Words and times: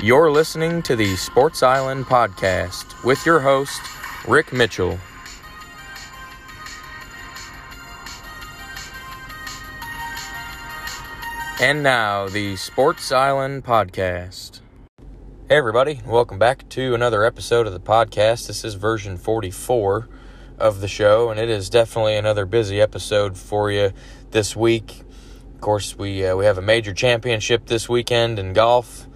You're 0.00 0.30
listening 0.30 0.82
to 0.82 0.94
the 0.94 1.16
Sports 1.16 1.60
Island 1.60 2.04
podcast 2.06 3.04
with 3.04 3.26
your 3.26 3.40
host, 3.40 3.80
Rick 4.28 4.52
Mitchell. 4.52 4.96
And 11.60 11.82
now, 11.82 12.28
the 12.28 12.54
Sports 12.54 13.10
Island 13.10 13.64
podcast. 13.64 14.60
Hey, 15.48 15.56
everybody, 15.56 16.00
welcome 16.06 16.38
back 16.38 16.68
to 16.68 16.94
another 16.94 17.24
episode 17.24 17.66
of 17.66 17.72
the 17.72 17.80
podcast. 17.80 18.46
This 18.46 18.64
is 18.64 18.74
version 18.74 19.16
44 19.16 20.08
of 20.60 20.80
the 20.80 20.86
show, 20.86 21.28
and 21.28 21.40
it 21.40 21.48
is 21.48 21.68
definitely 21.68 22.14
another 22.14 22.46
busy 22.46 22.80
episode 22.80 23.36
for 23.36 23.72
you 23.72 23.90
this 24.30 24.54
week. 24.54 25.02
Of 25.56 25.60
course, 25.60 25.98
we, 25.98 26.24
uh, 26.24 26.36
we 26.36 26.44
have 26.44 26.56
a 26.56 26.62
major 26.62 26.94
championship 26.94 27.66
this 27.66 27.88
weekend 27.88 28.38
in 28.38 28.52
golf, 28.52 29.07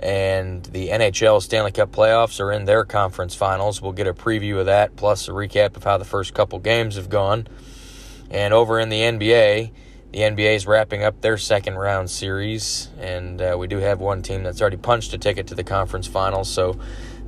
and 0.00 0.62
the 0.64 0.88
NHL 0.88 1.42
Stanley 1.42 1.72
Cup 1.72 1.92
playoffs 1.92 2.40
are 2.40 2.52
in 2.52 2.64
their 2.64 2.84
conference 2.84 3.34
finals. 3.34 3.80
We'll 3.80 3.92
get 3.92 4.06
a 4.06 4.14
preview 4.14 4.58
of 4.58 4.66
that, 4.66 4.96
plus 4.96 5.28
a 5.28 5.32
recap 5.32 5.76
of 5.76 5.84
how 5.84 5.98
the 5.98 6.04
first 6.04 6.34
couple 6.34 6.58
games 6.58 6.96
have 6.96 7.08
gone. 7.08 7.46
And 8.30 8.52
over 8.52 8.78
in 8.78 8.88
the 8.88 9.00
NBA, 9.00 9.70
the 10.12 10.18
NBA 10.18 10.56
is 10.56 10.66
wrapping 10.66 11.02
up 11.02 11.20
their 11.20 11.38
second 11.38 11.76
round 11.76 12.10
series, 12.10 12.88
and 12.98 13.40
uh, 13.40 13.56
we 13.58 13.66
do 13.66 13.78
have 13.78 14.00
one 14.00 14.22
team 14.22 14.42
that's 14.42 14.60
already 14.60 14.76
punched 14.76 15.12
a 15.12 15.18
ticket 15.18 15.46
to 15.48 15.54
the 15.54 15.64
conference 15.64 16.06
finals. 16.06 16.48
So, 16.50 16.78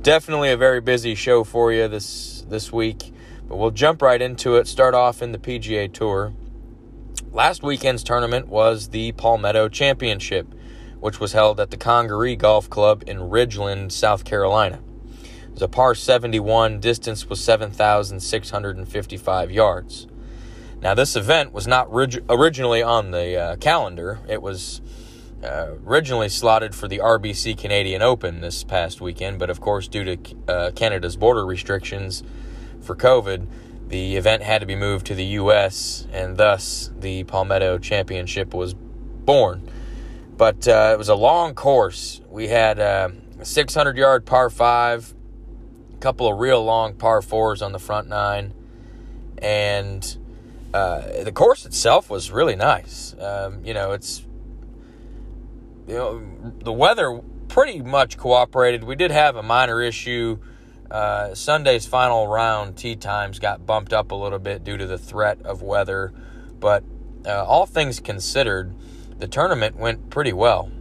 definitely 0.01 0.51
a 0.51 0.57
very 0.57 0.81
busy 0.81 1.15
show 1.15 1.43
for 1.43 1.71
you 1.71 1.87
this 1.87 2.45
this 2.49 2.71
week. 2.71 3.13
But 3.47 3.57
we'll 3.57 3.71
jump 3.71 4.01
right 4.01 4.21
into 4.21 4.55
it. 4.55 4.67
Start 4.67 4.93
off 4.93 5.21
in 5.21 5.31
the 5.31 5.37
PGA 5.39 5.91
Tour. 5.91 6.33
Last 7.31 7.63
weekend's 7.63 8.03
tournament 8.03 8.47
was 8.47 8.89
the 8.89 9.11
Palmetto 9.13 9.69
Championship, 9.69 10.47
which 10.99 11.19
was 11.19 11.33
held 11.33 11.59
at 11.59 11.71
the 11.71 11.77
Congaree 11.77 12.35
Golf 12.35 12.69
Club 12.69 13.03
in 13.07 13.17
Ridgeland, 13.17 13.91
South 13.91 14.23
Carolina. 14.23 14.79
It 15.43 15.53
was 15.53 15.61
a 15.61 15.67
par 15.67 15.95
71, 15.95 16.79
distance 16.79 17.27
was 17.27 17.43
7,655 17.43 19.51
yards. 19.51 20.07
Now, 20.81 20.93
this 20.93 21.15
event 21.15 21.51
was 21.51 21.67
not 21.67 21.91
rig- 21.91 22.23
originally 22.29 22.81
on 22.81 23.11
the 23.11 23.35
uh, 23.35 23.55
calendar. 23.57 24.19
It 24.29 24.41
was 24.41 24.81
uh, 25.43 25.73
originally 25.85 26.29
slotted 26.29 26.73
for 26.73 26.87
the 26.87 26.99
RBC 26.99 27.57
Canadian 27.57 28.01
Open 28.01 28.41
this 28.41 28.63
past 28.63 29.01
weekend, 29.01 29.39
but 29.39 29.49
of 29.49 29.59
course, 29.59 29.87
due 29.87 30.03
to 30.03 30.17
uh, 30.47 30.71
Canada's 30.71 31.17
border 31.17 31.45
restrictions 31.45 32.23
for 32.81 32.95
COVID, 32.95 33.47
the 33.89 34.15
event 34.15 34.43
had 34.43 34.59
to 34.59 34.67
be 34.67 34.75
moved 34.75 35.07
to 35.07 35.15
the 35.15 35.25
U.S., 35.25 36.07
and 36.11 36.37
thus 36.37 36.91
the 36.97 37.23
Palmetto 37.23 37.77
Championship 37.77 38.53
was 38.53 38.73
born. 38.73 39.69
But 40.39 40.69
uh, 40.69 40.91
it 40.93 40.97
was 40.97 41.09
a 41.09 41.15
long 41.15 41.53
course. 41.53 42.21
We 42.29 42.47
had 42.47 42.79
uh, 42.79 43.09
a 43.41 43.45
600 43.45 43.97
yard 43.97 44.25
par 44.25 44.49
five, 44.49 45.13
a 45.93 45.97
couple 45.97 46.31
of 46.31 46.39
real 46.39 46.63
long 46.63 46.93
par 46.93 47.21
fours 47.21 47.61
on 47.61 47.73
the 47.73 47.77
front 47.77 48.07
nine, 48.07 48.53
and 49.39 50.17
uh, 50.73 51.23
the 51.23 51.33
course 51.33 51.65
itself 51.65 52.09
was 52.09 52.31
really 52.31 52.55
nice. 52.55 53.13
Um, 53.19 53.65
you 53.65 53.73
know, 53.73 53.91
it's 53.91 54.25
you 55.89 55.95
know 55.95 56.23
the 56.63 56.71
weather 56.71 57.19
pretty 57.49 57.81
much 57.81 58.17
cooperated. 58.17 58.85
We 58.85 58.95
did 58.95 59.11
have 59.11 59.35
a 59.35 59.43
minor 59.43 59.81
issue. 59.81 60.39
Uh, 60.89 61.35
Sunday's 61.35 61.85
final 61.85 62.27
round 62.27 62.77
tee 62.77 62.95
times 62.95 63.39
got 63.39 63.65
bumped 63.65 63.91
up 63.91 64.11
a 64.11 64.15
little 64.15 64.39
bit 64.39 64.63
due 64.63 64.77
to 64.77 64.87
the 64.87 64.97
threat 64.97 65.41
of 65.41 65.61
weather, 65.61 66.13
but 66.61 66.85
uh, 67.25 67.43
all 67.43 67.65
things 67.65 67.99
considered, 67.99 68.73
the 69.19 69.27
tournament 69.27 69.75
went 69.75 70.09
pretty 70.09 70.33
well. 70.33 70.71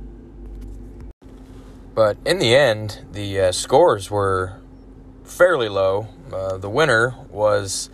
But 1.95 2.17
in 2.25 2.39
the 2.39 2.55
end, 2.55 3.05
the 3.11 3.41
uh, 3.41 3.53
scores 3.53 4.11
were 4.11 4.61
fairly 5.25 5.69
low. 5.69 6.07
Uh, 6.33 6.57
the 6.57 6.71
winner 6.71 7.15
was 7.29 7.91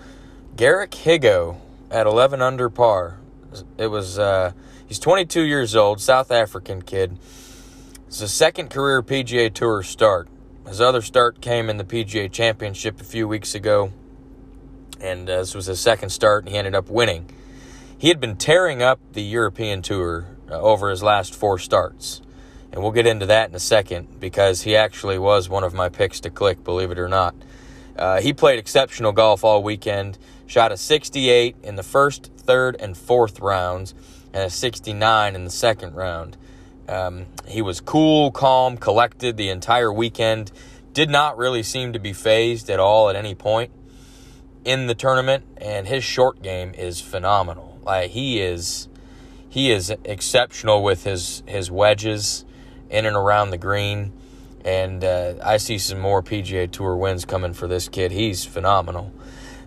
Garrick 0.56 0.90
Higgo 0.90 1.56
at 1.90 2.06
11 2.06 2.42
under 2.42 2.68
par. 2.68 3.18
It 3.78 3.86
was 3.86 4.18
uh, 4.18 4.52
he's 4.86 4.98
22 4.98 5.42
years 5.42 5.74
old, 5.74 6.00
South 6.00 6.30
African 6.30 6.82
kid. 6.82 7.18
It's 8.06 8.18
his 8.18 8.32
second 8.32 8.68
career 8.68 9.02
PGA 9.02 9.52
Tour 9.52 9.82
start. 9.82 10.28
His 10.68 10.80
other 10.80 11.00
start 11.00 11.40
came 11.40 11.70
in 11.70 11.78
the 11.78 11.84
PGA 11.84 12.30
Championship 12.30 13.00
a 13.00 13.04
few 13.04 13.26
weeks 13.26 13.54
ago, 13.54 13.92
and 15.00 15.28
uh, 15.28 15.38
this 15.38 15.54
was 15.54 15.66
his 15.66 15.80
second 15.80 16.10
start, 16.10 16.44
and 16.44 16.52
he 16.52 16.58
ended 16.58 16.74
up 16.74 16.88
winning. 16.88 17.30
He 17.96 18.08
had 18.08 18.20
been 18.20 18.36
tearing 18.36 18.82
up 18.82 19.00
the 19.12 19.22
European 19.22 19.82
Tour 19.82 20.26
uh, 20.50 20.60
over 20.60 20.90
his 20.90 21.02
last 21.02 21.34
four 21.34 21.58
starts, 21.58 22.20
and 22.72 22.82
we'll 22.82 22.92
get 22.92 23.06
into 23.06 23.26
that 23.26 23.48
in 23.48 23.54
a 23.54 23.60
second 23.60 24.20
because 24.20 24.62
he 24.62 24.76
actually 24.76 25.18
was 25.18 25.48
one 25.48 25.64
of 25.64 25.74
my 25.74 25.88
picks 25.88 26.20
to 26.20 26.30
click, 26.30 26.64
believe 26.64 26.90
it 26.90 26.98
or 26.98 27.08
not. 27.08 27.34
Uh, 27.96 28.20
he 28.20 28.32
played 28.32 28.58
exceptional 28.58 29.12
golf 29.12 29.44
all 29.44 29.62
weekend, 29.62 30.18
shot 30.46 30.72
a 30.72 30.76
68 30.76 31.56
in 31.62 31.76
the 31.76 31.82
first, 31.82 32.30
third, 32.36 32.76
and 32.80 32.96
fourth 32.96 33.40
rounds, 33.40 33.94
and 34.32 34.44
a 34.44 34.50
69 34.50 35.34
in 35.34 35.44
the 35.44 35.50
second 35.50 35.94
round. 35.94 36.36
Um, 36.88 37.26
he 37.46 37.62
was 37.62 37.80
cool, 37.80 38.30
calm, 38.30 38.76
collected 38.76 39.36
the 39.36 39.48
entire 39.48 39.92
weekend. 39.92 40.52
Did 40.92 41.08
not 41.08 41.38
really 41.38 41.62
seem 41.62 41.92
to 41.92 41.98
be 41.98 42.12
fazed 42.12 42.68
at 42.68 42.80
all 42.80 43.08
at 43.08 43.16
any 43.16 43.34
point 43.34 43.70
in 44.64 44.86
the 44.86 44.94
tournament, 44.94 45.44
and 45.56 45.86
his 45.86 46.04
short 46.04 46.42
game 46.42 46.72
is 46.74 47.00
phenomenal. 47.00 47.78
Like 47.84 48.10
he 48.10 48.40
is, 48.40 48.88
he 49.54 49.70
is 49.70 49.90
exceptional 50.04 50.82
with 50.82 51.04
his 51.04 51.42
his 51.46 51.70
wedges 51.70 52.44
in 52.90 53.06
and 53.06 53.16
around 53.16 53.50
the 53.50 53.58
green, 53.58 54.12
and 54.64 55.04
uh, 55.04 55.34
I 55.42 55.56
see 55.56 55.78
some 55.78 56.00
more 56.00 56.22
PGA 56.22 56.70
Tour 56.70 56.96
wins 56.96 57.24
coming 57.24 57.54
for 57.54 57.68
this 57.68 57.88
kid. 57.88 58.10
He's 58.12 58.44
phenomenal. 58.44 59.12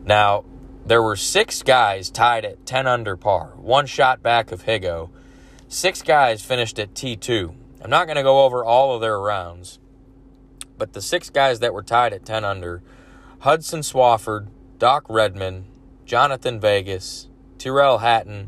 Now 0.06 0.44
there 0.86 1.02
were 1.02 1.16
six 1.16 1.64
guys 1.64 2.10
tied 2.10 2.46
at 2.46 2.66
10 2.66 2.88
under 2.88 3.18
par, 3.18 3.54
one 3.58 3.86
shot 3.86 4.22
back 4.22 4.52
of 4.52 4.64
Higgo 4.66 5.10
Six 5.70 6.02
guys 6.02 6.42
finished 6.42 6.80
at 6.80 6.94
T2. 6.94 7.54
I'm 7.82 7.90
not 7.90 8.06
going 8.06 8.16
to 8.16 8.24
go 8.24 8.46
over 8.46 8.64
all 8.64 8.96
of 8.96 9.02
their 9.02 9.20
rounds, 9.20 9.80
but 10.78 10.94
the 10.94 11.02
six 11.02 11.30
guys 11.30 11.60
that 11.60 11.74
were 11.74 11.84
tied 11.84 12.14
at 12.14 12.26
10 12.26 12.46
under 12.46 12.82
Hudson 13.40 13.82
Swafford, 13.82 14.48
Doc 14.80 15.06
Redman, 15.10 15.66
Jhonattan 16.06 16.62
Vegas, 16.62 17.28
Tyrrell 17.58 17.98
Hatton, 17.98 18.48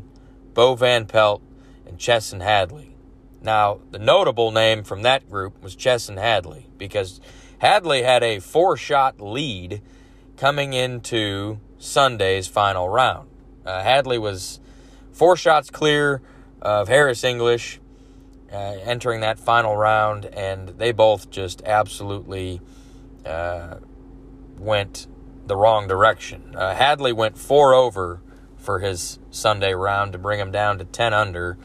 Bo 0.54 0.74
Van 0.74 1.06
Pelt, 1.06 1.42
and 1.86 1.98
Chesson 1.98 2.40
Hadley. 2.40 2.94
Now, 3.42 3.80
the 3.90 3.98
notable 3.98 4.50
name 4.50 4.84
from 4.84 5.02
that 5.02 5.28
group 5.30 5.62
was 5.62 5.74
Chesson 5.74 6.18
Hadley 6.18 6.66
because 6.76 7.20
Hadley 7.58 8.02
had 8.02 8.22
a 8.22 8.38
four 8.38 8.76
shot 8.76 9.20
lead 9.20 9.80
coming 10.36 10.72
into 10.72 11.58
Sunday's 11.78 12.46
final 12.46 12.88
round. 12.88 13.28
Uh, 13.64 13.82
Hadley 13.82 14.18
was 14.18 14.60
four 15.12 15.36
shots 15.36 15.70
clear 15.70 16.20
of 16.60 16.88
Harris 16.88 17.24
English 17.24 17.80
uh, 18.52 18.56
entering 18.56 19.20
that 19.20 19.38
final 19.38 19.76
round, 19.76 20.26
and 20.26 20.70
they 20.70 20.92
both 20.92 21.30
just 21.30 21.62
absolutely 21.64 22.60
uh, 23.24 23.76
went 24.58 25.06
the 25.46 25.56
wrong 25.56 25.88
direction. 25.88 26.54
Uh, 26.54 26.74
Hadley 26.74 27.12
went 27.12 27.38
four 27.38 27.74
over 27.74 28.20
for 28.60 28.78
his 28.78 29.18
Sunday 29.30 29.74
round 29.74 30.12
to 30.12 30.18
bring 30.18 30.38
him 30.38 30.52
down 30.52 30.78
to 30.78 30.84
10 30.84 31.12
under. 31.12 31.58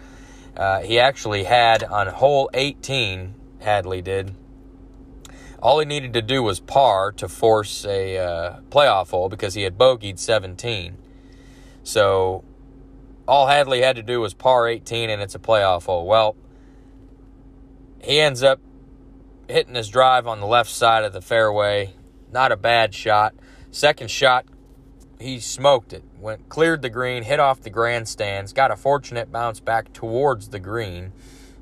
Uh, 0.55 0.81
he 0.81 0.99
actually 0.99 1.43
had 1.43 1.83
on 1.83 2.07
hole 2.07 2.49
18, 2.53 3.33
Hadley 3.59 4.01
did. 4.01 4.33
All 5.61 5.79
he 5.79 5.85
needed 5.85 6.13
to 6.13 6.21
do 6.21 6.43
was 6.43 6.59
par 6.59 7.11
to 7.13 7.27
force 7.27 7.85
a 7.85 8.17
uh, 8.17 8.59
playoff 8.69 9.09
hole 9.09 9.29
because 9.29 9.53
he 9.53 9.63
had 9.63 9.77
bogeyed 9.77 10.19
17. 10.19 10.97
So 11.83 12.43
all 13.27 13.47
Hadley 13.47 13.81
had 13.81 13.95
to 13.95 14.03
do 14.03 14.21
was 14.21 14.33
par 14.33 14.67
18 14.67 15.09
and 15.09 15.21
it's 15.21 15.35
a 15.35 15.39
playoff 15.39 15.85
hole. 15.85 16.05
Well, 16.05 16.35
he 18.03 18.19
ends 18.19 18.43
up 18.43 18.59
hitting 19.47 19.75
his 19.75 19.89
drive 19.89 20.27
on 20.27 20.39
the 20.39 20.45
left 20.45 20.69
side 20.69 21.03
of 21.03 21.13
the 21.13 21.21
fairway. 21.21 21.93
Not 22.31 22.51
a 22.51 22.57
bad 22.57 22.93
shot. 22.93 23.33
Second 23.71 24.09
shot, 24.09 24.45
he 25.19 25.39
smoked 25.39 25.93
it. 25.93 26.03
Went 26.19 26.49
cleared 26.49 26.81
the 26.81 26.89
green, 26.89 27.23
hit 27.23 27.39
off 27.39 27.61
the 27.61 27.69
grandstands, 27.69 28.53
got 28.53 28.71
a 28.71 28.75
fortunate 28.75 29.31
bounce 29.31 29.59
back 29.59 29.93
towards 29.93 30.49
the 30.49 30.59
green, 30.59 31.11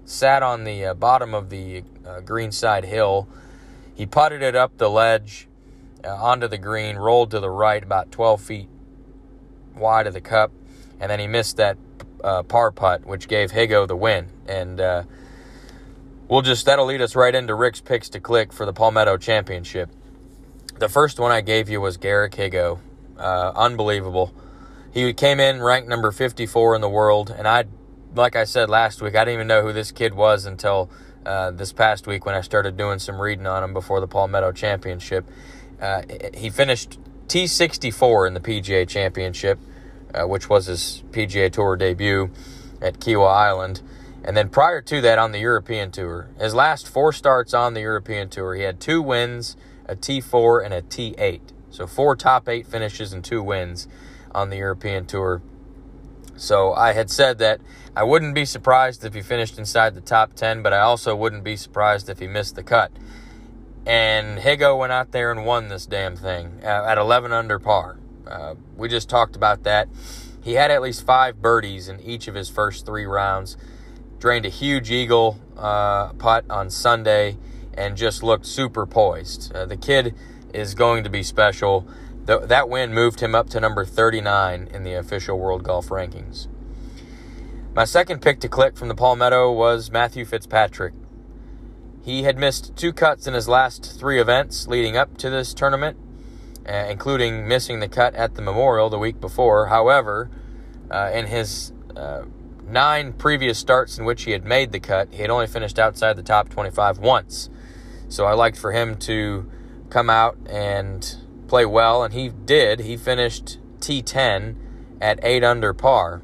sat 0.06 0.44
on 0.44 0.64
the 0.64 0.86
uh, 0.86 0.94
bottom 0.94 1.34
of 1.34 1.50
the 1.50 1.84
uh, 2.06 2.22
greenside 2.22 2.86
hill. 2.86 3.28
He 3.96 4.06
putted 4.06 4.42
it 4.42 4.56
up 4.56 4.78
the 4.78 4.90
ledge 4.90 5.48
uh, 6.04 6.10
onto 6.10 6.48
the 6.48 6.58
green, 6.58 6.96
rolled 6.98 7.32
to 7.32 7.40
the 7.40 7.50
right 7.50 7.84
about 7.84 8.12
12 8.12 8.42
feet 8.42 8.70
wide 9.76 10.08
of 10.08 10.14
the 10.14 10.22
cup, 10.22 10.52
and 11.00 11.10
then 11.10 11.20
he 11.20 11.28
missed 11.28 11.58
that 11.58 11.78
uh, 12.24 12.44
par 12.44 12.72
putt, 12.72 13.06
which 13.06 13.28
gave 13.28 13.52
Higgo 13.52 13.88
the 13.88 13.96
win. 13.96 14.30
And 14.48 14.80
uh, 14.80 15.04
we'll 16.28 16.42
just 16.42 16.66
that'll 16.66 16.86
lead 16.86 17.02
us 17.02 17.16
right 17.16 17.34
into 17.34 17.54
Rick's 17.56 17.82
picks 17.82 18.10
to 18.10 18.20
click 18.20 18.54
for 18.54 18.66
the 18.66 18.74
Palmetto 18.74 19.18
Championship. 19.18 19.90
The 20.80 20.90
first 20.90 21.20
one 21.20 21.32
I 21.32 21.42
gave 21.42 21.70
you 21.70 21.80
was 21.80 21.98
Garrick 21.98 22.34
Higgo. 22.34 22.80
Uh, 23.18 23.52
unbelievable. 23.56 24.34
He 24.94 25.14
came 25.14 25.40
in 25.40 25.62
ranked 25.62 25.90
number 25.90 26.12
54 26.12 26.76
in 26.76 26.82
the 26.82 26.90
world, 26.90 27.34
and 27.36 27.48
I, 27.48 27.66
like 28.16 28.36
I 28.36 28.44
said 28.44 28.70
last 28.70 29.02
week, 29.02 29.16
I 29.16 29.26
didn't 29.26 29.36
even 29.36 29.48
know 29.48 29.64
who 29.64 29.74
this 29.74 29.92
kid 29.92 30.14
was 30.14 30.46
until 30.46 30.90
uh, 31.26 31.52
this 31.52 31.74
past 31.74 32.06
week 32.06 32.26
when 32.26 32.36
I 32.36 32.42
started 32.42 32.78
doing 32.78 33.00
some 33.00 33.20
reading 33.20 33.48
on 33.48 33.64
him 33.64 33.74
before 33.74 34.00
the 34.00 34.08
Palmetto 34.08 34.52
Championship. 34.52 35.26
Uh, 35.82 36.02
he 36.34 36.50
finished 36.50 37.00
T64 37.28 38.28
in 38.28 38.34
the 38.34 38.40
PGA 38.40 38.88
Championship, 38.88 39.60
uh, 40.14 40.28
which 40.28 40.50
was 40.50 40.68
his 40.68 41.04
PGA 41.12 41.52
Tour 41.52 41.76
debut 41.76 42.30
at 42.82 43.00
Kiawah 43.00 43.34
Island. 43.34 43.82
And 44.24 44.38
then 44.38 44.50
prior 44.50 44.82
to 44.82 45.02
that, 45.02 45.18
on 45.20 45.32
the 45.32 45.40
European 45.40 45.92
Tour, 45.92 46.30
his 46.40 46.54
last 46.54 46.88
four 46.88 47.12
starts 47.12 47.54
on 47.54 47.74
the 47.74 47.82
European 47.82 48.30
Tour, 48.30 48.56
he 48.56 48.64
had 48.64 48.80
two 48.80 49.02
wins, 49.02 49.58
a 49.86 49.96
T4, 49.96 50.64
and 50.64 50.74
a 50.74 50.82
T8. 50.82 51.42
So 51.74 51.88
four 51.88 52.16
top 52.16 52.48
eight 52.48 52.68
finishes 52.68 53.14
and 53.14 53.26
two 53.26 53.42
wins 53.42 53.88
on 54.32 54.52
the 54.52 54.58
European 54.58 55.08
Tour. 55.08 55.42
So 56.36 56.72
I 56.72 56.94
had 56.94 57.10
said 57.10 57.40
that 57.40 57.62
I 57.96 58.04
wouldn't 58.04 58.36
be 58.36 58.46
surprised 58.46 59.04
if 59.04 59.16
he 59.16 59.24
finished 59.24 59.58
inside 59.58 59.96
the 59.96 60.02
top 60.02 60.34
10, 60.34 60.62
but 60.62 60.72
I 60.72 60.82
also 60.82 61.16
wouldn't 61.16 61.44
be 61.44 61.56
surprised 61.56 62.10
if 62.10 62.20
he 62.20 62.28
missed 62.28 62.56
the 62.56 62.62
cut. 62.62 62.92
And 63.88 64.38
Higgo 64.38 64.78
went 64.78 64.94
out 64.94 65.12
there 65.14 65.32
and 65.32 65.48
won 65.48 65.68
this 65.70 65.88
damn 65.88 66.16
thing 66.16 66.60
uh, 66.64 66.86
at 66.88 67.00
11 67.00 67.32
under 67.32 67.58
par. 67.58 67.98
Uh, 68.28 68.54
we 68.78 68.88
just 68.88 69.10
talked 69.10 69.36
about 69.36 69.64
that. 69.64 69.90
He 70.44 70.54
had 70.54 70.70
at 70.70 70.82
least 70.82 71.04
five 71.08 71.42
birdies 71.42 71.90
in 71.90 72.00
each 72.00 72.28
of 72.28 72.36
his 72.36 72.50
first 72.50 72.86
three 72.86 73.06
rounds. 73.06 73.58
Drained 74.20 74.46
a 74.46 74.50
huge 74.50 74.92
eagle 74.92 75.40
uh, 75.58 76.14
putt 76.14 76.46
on 76.52 76.70
Sunday 76.70 77.38
and 77.74 77.98
just 77.98 78.22
looked 78.22 78.46
super 78.46 78.86
poised. 78.86 79.52
Uh, 79.56 79.66
the 79.66 79.76
kid 79.76 80.14
is 80.54 80.76
going 80.76 81.04
to 81.04 81.10
be 81.10 81.24
special. 81.24 81.88
That 82.26 82.70
win 82.70 82.94
moved 82.94 83.20
him 83.20 83.36
up 83.36 83.50
to 83.50 83.60
number 83.60 83.84
39 83.84 84.70
in 84.74 84.84
the 84.84 84.94
official 84.94 85.38
World 85.38 85.64
Golf 85.64 85.90
Rankings. 85.90 86.48
My 87.76 87.86
second 87.86 88.22
pick 88.22 88.40
to 88.42 88.48
click 88.48 88.78
from 88.78 88.88
the 88.88 88.96
Palmetto 88.96 89.52
was 89.52 89.92
Matthew 89.92 90.26
Fitzpatrick. 90.26 90.94
He 92.04 92.24
had 92.24 92.38
missed 92.38 92.76
two 92.76 92.94
cuts 92.94 93.28
in 93.28 93.34
his 93.34 93.48
last 93.48 93.98
three 93.98 94.20
events 94.20 94.68
leading 94.68 94.96
up 94.96 95.18
to 95.18 95.30
this 95.30 95.54
tournament, 95.54 95.98
uh, 96.70 96.86
including 96.90 97.48
missing 97.48 97.80
the 97.80 97.88
cut 97.88 98.14
at 98.14 98.36
the 98.36 98.42
Memorial 98.42 98.90
the 98.90 99.00
week 99.00 99.20
before. 99.20 99.68
However, 99.68 100.30
uh, 100.92 101.12
in 101.14 101.28
his 101.28 101.74
uh, 101.96 102.24
nine 102.68 103.14
previous 103.14 103.58
starts 103.58 103.98
in 103.98 104.06
which 104.06 104.24
he 104.24 104.32
had 104.32 104.46
made 104.46 104.72
the 104.72 104.80
cut, 104.80 105.10
he 105.12 105.22
had 105.22 105.30
only 105.30 105.48
finished 105.48 105.80
outside 105.80 106.16
the 106.16 106.24
top 106.24 106.50
25 106.50 107.00
once. 107.00 107.50
So 108.08 108.26
I 108.26 108.34
liked 108.34 108.58
for 108.58 108.72
him 108.72 108.98
to 109.00 109.50
come 109.94 110.10
out 110.10 110.36
and 110.48 111.18
play 111.48 111.66
well, 111.66 112.04
and 112.04 112.14
he 112.14 112.30
did. 112.30 112.80
He 112.80 112.98
finished 112.98 113.60
T10 113.80 114.56
at 115.00 115.20
8 115.24 115.44
under 115.44 115.74
par. 115.74 116.24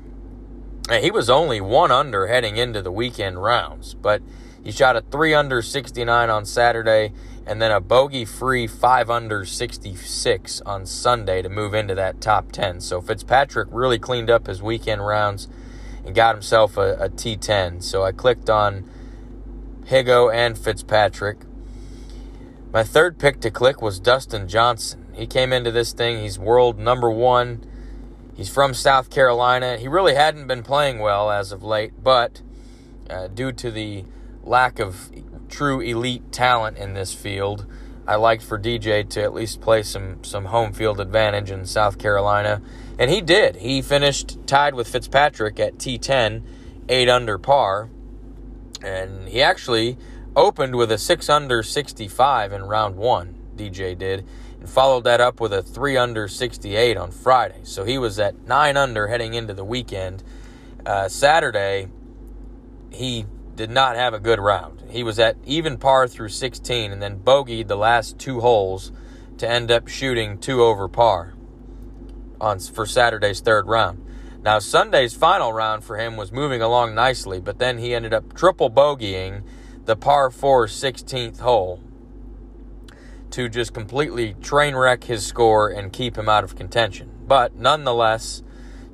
And 0.89 1.03
he 1.03 1.11
was 1.11 1.29
only 1.29 1.61
1 1.61 1.91
under 1.91 2.25
heading 2.25 2.57
into 2.57 2.81
the 2.81 2.91
weekend 2.91 3.43
rounds, 3.43 3.93
but 3.93 4.23
he 4.63 4.71
shot 4.71 4.95
a 4.95 5.01
3 5.01 5.35
under 5.35 5.61
69 5.61 6.29
on 6.29 6.45
Saturday 6.45 7.13
and 7.45 7.61
then 7.61 7.71
a 7.71 7.79
bogey 7.79 8.25
free 8.25 8.65
5 8.67 9.09
under 9.09 9.45
66 9.45 10.61
on 10.61 10.85
Sunday 10.85 11.41
to 11.41 11.49
move 11.49 11.73
into 11.73 11.95
that 11.95 12.21
top 12.21 12.51
10. 12.51 12.81
So 12.81 13.01
Fitzpatrick 13.01 13.69
really 13.71 13.99
cleaned 13.99 14.29
up 14.29 14.47
his 14.47 14.61
weekend 14.61 15.05
rounds 15.05 15.47
and 16.05 16.15
got 16.15 16.35
himself 16.35 16.75
a 16.77 16.95
a 16.99 17.09
T10. 17.09 17.81
So 17.83 18.03
I 18.03 18.11
clicked 18.11 18.49
on 18.49 18.89
Higgo 19.85 20.33
and 20.33 20.57
Fitzpatrick. 20.57 21.39
My 22.71 22.83
third 22.83 23.17
pick 23.17 23.39
to 23.41 23.49
click 23.49 23.81
was 23.81 23.99
Dustin 23.99 24.47
Johnson. 24.47 25.07
He 25.13 25.25
came 25.25 25.51
into 25.51 25.71
this 25.71 25.91
thing, 25.91 26.21
he's 26.21 26.37
world 26.37 26.77
number 26.77 27.09
one. 27.09 27.65
He's 28.35 28.49
from 28.49 28.75
South 28.75 29.09
Carolina. 29.09 29.77
He 29.77 29.87
really 29.87 30.13
hadn't 30.13 30.47
been 30.47 30.61
playing 30.61 30.99
well 30.99 31.31
as 31.31 31.51
of 31.51 31.63
late, 31.63 31.93
but 32.03 32.41
uh, 33.09 33.27
due 33.27 33.51
to 33.53 33.71
the 33.71 34.05
lack 34.43 34.79
of 34.79 35.11
true 35.49 35.81
elite 35.81 36.31
talent 36.31 36.77
in 36.77 36.93
this 36.93 37.11
field, 37.11 37.65
I 38.07 38.15
liked 38.15 38.43
for 38.43 38.59
DJ 38.59 39.07
to 39.09 39.23
at 39.23 39.33
least 39.33 39.61
play 39.61 39.81
some, 39.81 40.23
some 40.23 40.45
home 40.45 40.71
field 40.71 40.99
advantage 40.99 41.49
in 41.49 41.65
South 41.65 41.97
Carolina. 41.97 42.61
And 42.99 43.09
he 43.09 43.19
did. 43.19 43.57
He 43.57 43.81
finished 43.81 44.37
tied 44.45 44.75
with 44.75 44.87
Fitzpatrick 44.87 45.59
at 45.59 45.79
T10, 45.79 46.43
8 46.87 47.09
under 47.09 47.39
par. 47.39 47.89
And 48.83 49.27
he 49.27 49.41
actually 49.41 49.97
opened 50.39 50.75
with 50.75 50.91
a 50.91 50.97
6 50.97 51.29
under 51.29 51.61
65 51.61 52.53
in 52.53 52.63
round 52.63 52.95
one, 52.95 53.35
DJ 53.55 53.97
did 53.97 54.25
and 54.59 54.69
followed 54.69 55.03
that 55.05 55.21
up 55.21 55.39
with 55.39 55.53
a 55.53 55.61
3 55.61 55.97
under 55.97 56.27
68 56.27 56.97
on 56.97 57.11
Friday. 57.11 57.59
So 57.63 57.83
he 57.83 57.97
was 57.97 58.19
at 58.19 58.47
9 58.47 58.77
under 58.77 59.07
heading 59.07 59.33
into 59.33 59.53
the 59.53 59.63
weekend. 59.63 60.23
Uh, 60.85 61.07
Saturday, 61.07 61.87
he 62.91 63.25
did 63.55 63.69
not 63.69 63.95
have 63.95 64.13
a 64.13 64.19
good 64.19 64.39
round. 64.39 64.83
He 64.89 65.03
was 65.03 65.19
at 65.19 65.37
even 65.45 65.77
par 65.77 66.07
through 66.07 66.29
16 66.29 66.91
and 66.91 67.01
then 67.01 67.19
bogeyed 67.19 67.67
the 67.67 67.77
last 67.77 68.17
two 68.17 68.39
holes 68.39 68.91
to 69.37 69.49
end 69.49 69.71
up 69.71 69.87
shooting 69.87 70.37
two 70.37 70.63
over 70.63 70.87
par 70.87 71.33
on 72.41 72.59
for 72.59 72.85
Saturday's 72.85 73.41
third 73.41 73.67
round. 73.67 74.05
Now 74.41 74.59
Sunday's 74.59 75.13
final 75.13 75.51
round 75.51 75.83
for 75.83 75.97
him 75.97 76.15
was 76.15 76.31
moving 76.31 76.61
along 76.61 76.95
nicely, 76.95 77.41
but 77.41 77.59
then 77.59 77.77
he 77.77 77.93
ended 77.93 78.13
up 78.13 78.33
triple 78.33 78.69
bogeying 78.69 79.43
the 79.89 79.95
par 79.95 80.29
4 80.29 80.67
16th 80.67 81.39
hole 81.39 81.79
to 83.31 83.49
just 83.49 83.73
completely 83.73 84.35
train 84.35 84.75
wreck 84.75 85.05
his 85.05 85.25
score 85.25 85.67
and 85.67 85.91
keep 85.91 86.15
him 86.15 86.29
out 86.29 86.43
of 86.43 86.55
contention. 86.55 87.09
But 87.27 87.55
nonetheless, 87.55 88.43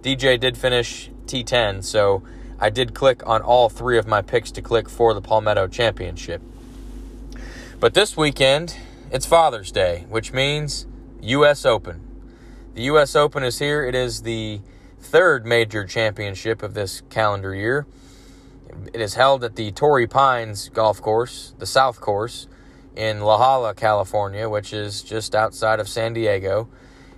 DJ 0.01 0.39
did 0.39 0.57
finish 0.57 1.11
T10, 1.25 1.83
so 1.83 2.23
I 2.61 2.69
did 2.69 2.93
click 2.93 3.27
on 3.27 3.41
all 3.41 3.67
three 3.67 3.97
of 3.97 4.07
my 4.07 4.21
picks 4.21 4.51
to 4.51 4.61
click 4.61 4.87
for 4.87 5.13
the 5.13 5.19
Palmetto 5.19 5.67
Championship. 5.67 6.41
But 7.81 7.93
this 7.93 8.15
weekend, 8.15 8.77
it's 9.11 9.25
Father's 9.25 9.73
Day, 9.73 10.05
which 10.07 10.31
means 10.31 10.87
U.S. 11.19 11.65
Open. 11.65 11.99
The 12.73 12.83
U.S. 12.83 13.17
Open 13.17 13.43
is 13.43 13.59
here. 13.59 13.83
It 13.83 13.95
is 13.95 14.21
the 14.21 14.61
third 14.97 15.45
major 15.45 15.83
championship 15.83 16.63
of 16.63 16.73
this 16.73 17.01
calendar 17.09 17.53
year. 17.53 17.85
It 18.93 19.01
is 19.01 19.15
held 19.15 19.43
at 19.43 19.55
the 19.55 19.71
Torrey 19.71 20.05
Pines 20.07 20.69
Golf 20.69 21.01
Course, 21.01 21.53
the 21.59 21.65
South 21.65 21.99
Course, 21.99 22.47
in 22.95 23.21
La 23.21 23.37
Jolla, 23.37 23.73
California, 23.73 24.47
which 24.47 24.71
is 24.73 25.01
just 25.03 25.35
outside 25.35 25.79
of 25.79 25.89
San 25.89 26.13
Diego. 26.13 26.69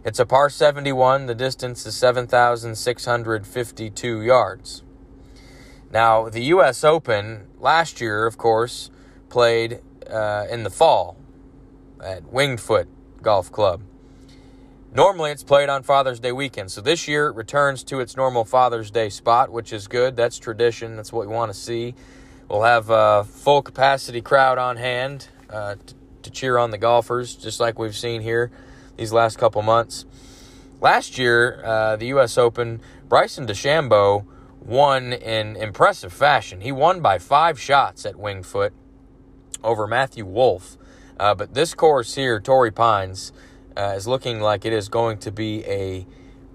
It's 0.03 0.19
a 0.19 0.25
par 0.25 0.49
71. 0.49 1.25
The 1.25 1.35
distance 1.35 1.85
is 1.85 1.95
7,652 1.97 4.21
yards. 4.21 4.83
Now, 5.91 6.29
the 6.29 6.43
U.S. 6.45 6.83
Open 6.83 7.47
last 7.59 8.01
year, 8.01 8.25
of 8.25 8.37
course, 8.37 8.89
played 9.29 9.81
uh, 10.09 10.45
in 10.49 10.63
the 10.63 10.69
fall 10.69 11.17
at 12.03 12.31
Winged 12.31 12.61
Foot 12.61 12.87
Golf 13.21 13.51
Club. 13.51 13.81
Normally, 14.97 15.29
it's 15.29 15.43
played 15.43 15.69
on 15.69 15.83
Father's 15.83 16.19
Day 16.19 16.31
weekend. 16.31 16.71
So 16.71 16.81
this 16.81 17.07
year, 17.07 17.27
it 17.27 17.35
returns 17.35 17.83
to 17.83 17.99
its 17.99 18.17
normal 18.17 18.43
Father's 18.43 18.89
Day 18.89 19.09
spot, 19.09 19.51
which 19.51 19.71
is 19.71 19.87
good. 19.87 20.15
That's 20.15 20.39
tradition. 20.39 20.95
That's 20.95 21.13
what 21.13 21.27
we 21.27 21.31
want 21.31 21.53
to 21.53 21.59
see. 21.59 21.93
We'll 22.49 22.63
have 22.63 22.89
a 22.89 23.23
full 23.23 23.61
capacity 23.61 24.21
crowd 24.21 24.57
on 24.57 24.77
hand 24.77 25.27
uh, 25.51 25.75
to, 25.75 25.93
to 26.23 26.31
cheer 26.31 26.57
on 26.57 26.71
the 26.71 26.79
golfers, 26.79 27.35
just 27.35 27.59
like 27.59 27.77
we've 27.77 27.95
seen 27.95 28.23
here 28.23 28.49
these 28.95 29.13
last 29.13 29.37
couple 29.37 29.61
months. 29.61 30.07
Last 30.81 31.19
year, 31.19 31.61
uh, 31.63 31.95
the 31.97 32.07
U.S. 32.07 32.35
Open, 32.35 32.81
Bryson 33.07 33.45
DeChambeau 33.45 34.25
won 34.61 35.13
in 35.13 35.57
impressive 35.57 36.11
fashion. 36.11 36.61
He 36.61 36.71
won 36.71 37.01
by 37.01 37.19
five 37.19 37.59
shots 37.59 38.03
at 38.03 38.15
Wingfoot 38.15 38.71
over 39.63 39.85
Matthew 39.85 40.25
Wolff. 40.25 40.75
Uh, 41.19 41.35
but 41.35 41.53
this 41.53 41.75
course 41.75 42.15
here, 42.15 42.39
Torrey 42.39 42.71
Pines, 42.71 43.31
uh, 43.77 43.93
is 43.95 44.07
looking 44.07 44.41
like 44.41 44.65
it 44.65 44.73
is 44.73 44.89
going 44.89 45.19
to 45.19 45.31
be 45.31 45.63
a 45.65 46.05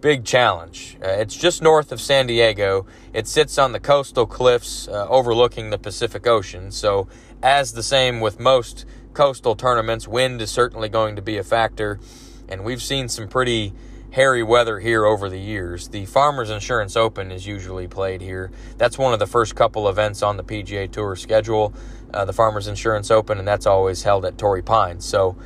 big 0.01 0.25
challenge. 0.25 0.99
Uh, 1.03 1.09
it's 1.09 1.37
just 1.37 1.63
north 1.63 1.93
of 1.93 2.01
San 2.01 2.27
Diego. 2.27 2.85
It 3.15 3.29
sits 3.29 3.57
on 3.57 3.73
the 3.73 3.81
coastal 3.81 4.27
cliffs 4.27 4.89
uh, 4.89 5.07
overlooking 5.09 5.71
the 5.71 5.79
Pacific 5.79 6.27
Ocean. 6.27 6.73
So, 6.73 7.09
as 7.43 7.73
the 7.73 7.83
same 7.83 8.21
with 8.21 8.41
most 8.41 8.85
coastal 9.15 9.55
tournaments, 9.55 10.09
wind 10.09 10.43
is 10.43 10.51
certainly 10.51 10.89
going 10.89 11.17
to 11.17 11.23
be 11.23 11.39
a 11.39 11.45
factor. 11.45 12.01
And 12.49 12.65
we've 12.65 12.83
seen 12.83 13.09
some 13.09 13.29
pretty 13.29 13.73
hairy 14.11 14.43
weather 14.43 14.79
here 14.81 15.07
over 15.07 15.31
the 15.31 15.39
years. 15.39 15.89
The 15.89 16.05
Farmers 16.05 16.51
Insurance 16.51 16.97
Open 16.97 17.31
is 17.31 17.47
usually 17.47 17.89
played 17.89 18.21
here. 18.21 18.51
That's 18.77 18.99
one 18.99 19.15
of 19.15 19.21
the 19.21 19.27
first 19.27 19.55
couple 19.55 19.89
events 19.89 20.23
on 20.23 20.37
the 20.37 20.45
PGA 20.45 20.91
Tour 20.91 21.17
schedule, 21.17 21.73
uh, 22.13 22.25
the 22.25 22.33
Farmers 22.33 22.67
Insurance 22.67 23.11
Open, 23.11 23.39
and 23.39 23.49
that's 23.49 23.67
always 23.67 24.03
held 24.03 24.27
at 24.27 24.37
Torrey 24.37 24.63
Pines. 24.63 25.05
So 25.05 25.37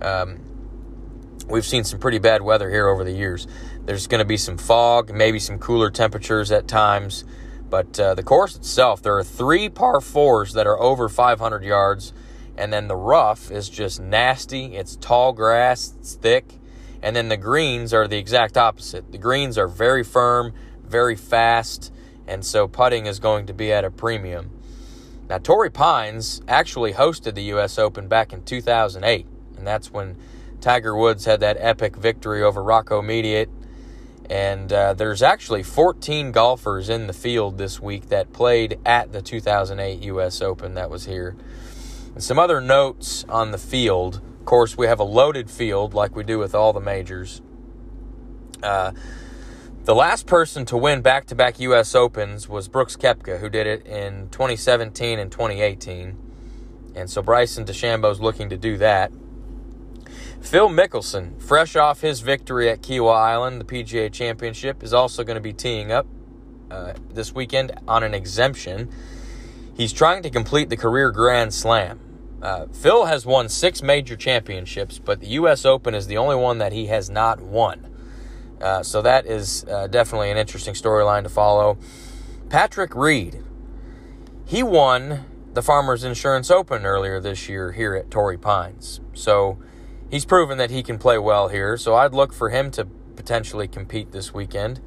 um, 0.00 0.40
we've 1.48 1.64
seen 1.64 1.84
some 1.84 1.98
pretty 1.98 2.18
bad 2.18 2.42
weather 2.42 2.70
here 2.70 2.88
over 2.88 3.04
the 3.04 3.12
years. 3.12 3.46
There's 3.84 4.06
going 4.06 4.20
to 4.20 4.24
be 4.24 4.36
some 4.36 4.58
fog, 4.58 5.12
maybe 5.12 5.38
some 5.38 5.58
cooler 5.58 5.90
temperatures 5.90 6.50
at 6.50 6.68
times. 6.68 7.24
But 7.68 7.98
uh, 7.98 8.14
the 8.14 8.22
course 8.22 8.56
itself, 8.56 9.02
there 9.02 9.16
are 9.16 9.24
three 9.24 9.68
par 9.68 10.00
fours 10.00 10.52
that 10.52 10.66
are 10.66 10.80
over 10.80 11.08
500 11.08 11.64
yards, 11.64 12.12
and 12.56 12.72
then 12.72 12.88
the 12.88 12.96
rough 12.96 13.50
is 13.50 13.68
just 13.68 14.00
nasty. 14.00 14.76
It's 14.76 14.96
tall 14.96 15.32
grass, 15.32 15.94
it's 15.98 16.14
thick 16.14 16.60
and 17.04 17.14
then 17.14 17.28
the 17.28 17.36
greens 17.36 17.92
are 17.92 18.08
the 18.08 18.16
exact 18.16 18.56
opposite. 18.56 19.12
The 19.12 19.18
greens 19.18 19.58
are 19.58 19.68
very 19.68 20.02
firm, 20.02 20.54
very 20.82 21.16
fast, 21.16 21.92
and 22.26 22.42
so 22.42 22.66
putting 22.66 23.04
is 23.04 23.18
going 23.18 23.44
to 23.44 23.52
be 23.52 23.70
at 23.70 23.84
a 23.84 23.90
premium. 23.90 24.50
Now, 25.28 25.36
Torrey 25.36 25.68
Pines 25.68 26.40
actually 26.48 26.94
hosted 26.94 27.34
the 27.34 27.42
U.S. 27.42 27.78
Open 27.78 28.08
back 28.08 28.32
in 28.32 28.42
2008, 28.42 29.26
and 29.58 29.66
that's 29.66 29.92
when 29.92 30.16
Tiger 30.64 30.96
Woods 30.96 31.26
had 31.26 31.40
that 31.40 31.58
epic 31.60 31.94
victory 31.94 32.42
over 32.42 32.62
Rocco 32.62 33.02
Mediate. 33.02 33.50
And 34.30 34.72
uh, 34.72 34.94
there's 34.94 35.22
actually 35.22 35.62
14 35.62 36.32
golfers 36.32 36.88
in 36.88 37.06
the 37.06 37.12
field 37.12 37.58
this 37.58 37.80
week 37.80 38.08
that 38.08 38.32
played 38.32 38.78
at 38.86 39.12
the 39.12 39.20
2008 39.20 40.02
U.S. 40.04 40.40
Open 40.40 40.72
that 40.72 40.88
was 40.88 41.04
here. 41.04 41.36
And 42.14 42.24
some 42.24 42.38
other 42.38 42.62
notes 42.62 43.26
on 43.28 43.50
the 43.50 43.58
field. 43.58 44.22
Of 44.40 44.46
course, 44.46 44.74
we 44.74 44.86
have 44.86 44.98
a 44.98 45.04
loaded 45.04 45.50
field 45.50 45.92
like 45.92 46.16
we 46.16 46.24
do 46.24 46.38
with 46.38 46.54
all 46.54 46.72
the 46.72 46.80
majors. 46.80 47.42
Uh, 48.62 48.92
the 49.84 49.94
last 49.94 50.26
person 50.26 50.64
to 50.64 50.78
win 50.78 51.02
back 51.02 51.26
to 51.26 51.34
back 51.34 51.60
U.S. 51.60 51.94
Opens 51.94 52.48
was 52.48 52.68
Brooks 52.68 52.96
Koepka, 52.96 53.40
who 53.40 53.50
did 53.50 53.66
it 53.66 53.86
in 53.86 54.30
2017 54.30 55.18
and 55.18 55.30
2018. 55.30 56.16
And 56.94 57.10
so 57.10 57.20
Bryson 57.20 57.66
DeChambeau's 57.66 58.18
looking 58.18 58.48
to 58.48 58.56
do 58.56 58.78
that. 58.78 59.12
Phil 60.44 60.68
Mickelson, 60.68 61.40
fresh 61.40 61.74
off 61.74 62.02
his 62.02 62.20
victory 62.20 62.68
at 62.68 62.82
Kiawah 62.82 63.16
Island, 63.16 63.62
the 63.62 63.64
PGA 63.64 64.12
Championship, 64.12 64.82
is 64.82 64.92
also 64.92 65.24
going 65.24 65.36
to 65.36 65.40
be 65.40 65.54
teeing 65.54 65.90
up 65.90 66.06
uh, 66.70 66.92
this 67.10 67.34
weekend 67.34 67.72
on 67.88 68.02
an 68.02 68.12
exemption. 68.12 68.90
He's 69.74 69.92
trying 69.92 70.22
to 70.22 70.28
complete 70.28 70.68
the 70.68 70.76
career 70.76 71.10
Grand 71.10 71.54
Slam. 71.54 71.98
Uh, 72.42 72.66
Phil 72.66 73.06
has 73.06 73.24
won 73.24 73.48
six 73.48 73.82
major 73.82 74.16
championships, 74.16 74.98
but 74.98 75.20
the 75.20 75.28
U.S. 75.28 75.64
Open 75.64 75.94
is 75.94 76.08
the 76.08 76.18
only 76.18 76.36
one 76.36 76.58
that 76.58 76.72
he 76.72 76.86
has 76.86 77.08
not 77.08 77.40
won. 77.40 77.88
Uh, 78.60 78.82
so 78.82 79.00
that 79.00 79.24
is 79.24 79.64
uh, 79.64 79.86
definitely 79.86 80.30
an 80.30 80.36
interesting 80.36 80.74
storyline 80.74 81.22
to 81.22 81.30
follow. 81.30 81.78
Patrick 82.50 82.94
Reed, 82.94 83.42
he 84.44 84.62
won 84.62 85.24
the 85.54 85.62
Farmers 85.62 86.04
Insurance 86.04 86.50
Open 86.50 86.84
earlier 86.84 87.18
this 87.18 87.48
year 87.48 87.72
here 87.72 87.94
at 87.94 88.10
Torrey 88.10 88.36
Pines. 88.36 89.00
So 89.14 89.58
he's 90.14 90.24
proven 90.24 90.58
that 90.58 90.70
he 90.70 90.80
can 90.80 90.96
play 90.96 91.18
well 91.18 91.48
here. 91.48 91.76
So 91.76 91.96
I'd 91.96 92.14
look 92.14 92.32
for 92.32 92.50
him 92.50 92.70
to 92.72 92.84
potentially 92.84 93.66
compete 93.66 94.12
this 94.12 94.32
weekend. 94.32 94.80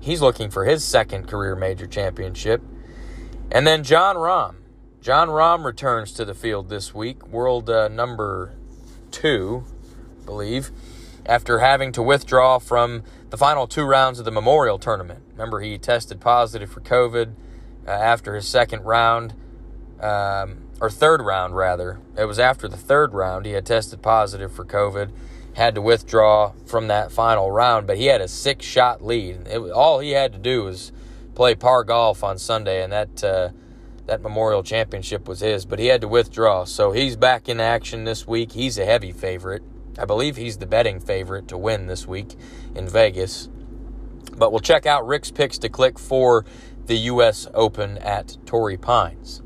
He's 0.00 0.22
looking 0.22 0.48
for 0.48 0.64
his 0.64 0.84
second 0.84 1.26
career 1.26 1.56
major 1.56 1.88
championship. 1.88 2.62
And 3.50 3.66
then 3.66 3.82
Jon 3.82 4.14
Rahm. 4.14 4.54
Jon 5.00 5.26
Rahm 5.26 5.64
returns 5.64 6.12
to 6.12 6.24
the 6.24 6.34
field 6.34 6.68
this 6.68 6.94
week, 6.94 7.26
world 7.26 7.68
uh, 7.68 7.88
number 7.88 8.54
two, 9.10 9.64
I 10.22 10.24
believe, 10.24 10.70
after 11.26 11.58
having 11.58 11.90
to 11.90 12.02
withdraw 12.02 12.60
from 12.60 13.02
the 13.30 13.36
final 13.36 13.66
two 13.66 13.84
rounds 13.84 14.20
of 14.20 14.24
the 14.24 14.30
Memorial 14.30 14.78
Tournament. 14.78 15.24
Remember, 15.32 15.58
he 15.58 15.78
tested 15.78 16.20
positive 16.20 16.70
for 16.70 16.80
COVID 16.80 17.34
uh, 17.88 17.90
after 17.90 18.36
his 18.36 18.46
second 18.46 18.84
round, 18.84 19.34
um, 20.00 20.62
or 20.84 20.90
third 20.90 21.22
round, 21.22 21.56
rather. 21.56 21.98
It 22.18 22.26
was 22.26 22.38
after 22.38 22.68
the 22.68 22.76
third 22.76 23.14
round 23.14 23.46
he 23.46 23.52
had 23.52 23.64
tested 23.64 24.02
positive 24.02 24.52
for 24.52 24.66
COVID, 24.66 25.10
had 25.54 25.74
to 25.76 25.80
withdraw 25.80 26.52
from 26.66 26.88
that 26.88 27.10
final 27.10 27.50
round, 27.50 27.86
but 27.86 27.96
he 27.96 28.06
had 28.06 28.20
a 28.20 28.28
six 28.28 28.66
shot 28.66 29.02
lead. 29.02 29.46
It, 29.46 29.58
all 29.70 30.00
he 30.00 30.10
had 30.10 30.34
to 30.34 30.38
do 30.38 30.64
was 30.64 30.92
play 31.34 31.54
par 31.54 31.84
golf 31.84 32.22
on 32.22 32.38
Sunday, 32.38 32.82
and 32.82 32.92
that. 32.92 33.24
Uh, 33.24 33.48
that 34.06 34.20
Memorial 34.20 34.62
Championship 34.62 35.26
was 35.26 35.40
his, 35.40 35.64
but 35.64 35.78
he 35.78 35.86
had 35.86 36.02
to 36.02 36.08
withdraw. 36.08 36.64
So 36.64 36.92
he's 36.92 37.16
back 37.16 37.48
in 37.48 37.58
action 37.58 38.04
this 38.04 38.26
week. 38.26 38.52
He's 38.52 38.76
a 38.76 38.84
heavy 38.84 39.12
favorite. 39.12 39.62
I 39.98 40.04
believe 40.04 40.36
he's 40.36 40.58
the 40.58 40.66
betting 40.66 41.00
favorite 41.00 41.48
to 41.48 41.56
win 41.56 41.86
this 41.86 42.06
week 42.06 42.34
in 42.74 42.86
Vegas. 42.86 43.48
But 44.36 44.52
we'll 44.52 44.60
check 44.60 44.84
out 44.84 45.06
Rick's 45.06 45.30
picks 45.30 45.56
to 45.56 45.70
click 45.70 45.98
for 45.98 46.44
the 46.84 46.96
U.S. 46.96 47.48
Open 47.54 47.96
at 47.96 48.36
Torrey 48.44 48.76
Pines. 48.76 49.40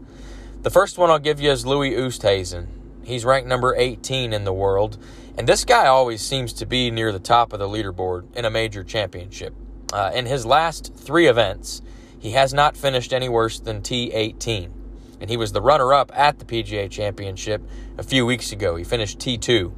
The 0.62 0.70
first 0.70 0.98
one 0.98 1.08
I'll 1.08 1.20
give 1.20 1.40
you 1.40 1.52
is 1.52 1.64
Louis 1.64 1.92
Oosthuizen. 1.92 2.66
He's 3.04 3.24
ranked 3.24 3.48
number 3.48 3.76
18 3.76 4.32
in 4.32 4.42
the 4.42 4.52
world, 4.52 4.98
and 5.36 5.46
this 5.46 5.64
guy 5.64 5.86
always 5.86 6.20
seems 6.20 6.52
to 6.54 6.66
be 6.66 6.90
near 6.90 7.12
the 7.12 7.20
top 7.20 7.52
of 7.52 7.60
the 7.60 7.68
leaderboard 7.68 8.34
in 8.36 8.44
a 8.44 8.50
major 8.50 8.82
championship. 8.82 9.54
Uh, 9.92 10.10
in 10.12 10.26
his 10.26 10.44
last 10.44 10.92
three 10.96 11.28
events, 11.28 11.80
he 12.18 12.32
has 12.32 12.52
not 12.52 12.76
finished 12.76 13.12
any 13.12 13.28
worse 13.28 13.60
than 13.60 13.82
T18. 13.82 14.72
And 15.20 15.30
he 15.30 15.36
was 15.36 15.52
the 15.52 15.62
runner 15.62 15.94
up 15.94 16.10
at 16.12 16.40
the 16.40 16.44
PGA 16.44 16.90
Championship 16.90 17.62
a 17.96 18.02
few 18.02 18.26
weeks 18.26 18.50
ago. 18.50 18.74
He 18.74 18.82
finished 18.82 19.20
T2. 19.20 19.72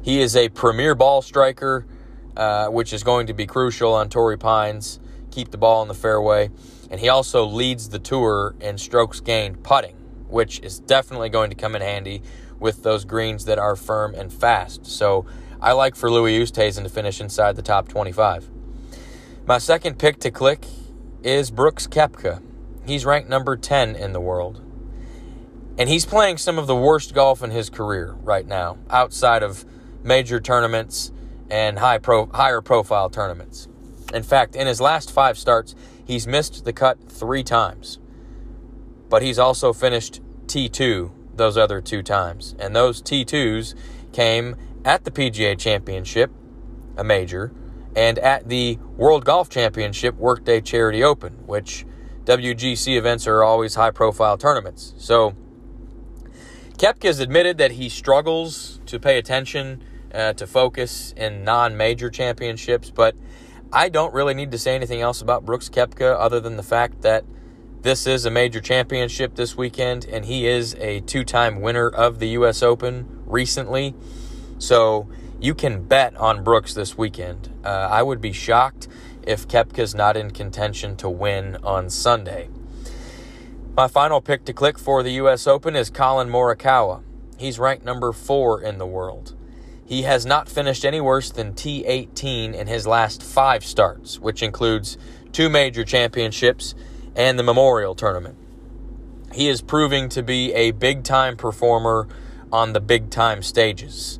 He 0.00 0.20
is 0.20 0.36
a 0.36 0.48
premier 0.50 0.94
ball 0.94 1.22
striker, 1.22 1.86
uh, 2.36 2.68
which 2.68 2.92
is 2.92 3.02
going 3.02 3.26
to 3.26 3.34
be 3.34 3.46
crucial 3.46 3.94
on 3.94 4.08
Torrey 4.08 4.38
Pines. 4.38 5.00
Keep 5.32 5.50
the 5.50 5.58
ball 5.58 5.82
in 5.82 5.88
the 5.88 5.94
fairway. 5.94 6.50
And 6.94 7.00
he 7.00 7.08
also 7.08 7.44
leads 7.44 7.88
the 7.88 7.98
tour 7.98 8.54
in 8.60 8.78
strokes 8.78 9.18
gained 9.18 9.64
putting, 9.64 9.96
which 10.28 10.60
is 10.60 10.78
definitely 10.78 11.28
going 11.28 11.50
to 11.50 11.56
come 11.56 11.74
in 11.74 11.82
handy 11.82 12.22
with 12.60 12.84
those 12.84 13.04
greens 13.04 13.46
that 13.46 13.58
are 13.58 13.74
firm 13.74 14.14
and 14.14 14.32
fast. 14.32 14.86
So 14.86 15.26
I 15.60 15.72
like 15.72 15.96
for 15.96 16.08
Louis 16.08 16.38
Oosthuizen 16.38 16.84
to 16.84 16.88
finish 16.88 17.20
inside 17.20 17.56
the 17.56 17.62
top 17.62 17.88
25. 17.88 18.48
My 19.44 19.58
second 19.58 19.98
pick 19.98 20.20
to 20.20 20.30
click 20.30 20.66
is 21.24 21.50
Brooks 21.50 21.88
Koepka. 21.88 22.40
He's 22.86 23.04
ranked 23.04 23.28
number 23.28 23.56
10 23.56 23.96
in 23.96 24.12
the 24.12 24.20
world. 24.20 24.62
And 25.76 25.88
he's 25.88 26.06
playing 26.06 26.36
some 26.36 26.58
of 26.58 26.68
the 26.68 26.76
worst 26.76 27.12
golf 27.12 27.42
in 27.42 27.50
his 27.50 27.70
career 27.70 28.14
right 28.22 28.46
now, 28.46 28.78
outside 28.88 29.42
of 29.42 29.64
major 30.04 30.38
tournaments 30.38 31.10
and 31.50 31.80
high 31.80 31.98
pro, 31.98 32.26
higher 32.26 32.60
profile 32.60 33.10
tournaments. 33.10 33.66
In 34.14 34.22
fact, 34.22 34.54
in 34.54 34.68
his 34.68 34.80
last 34.80 35.10
five 35.10 35.36
starts, 35.36 35.74
he's 36.04 36.26
missed 36.26 36.64
the 36.64 36.72
cut 36.72 36.98
three 37.08 37.42
times. 37.42 37.98
But 39.08 39.22
he's 39.22 39.38
also 39.38 39.72
finished 39.72 40.20
T2 40.46 41.10
those 41.36 41.56
other 41.56 41.80
two 41.80 42.02
times. 42.02 42.54
And 42.58 42.74
those 42.74 43.02
T2s 43.02 43.74
came 44.12 44.56
at 44.84 45.04
the 45.04 45.10
PGA 45.10 45.58
Championship, 45.58 46.30
a 46.96 47.04
major, 47.04 47.52
and 47.96 48.18
at 48.18 48.48
the 48.48 48.78
World 48.96 49.24
Golf 49.24 49.48
Championship 49.48 50.16
Workday 50.16 50.60
Charity 50.60 51.02
Open, 51.02 51.34
which 51.46 51.84
WGC 52.24 52.96
events 52.96 53.26
are 53.26 53.42
always 53.42 53.74
high 53.74 53.90
profile 53.90 54.36
tournaments. 54.36 54.94
So 54.98 55.34
Koepka 56.78 57.04
has 57.04 57.20
admitted 57.20 57.58
that 57.58 57.72
he 57.72 57.88
struggles 57.88 58.80
to 58.86 58.98
pay 58.98 59.18
attention, 59.18 59.82
uh, 60.12 60.32
to 60.34 60.46
focus 60.46 61.14
in 61.16 61.44
non 61.44 61.76
major 61.76 62.10
championships, 62.10 62.90
but 62.90 63.14
I 63.74 63.88
don't 63.88 64.14
really 64.14 64.34
need 64.34 64.52
to 64.52 64.58
say 64.58 64.76
anything 64.76 65.00
else 65.00 65.20
about 65.20 65.44
Brooks 65.44 65.68
Koepka 65.68 66.14
other 66.16 66.38
than 66.38 66.56
the 66.56 66.62
fact 66.62 67.02
that 67.02 67.24
this 67.82 68.06
is 68.06 68.24
a 68.24 68.30
major 68.30 68.60
championship 68.60 69.34
this 69.34 69.56
weekend, 69.56 70.04
and 70.04 70.24
he 70.24 70.46
is 70.46 70.76
a 70.76 71.00
two 71.00 71.24
time 71.24 71.60
winner 71.60 71.88
of 71.88 72.20
the 72.20 72.28
U.S. 72.28 72.62
Open 72.62 73.24
recently. 73.26 73.96
So 74.58 75.08
you 75.40 75.56
can 75.56 75.82
bet 75.82 76.16
on 76.16 76.44
Brooks 76.44 76.72
this 76.72 76.96
weekend. 76.96 77.52
Uh, 77.64 77.68
I 77.90 78.04
would 78.04 78.20
be 78.20 78.32
shocked 78.32 78.86
if 79.24 79.48
Koepka's 79.48 79.92
not 79.92 80.16
in 80.16 80.30
contention 80.30 80.94
to 80.98 81.10
win 81.10 81.56
on 81.64 81.90
Sunday. 81.90 82.50
My 83.76 83.88
final 83.88 84.20
pick 84.20 84.44
to 84.44 84.52
click 84.52 84.78
for 84.78 85.02
the 85.02 85.14
U.S. 85.14 85.48
Open 85.48 85.74
is 85.74 85.90
Collin 85.90 86.28
Morikawa. 86.28 87.02
He's 87.38 87.58
ranked 87.58 87.84
number 87.84 88.12
four 88.12 88.62
in 88.62 88.78
the 88.78 88.86
world. 88.86 89.34
He 89.86 90.02
has 90.02 90.24
not 90.24 90.48
finished 90.48 90.84
any 90.84 91.00
worse 91.00 91.30
than 91.30 91.52
T18 91.52 92.54
in 92.54 92.66
his 92.66 92.86
last 92.86 93.22
five 93.22 93.64
starts, 93.64 94.18
which 94.18 94.42
includes 94.42 94.96
two 95.32 95.50
major 95.50 95.84
championships 95.84 96.74
and 97.14 97.38
the 97.38 97.42
Memorial 97.42 97.94
Tournament. 97.94 98.36
He 99.34 99.48
is 99.48 99.60
proving 99.60 100.08
to 100.10 100.22
be 100.22 100.54
a 100.54 100.70
big 100.70 101.04
time 101.04 101.36
performer 101.36 102.08
on 102.50 102.72
the 102.72 102.80
big 102.80 103.10
time 103.10 103.42
stages. 103.42 104.18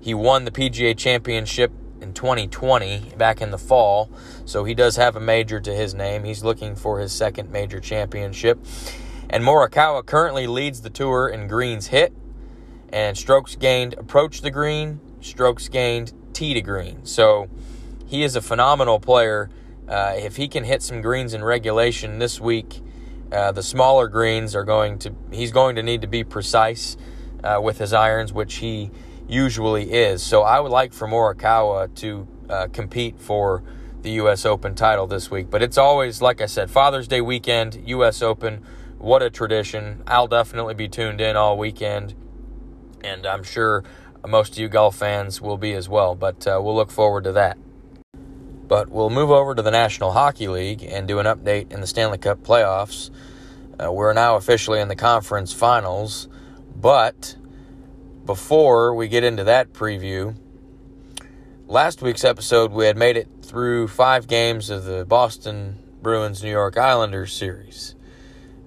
He 0.00 0.14
won 0.14 0.44
the 0.46 0.50
PGA 0.50 0.96
Championship 0.96 1.70
in 2.00 2.12
2020 2.12 3.12
back 3.16 3.40
in 3.40 3.50
the 3.50 3.58
fall, 3.58 4.10
so 4.44 4.64
he 4.64 4.74
does 4.74 4.96
have 4.96 5.14
a 5.16 5.20
major 5.20 5.60
to 5.60 5.72
his 5.72 5.94
name. 5.94 6.24
He's 6.24 6.42
looking 6.42 6.74
for 6.74 6.98
his 6.98 7.12
second 7.12 7.50
major 7.50 7.78
championship. 7.78 8.58
And 9.30 9.44
Morikawa 9.44 10.04
currently 10.04 10.46
leads 10.46 10.80
the 10.80 10.90
tour 10.90 11.28
in 11.28 11.46
greens 11.46 11.88
hit 11.88 12.12
and 12.94 13.18
strokes 13.18 13.56
gained 13.56 13.94
approach 13.94 14.40
the 14.40 14.50
green, 14.50 15.00
strokes 15.24 15.68
gained 15.68 16.12
tee 16.32 16.54
to 16.54 16.60
green. 16.60 17.04
So 17.04 17.48
he 18.06 18.22
is 18.22 18.36
a 18.36 18.42
phenomenal 18.42 19.00
player. 19.00 19.50
Uh, 19.88 20.14
if 20.16 20.36
he 20.36 20.48
can 20.48 20.64
hit 20.64 20.82
some 20.82 21.00
greens 21.00 21.34
in 21.34 21.42
regulation 21.44 22.18
this 22.18 22.40
week, 22.40 22.80
uh, 23.32 23.52
the 23.52 23.62
smaller 23.62 24.08
greens 24.08 24.54
are 24.54 24.64
going 24.64 24.98
to 24.98 25.14
he's 25.32 25.50
going 25.50 25.76
to 25.76 25.82
need 25.82 26.02
to 26.02 26.06
be 26.06 26.24
precise 26.24 26.96
uh, 27.42 27.60
with 27.62 27.78
his 27.78 27.92
irons, 27.92 28.32
which 28.32 28.56
he 28.56 28.90
usually 29.28 29.92
is. 29.92 30.22
So 30.22 30.42
I 30.42 30.60
would 30.60 30.72
like 30.72 30.92
for 30.92 31.08
Morikawa 31.08 31.94
to 31.96 32.28
uh, 32.48 32.68
compete 32.72 33.18
for 33.18 33.62
the 34.02 34.12
U.S. 34.12 34.44
Open 34.44 34.74
title 34.74 35.06
this 35.06 35.30
week. 35.30 35.50
But 35.50 35.62
it's 35.62 35.78
always, 35.78 36.20
like 36.20 36.40
I 36.40 36.46
said, 36.46 36.70
Father's 36.70 37.08
Day 37.08 37.22
weekend, 37.22 37.82
U.S. 37.86 38.22
Open. 38.22 38.62
What 38.98 39.22
a 39.22 39.30
tradition. 39.30 40.02
I'll 40.06 40.28
definitely 40.28 40.74
be 40.74 40.88
tuned 40.88 41.20
in 41.20 41.36
all 41.36 41.58
weekend. 41.58 42.14
And 43.02 43.26
I'm 43.26 43.42
sure 43.42 43.82
most 44.26 44.52
of 44.52 44.58
you 44.58 44.68
golf 44.68 44.96
fans 44.96 45.40
will 45.40 45.58
be 45.58 45.72
as 45.74 45.88
well. 45.88 46.14
But 46.14 46.46
uh, 46.46 46.60
we'll 46.62 46.74
look 46.74 46.90
forward 46.90 47.24
to 47.24 47.32
that. 47.32 47.58
But 48.66 48.88
we'll 48.88 49.10
move 49.10 49.30
over 49.30 49.54
to 49.54 49.62
the 49.62 49.70
National 49.70 50.12
Hockey 50.12 50.48
League 50.48 50.82
and 50.82 51.06
do 51.06 51.18
an 51.18 51.26
update 51.26 51.72
in 51.72 51.80
the 51.80 51.86
Stanley 51.86 52.18
Cup 52.18 52.42
playoffs. 52.42 53.10
Uh, 53.82 53.92
we're 53.92 54.12
now 54.12 54.36
officially 54.36 54.80
in 54.80 54.88
the 54.88 54.96
conference 54.96 55.52
finals. 55.52 56.28
But 56.74 57.36
before 58.24 58.94
we 58.94 59.08
get 59.08 59.22
into 59.24 59.44
that 59.44 59.72
preview, 59.72 60.36
last 61.66 62.02
week's 62.02 62.24
episode 62.24 62.72
we 62.72 62.86
had 62.86 62.96
made 62.96 63.16
it 63.16 63.28
through 63.42 63.88
five 63.88 64.26
games 64.26 64.70
of 64.70 64.84
the 64.84 65.04
Boston 65.04 65.78
Bruins 66.02 66.42
New 66.42 66.50
York 66.50 66.76
Islanders 66.76 67.32
series. 67.32 67.94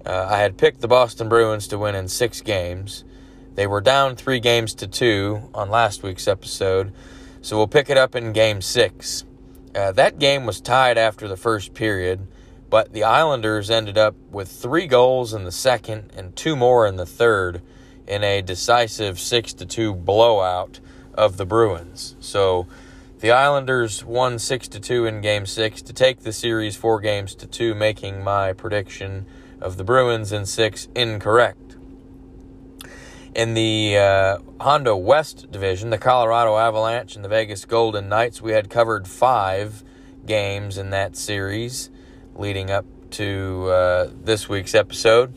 Uh, 0.06 0.26
I 0.30 0.38
had 0.38 0.56
picked 0.56 0.80
the 0.80 0.88
Boston 0.88 1.28
Bruins 1.28 1.68
to 1.68 1.78
win 1.78 1.94
in 1.94 2.08
six 2.08 2.40
games. 2.40 3.04
They 3.58 3.66
were 3.66 3.80
down 3.80 4.14
three 4.14 4.38
games 4.38 4.72
to 4.74 4.86
two 4.86 5.50
on 5.52 5.68
last 5.68 6.04
week's 6.04 6.28
episode, 6.28 6.92
so 7.42 7.56
we'll 7.56 7.66
pick 7.66 7.90
it 7.90 7.98
up 7.98 8.14
in 8.14 8.32
game 8.32 8.62
six. 8.62 9.24
Uh, 9.74 9.90
that 9.90 10.20
game 10.20 10.46
was 10.46 10.60
tied 10.60 10.96
after 10.96 11.26
the 11.26 11.36
first 11.36 11.74
period, 11.74 12.28
but 12.70 12.92
the 12.92 13.02
Islanders 13.02 13.68
ended 13.68 13.98
up 13.98 14.14
with 14.30 14.48
three 14.48 14.86
goals 14.86 15.34
in 15.34 15.42
the 15.42 15.50
second 15.50 16.12
and 16.16 16.36
two 16.36 16.54
more 16.54 16.86
in 16.86 16.94
the 16.94 17.04
third 17.04 17.60
in 18.06 18.22
a 18.22 18.42
decisive 18.42 19.18
6 19.18 19.54
to 19.54 19.66
2 19.66 19.92
blowout 19.92 20.78
of 21.14 21.36
the 21.36 21.44
Bruins. 21.44 22.14
So 22.20 22.68
the 23.18 23.32
Islanders 23.32 24.04
won 24.04 24.38
6 24.38 24.68
to 24.68 24.78
2 24.78 25.04
in 25.04 25.20
game 25.20 25.46
6 25.46 25.82
to 25.82 25.92
take 25.92 26.20
the 26.20 26.32
series 26.32 26.76
4 26.76 27.00
games 27.00 27.34
to 27.34 27.46
2 27.48 27.74
making 27.74 28.22
my 28.22 28.52
prediction 28.52 29.26
of 29.60 29.78
the 29.78 29.84
Bruins 29.84 30.30
in 30.30 30.46
6 30.46 30.86
incorrect. 30.94 31.67
In 33.38 33.54
the 33.54 33.96
uh, 33.96 34.38
Honda 34.58 34.96
West 34.96 35.48
division, 35.52 35.90
the 35.90 35.98
Colorado 35.98 36.56
Avalanche 36.56 37.14
and 37.14 37.24
the 37.24 37.28
Vegas 37.28 37.64
Golden 37.64 38.08
Knights, 38.08 38.42
we 38.42 38.50
had 38.50 38.68
covered 38.68 39.06
5 39.06 39.84
games 40.26 40.76
in 40.76 40.90
that 40.90 41.14
series 41.14 41.88
leading 42.34 42.68
up 42.72 42.84
to 43.10 43.68
uh, 43.68 44.10
this 44.24 44.48
week's 44.48 44.74
episode. 44.74 45.36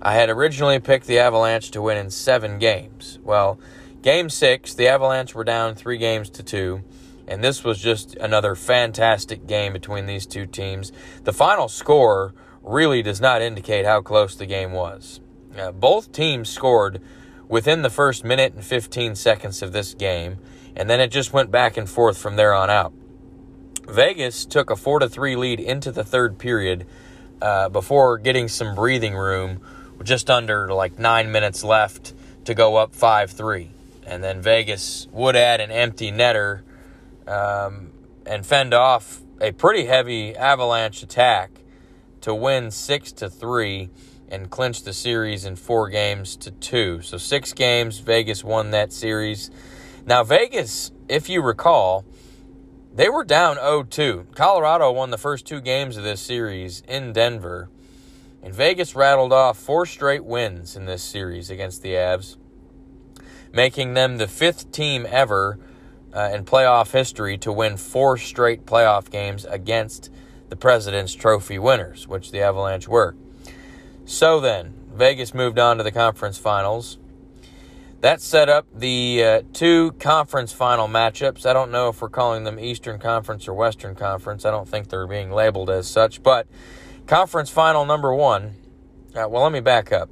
I 0.00 0.14
had 0.14 0.30
originally 0.30 0.78
picked 0.78 1.08
the 1.08 1.18
Avalanche 1.18 1.72
to 1.72 1.82
win 1.82 1.96
in 1.96 2.10
seven 2.10 2.60
games. 2.60 3.18
Well, 3.24 3.58
game 4.00 4.30
six, 4.30 4.72
the 4.72 4.86
Avalanche 4.86 5.34
were 5.34 5.42
down 5.42 5.74
three 5.74 5.98
games 5.98 6.30
to 6.30 6.44
two, 6.44 6.84
and 7.26 7.42
this 7.42 7.64
was 7.64 7.80
just 7.80 8.14
another 8.18 8.54
fantastic 8.54 9.48
game 9.48 9.72
between 9.72 10.06
these 10.06 10.24
two 10.24 10.46
teams. 10.46 10.92
The 11.24 11.32
final 11.32 11.66
score 11.66 12.32
really 12.62 13.02
does 13.02 13.20
not 13.20 13.42
indicate 13.42 13.86
how 13.86 14.02
close 14.02 14.36
the 14.36 14.46
game 14.46 14.70
was. 14.70 15.20
Uh, 15.58 15.72
both 15.72 16.12
teams 16.12 16.48
scored 16.48 17.02
within 17.50 17.82
the 17.82 17.90
first 17.90 18.24
minute 18.24 18.54
and 18.54 18.64
15 18.64 19.16
seconds 19.16 19.60
of 19.60 19.72
this 19.72 19.92
game, 19.92 20.38
and 20.76 20.88
then 20.88 21.00
it 21.00 21.08
just 21.08 21.32
went 21.32 21.50
back 21.50 21.76
and 21.76 21.90
forth 21.90 22.16
from 22.16 22.36
there 22.36 22.54
on 22.54 22.70
out. 22.70 22.92
Vegas 23.88 24.46
took 24.46 24.70
a 24.70 24.76
4 24.76 25.00
to 25.00 25.08
3 25.08 25.34
lead 25.34 25.58
into 25.58 25.90
the 25.90 26.04
third 26.04 26.38
period 26.38 26.86
uh, 27.42 27.68
before 27.68 28.18
getting 28.18 28.46
some 28.46 28.76
breathing 28.76 29.16
room 29.16 29.60
just 30.04 30.30
under 30.30 30.72
like 30.72 30.98
nine 30.98 31.32
minutes 31.32 31.64
left 31.64 32.14
to 32.44 32.54
go 32.54 32.76
up 32.76 32.94
5 32.94 33.32
3. 33.32 33.70
And 34.06 34.22
then 34.22 34.40
Vegas 34.40 35.08
would 35.10 35.34
add 35.34 35.60
an 35.60 35.72
empty 35.72 36.12
netter 36.12 36.62
um, 37.26 37.90
and 38.24 38.46
fend 38.46 38.72
off 38.72 39.22
a 39.40 39.50
pretty 39.50 39.86
heavy 39.86 40.36
Avalanche 40.36 41.02
attack 41.02 41.50
to 42.20 42.32
win 42.32 42.70
6 42.70 43.12
to 43.12 43.28
3 43.28 43.90
and 44.30 44.50
clinched 44.50 44.84
the 44.84 44.92
series 44.92 45.44
in 45.44 45.56
four 45.56 45.88
games 45.88 46.36
to 46.36 46.50
two. 46.50 47.02
So, 47.02 47.16
six 47.18 47.52
games, 47.52 47.98
Vegas 47.98 48.44
won 48.44 48.70
that 48.70 48.92
series. 48.92 49.50
Now, 50.06 50.24
Vegas, 50.24 50.92
if 51.08 51.28
you 51.28 51.42
recall, 51.42 52.04
they 52.94 53.08
were 53.08 53.24
down 53.24 53.56
0 53.56 53.84
2. 53.84 54.26
Colorado 54.34 54.90
won 54.90 55.10
the 55.10 55.18
first 55.18 55.46
two 55.46 55.60
games 55.60 55.96
of 55.96 56.04
this 56.04 56.20
series 56.20 56.82
in 56.88 57.12
Denver. 57.12 57.68
And 58.42 58.54
Vegas 58.54 58.96
rattled 58.96 59.32
off 59.32 59.58
four 59.58 59.86
straight 59.86 60.24
wins 60.24 60.74
in 60.74 60.86
this 60.86 61.02
series 61.02 61.50
against 61.50 61.82
the 61.82 61.90
Avs, 61.90 62.36
making 63.52 63.94
them 63.94 64.16
the 64.16 64.26
fifth 64.26 64.72
team 64.72 65.06
ever 65.08 65.58
uh, 66.14 66.30
in 66.32 66.44
playoff 66.44 66.92
history 66.92 67.36
to 67.38 67.52
win 67.52 67.76
four 67.76 68.16
straight 68.16 68.66
playoff 68.66 69.10
games 69.10 69.44
against 69.44 70.10
the 70.48 70.56
President's 70.56 71.14
Trophy 71.14 71.58
winners, 71.58 72.08
which 72.08 72.32
the 72.32 72.40
Avalanche 72.40 72.88
were. 72.88 73.14
So 74.10 74.40
then, 74.40 74.74
Vegas 74.92 75.32
moved 75.34 75.60
on 75.60 75.78
to 75.78 75.84
the 75.84 75.92
conference 75.92 76.36
finals. 76.36 76.98
That 78.00 78.20
set 78.20 78.48
up 78.48 78.66
the 78.74 79.22
uh, 79.22 79.42
two 79.52 79.92
conference 80.00 80.52
final 80.52 80.88
matchups. 80.88 81.46
I 81.46 81.52
don't 81.52 81.70
know 81.70 81.90
if 81.90 82.02
we're 82.02 82.08
calling 82.08 82.42
them 82.42 82.58
Eastern 82.58 82.98
Conference 82.98 83.46
or 83.46 83.54
Western 83.54 83.94
Conference. 83.94 84.44
I 84.44 84.50
don't 84.50 84.68
think 84.68 84.88
they're 84.88 85.06
being 85.06 85.30
labeled 85.30 85.70
as 85.70 85.86
such, 85.86 86.24
but 86.24 86.48
Conference 87.06 87.50
final 87.50 87.86
number 87.86 88.12
one. 88.12 88.56
Uh, 89.14 89.28
well, 89.28 89.44
let 89.44 89.52
me 89.52 89.60
back 89.60 89.92
up. 89.92 90.10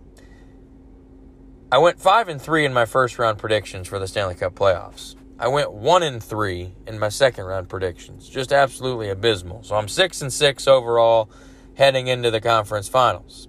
I 1.73 1.79
went 1.79 1.99
five 1.99 2.29
and 2.29 2.41
three 2.41 2.65
in 2.65 2.73
my 2.73 2.85
first 2.85 3.19
round 3.19 3.39
predictions 3.39 3.89
for 3.89 3.99
the 3.99 4.07
Stanley 4.07 4.37
Cup 4.37 4.55
playoffs. 4.55 5.17
I 5.41 5.49
went 5.49 5.73
one 5.73 6.05
and 6.05 6.23
three 6.23 6.77
in 6.87 7.01
my 7.01 7.09
second 7.09 7.47
round 7.47 7.69
predictions. 7.69 8.29
Just 8.29 8.53
absolutely 8.53 9.09
abysmal. 9.09 9.65
So 9.65 9.75
I'm 9.75 9.89
six 9.89 10.23
and 10.23 10.33
six 10.33 10.69
overall 10.69 11.29
heading 11.75 12.07
into 12.07 12.31
the 12.31 12.41
conference 12.41 12.89
finals. 12.89 13.48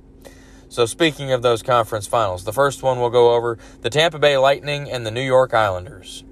So 0.71 0.85
speaking 0.85 1.31
of 1.31 1.41
those 1.41 1.63
conference 1.63 2.05
finals, 2.05 2.43
the 2.43 2.53
first 2.53 2.83
one 2.83 2.99
we'll 2.99 3.09
go 3.09 3.33
over 3.33 3.57
the 3.81 3.89
Tampa 3.89 4.19
Bay 4.19 4.37
Lightning 4.37 4.89
and 4.89 5.03
the 5.03 5.09
New 5.09 5.23
York 5.23 5.51
Islanders. 5.51 6.23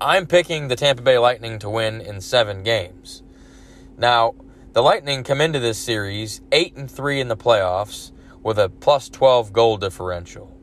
I'm 0.00 0.28
picking 0.28 0.68
the 0.68 0.76
Tampa 0.76 1.02
Bay 1.02 1.18
Lightning 1.18 1.58
to 1.58 1.68
win 1.68 2.00
in 2.00 2.20
seven 2.20 2.62
games. 2.62 3.24
Now, 3.96 4.36
the 4.72 4.84
Lightning 4.84 5.24
come 5.24 5.40
into 5.40 5.58
this 5.58 5.78
series 5.78 6.40
8 6.52 6.76
and 6.76 6.88
3 6.88 7.20
in 7.20 7.26
the 7.26 7.36
playoffs 7.36 8.12
with 8.44 8.56
a 8.56 8.68
plus 8.68 9.08
12 9.08 9.52
goal 9.52 9.78
differential. 9.78 10.56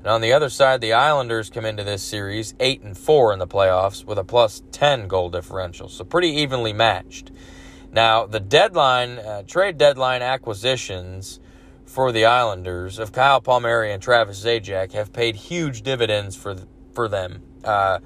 And 0.00 0.08
on 0.08 0.20
the 0.20 0.34
other 0.34 0.50
side, 0.50 0.82
the 0.82 0.92
Islanders 0.92 1.48
come 1.48 1.64
into 1.64 1.82
this 1.82 2.02
series 2.02 2.54
8 2.60 2.82
and 2.82 2.98
4 2.98 3.32
in 3.32 3.38
the 3.38 3.46
playoffs 3.46 4.04
with 4.04 4.18
a 4.18 4.24
plus 4.24 4.62
10 4.70 5.08
goal 5.08 5.30
differential. 5.30 5.88
So 5.88 6.04
pretty 6.04 6.28
evenly 6.28 6.74
matched. 6.74 7.30
Now, 7.90 8.26
the 8.26 8.40
deadline, 8.40 9.18
uh, 9.18 9.44
trade 9.44 9.78
deadline 9.78 10.20
acquisitions 10.20 11.40
for 11.92 12.10
the 12.10 12.24
Islanders 12.24 12.98
of 12.98 13.12
Kyle 13.12 13.40
Palmieri 13.40 13.92
and 13.92 14.02
Travis 14.02 14.42
Zajac 14.42 14.92
have 14.92 15.12
paid 15.12 15.36
huge 15.36 15.82
dividends 15.82 16.34
for 16.34 16.56
for 16.94 17.08
them. 17.08 17.42
Uh, 17.62 17.98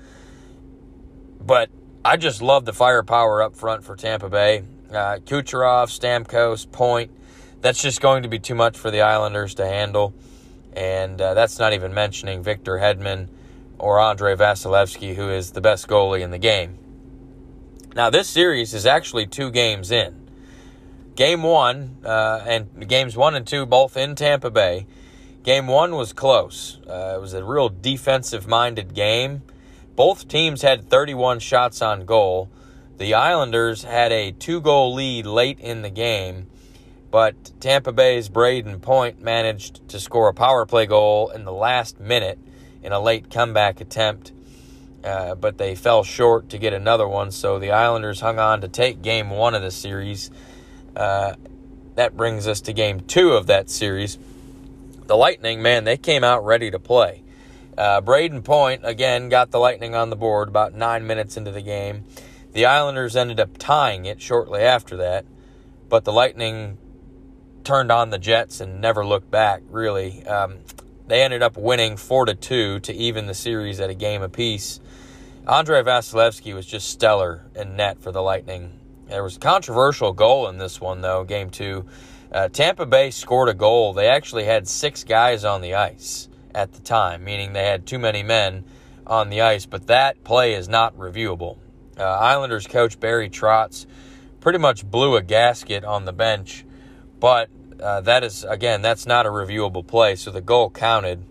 but 1.40 1.70
I 2.04 2.16
just 2.16 2.42
love 2.42 2.64
the 2.64 2.72
firepower 2.72 3.42
up 3.42 3.54
front 3.54 3.84
for 3.84 3.96
Tampa 3.96 4.28
Bay 4.28 4.64
uh, 4.90 5.18
Kucherov, 5.24 5.88
Stamkos, 5.88 6.70
Point. 6.70 7.10
That's 7.60 7.80
just 7.80 8.00
going 8.00 8.22
to 8.22 8.28
be 8.28 8.38
too 8.38 8.54
much 8.54 8.76
for 8.76 8.90
the 8.90 9.02
Islanders 9.02 9.54
to 9.56 9.66
handle. 9.66 10.14
And 10.72 11.20
uh, 11.20 11.34
that's 11.34 11.58
not 11.58 11.72
even 11.72 11.94
mentioning 11.94 12.42
Victor 12.42 12.76
Hedman 12.76 13.28
or 13.78 14.00
Andrei 14.00 14.36
Vasilevskiy, 14.36 15.14
who 15.14 15.30
is 15.30 15.52
the 15.52 15.60
best 15.60 15.88
goalie 15.88 16.20
in 16.20 16.30
the 16.30 16.38
game. 16.38 16.78
Now, 17.94 18.10
this 18.10 18.28
series 18.28 18.74
is 18.74 18.84
actually 18.84 19.26
two 19.26 19.50
games 19.50 19.90
in. 19.90 20.15
Game 21.16 21.42
one, 21.42 21.96
uh, 22.04 22.44
and 22.46 22.86
games 22.86 23.16
one 23.16 23.34
and 23.34 23.46
two 23.46 23.64
both 23.64 23.96
in 23.96 24.14
Tampa 24.16 24.50
Bay. 24.50 24.86
Game 25.42 25.66
one 25.66 25.94
was 25.94 26.12
close. 26.12 26.78
Uh, 26.86 27.14
it 27.16 27.20
was 27.22 27.32
a 27.32 27.42
real 27.42 27.70
defensive 27.70 28.46
minded 28.46 28.92
game. 28.92 29.40
Both 29.94 30.28
teams 30.28 30.60
had 30.60 30.90
31 30.90 31.38
shots 31.38 31.80
on 31.80 32.04
goal. 32.04 32.50
The 32.98 33.14
Islanders 33.14 33.84
had 33.84 34.12
a 34.12 34.32
two 34.32 34.60
goal 34.60 34.92
lead 34.92 35.24
late 35.24 35.58
in 35.58 35.80
the 35.80 35.88
game, 35.88 36.48
but 37.10 37.50
Tampa 37.60 37.92
Bay's 37.92 38.28
Brayden 38.28 38.82
Point 38.82 39.22
managed 39.22 39.88
to 39.88 39.98
score 39.98 40.28
a 40.28 40.34
power 40.34 40.66
play 40.66 40.84
goal 40.84 41.30
in 41.30 41.46
the 41.46 41.52
last 41.52 41.98
minute 41.98 42.38
in 42.82 42.92
a 42.92 43.00
late 43.00 43.30
comeback 43.30 43.80
attempt, 43.80 44.32
uh, 45.02 45.34
but 45.34 45.56
they 45.56 45.74
fell 45.76 46.04
short 46.04 46.50
to 46.50 46.58
get 46.58 46.74
another 46.74 47.08
one, 47.08 47.30
so 47.30 47.58
the 47.58 47.70
Islanders 47.70 48.20
hung 48.20 48.38
on 48.38 48.60
to 48.60 48.68
take 48.68 49.00
game 49.00 49.30
one 49.30 49.54
of 49.54 49.62
the 49.62 49.70
series. 49.70 50.30
Uh, 50.96 51.34
that 51.94 52.16
brings 52.16 52.46
us 52.48 52.60
to 52.62 52.72
game 52.72 53.00
two 53.00 53.32
of 53.32 53.46
that 53.46 53.70
series. 53.70 54.18
The 55.06 55.16
Lightning, 55.16 55.62
man, 55.62 55.84
they 55.84 55.96
came 55.96 56.24
out 56.24 56.44
ready 56.44 56.70
to 56.70 56.78
play. 56.78 57.22
Uh, 57.76 58.00
Brayden 58.00 58.42
Point, 58.42 58.80
again, 58.84 59.28
got 59.28 59.50
the 59.50 59.58
Lightning 59.58 59.94
on 59.94 60.10
the 60.10 60.16
board 60.16 60.48
about 60.48 60.74
nine 60.74 61.06
minutes 61.06 61.36
into 61.36 61.50
the 61.50 61.60
game. 61.60 62.04
The 62.52 62.64
Islanders 62.64 63.14
ended 63.14 63.38
up 63.38 63.58
tying 63.58 64.06
it 64.06 64.20
shortly 64.20 64.62
after 64.62 64.96
that, 64.96 65.26
but 65.88 66.04
the 66.04 66.12
Lightning 66.12 66.78
turned 67.64 67.92
on 67.92 68.10
the 68.10 68.18
Jets 68.18 68.60
and 68.60 68.80
never 68.80 69.04
looked 69.04 69.30
back, 69.30 69.62
really. 69.68 70.26
Um, 70.26 70.60
they 71.06 71.22
ended 71.22 71.42
up 71.42 71.56
winning 71.56 71.96
4 71.96 72.26
to 72.26 72.34
2 72.34 72.80
to 72.80 72.94
even 72.94 73.26
the 73.26 73.34
series 73.34 73.78
at 73.78 73.90
a 73.90 73.94
game 73.94 74.22
apiece. 74.22 74.80
Andrei 75.46 75.82
Vasilevskiy 75.82 76.54
was 76.54 76.66
just 76.66 76.88
stellar 76.88 77.44
in 77.54 77.76
net 77.76 78.00
for 78.00 78.10
the 78.10 78.22
Lightning. 78.22 78.72
There 79.08 79.22
was 79.22 79.36
a 79.36 79.40
controversial 79.40 80.12
goal 80.12 80.48
in 80.48 80.58
this 80.58 80.80
one, 80.80 81.00
though, 81.00 81.24
game 81.24 81.50
two. 81.50 81.86
Uh, 82.32 82.48
Tampa 82.48 82.86
Bay 82.86 83.10
scored 83.10 83.48
a 83.48 83.54
goal. 83.54 83.92
They 83.92 84.08
actually 84.08 84.44
had 84.44 84.66
six 84.66 85.04
guys 85.04 85.44
on 85.44 85.60
the 85.60 85.74
ice 85.74 86.28
at 86.54 86.72
the 86.72 86.80
time, 86.80 87.22
meaning 87.22 87.52
they 87.52 87.66
had 87.66 87.86
too 87.86 87.98
many 87.98 88.22
men 88.22 88.64
on 89.06 89.30
the 89.30 89.42
ice, 89.42 89.64
but 89.66 89.86
that 89.86 90.24
play 90.24 90.54
is 90.54 90.68
not 90.68 90.96
reviewable. 90.96 91.58
Uh, 91.96 92.02
Islanders 92.02 92.66
coach 92.66 92.98
Barry 92.98 93.30
Trotz 93.30 93.86
pretty 94.40 94.58
much 94.58 94.84
blew 94.84 95.16
a 95.16 95.22
gasket 95.22 95.84
on 95.84 96.04
the 96.04 96.12
bench, 96.12 96.64
but 97.20 97.48
uh, 97.80 98.00
that 98.00 98.24
is, 98.24 98.42
again, 98.42 98.82
that's 98.82 99.06
not 99.06 99.24
a 99.24 99.28
reviewable 99.28 99.86
play, 99.86 100.16
so 100.16 100.30
the 100.30 100.40
goal 100.40 100.70
counted. 100.70 101.24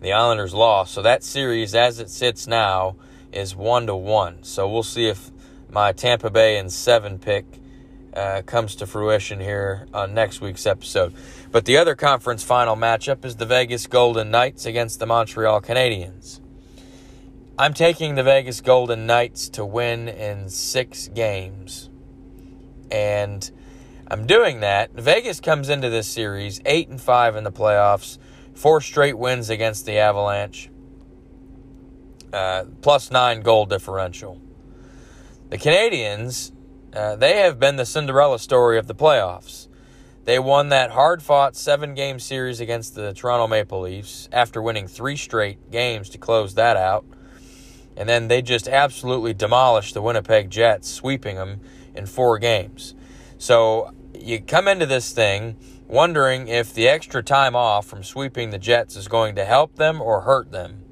The 0.00 0.12
Islanders 0.12 0.52
lost, 0.52 0.92
so 0.92 1.00
that 1.00 1.24
series, 1.24 1.74
as 1.74 1.98
it 1.98 2.10
sits 2.10 2.46
now, 2.46 2.96
is 3.32 3.56
one 3.56 3.86
to 3.86 3.96
one. 3.96 4.42
So 4.42 4.68
we'll 4.68 4.82
see 4.82 5.08
if 5.08 5.30
my 5.74 5.90
Tampa 5.90 6.30
Bay 6.30 6.56
and 6.56 6.72
seven 6.72 7.18
pick 7.18 7.44
uh, 8.14 8.42
comes 8.46 8.76
to 8.76 8.86
fruition 8.86 9.40
here 9.40 9.88
on 9.92 10.14
next 10.14 10.40
week's 10.40 10.66
episode. 10.66 11.12
But 11.50 11.64
the 11.64 11.78
other 11.78 11.96
conference 11.96 12.44
final 12.44 12.76
matchup 12.76 13.24
is 13.24 13.34
the 13.34 13.44
Vegas 13.44 13.88
Golden 13.88 14.30
Knights 14.30 14.66
against 14.66 15.00
the 15.00 15.06
Montreal 15.06 15.60
Canadiens. 15.60 16.38
I'm 17.58 17.74
taking 17.74 18.14
the 18.14 18.22
Vegas 18.22 18.60
Golden 18.60 19.04
Knights 19.04 19.48
to 19.50 19.64
win 19.64 20.06
in 20.08 20.48
six 20.48 21.08
games. 21.08 21.90
And 22.92 23.50
I'm 24.06 24.28
doing 24.28 24.60
that. 24.60 24.92
Vegas 24.92 25.40
comes 25.40 25.68
into 25.68 25.90
this 25.90 26.06
series 26.06 26.60
8 26.64 26.88
and 26.90 27.00
5 27.00 27.34
in 27.34 27.42
the 27.42 27.52
playoffs, 27.52 28.18
four 28.54 28.80
straight 28.80 29.18
wins 29.18 29.50
against 29.50 29.86
the 29.86 29.98
Avalanche, 29.98 30.70
uh, 32.32 32.66
plus 32.80 33.10
nine 33.10 33.40
goal 33.40 33.66
differential. 33.66 34.40
The 35.50 35.58
Canadiens, 35.58 36.52
uh, 36.94 37.16
they 37.16 37.38
have 37.38 37.58
been 37.58 37.76
the 37.76 37.84
Cinderella 37.84 38.38
story 38.38 38.78
of 38.78 38.86
the 38.86 38.94
playoffs. 38.94 39.68
They 40.24 40.38
won 40.38 40.70
that 40.70 40.90
hard 40.90 41.22
fought 41.22 41.54
seven 41.54 41.94
game 41.94 42.18
series 42.18 42.60
against 42.60 42.94
the 42.94 43.12
Toronto 43.12 43.46
Maple 43.46 43.82
Leafs 43.82 44.28
after 44.32 44.62
winning 44.62 44.88
three 44.88 45.16
straight 45.16 45.70
games 45.70 46.08
to 46.10 46.18
close 46.18 46.54
that 46.54 46.78
out. 46.78 47.04
And 47.94 48.08
then 48.08 48.28
they 48.28 48.40
just 48.40 48.66
absolutely 48.66 49.34
demolished 49.34 49.92
the 49.92 50.00
Winnipeg 50.00 50.50
Jets, 50.50 50.88
sweeping 50.88 51.36
them 51.36 51.60
in 51.94 52.06
four 52.06 52.38
games. 52.38 52.94
So 53.36 53.92
you 54.18 54.40
come 54.40 54.66
into 54.66 54.86
this 54.86 55.12
thing 55.12 55.56
wondering 55.86 56.48
if 56.48 56.72
the 56.72 56.88
extra 56.88 57.22
time 57.22 57.54
off 57.54 57.86
from 57.86 58.02
sweeping 58.02 58.48
the 58.48 58.58
Jets 58.58 58.96
is 58.96 59.08
going 59.08 59.34
to 59.34 59.44
help 59.44 59.76
them 59.76 60.00
or 60.00 60.22
hurt 60.22 60.50
them. 60.50 60.82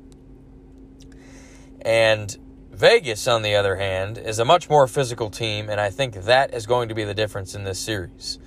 And 1.80 2.36
Vegas, 2.72 3.28
on 3.28 3.42
the 3.42 3.54
other 3.54 3.76
hand, 3.76 4.16
is 4.16 4.38
a 4.38 4.44
much 4.44 4.70
more 4.70 4.86
physical 4.86 5.28
team, 5.28 5.68
and 5.68 5.78
I 5.78 5.90
think 5.90 6.14
that 6.14 6.54
is 6.54 6.66
going 6.66 6.88
to 6.88 6.94
be 6.94 7.04
the 7.04 7.14
difference 7.14 7.54
in 7.54 7.64
this 7.64 7.78
series. 7.78 8.38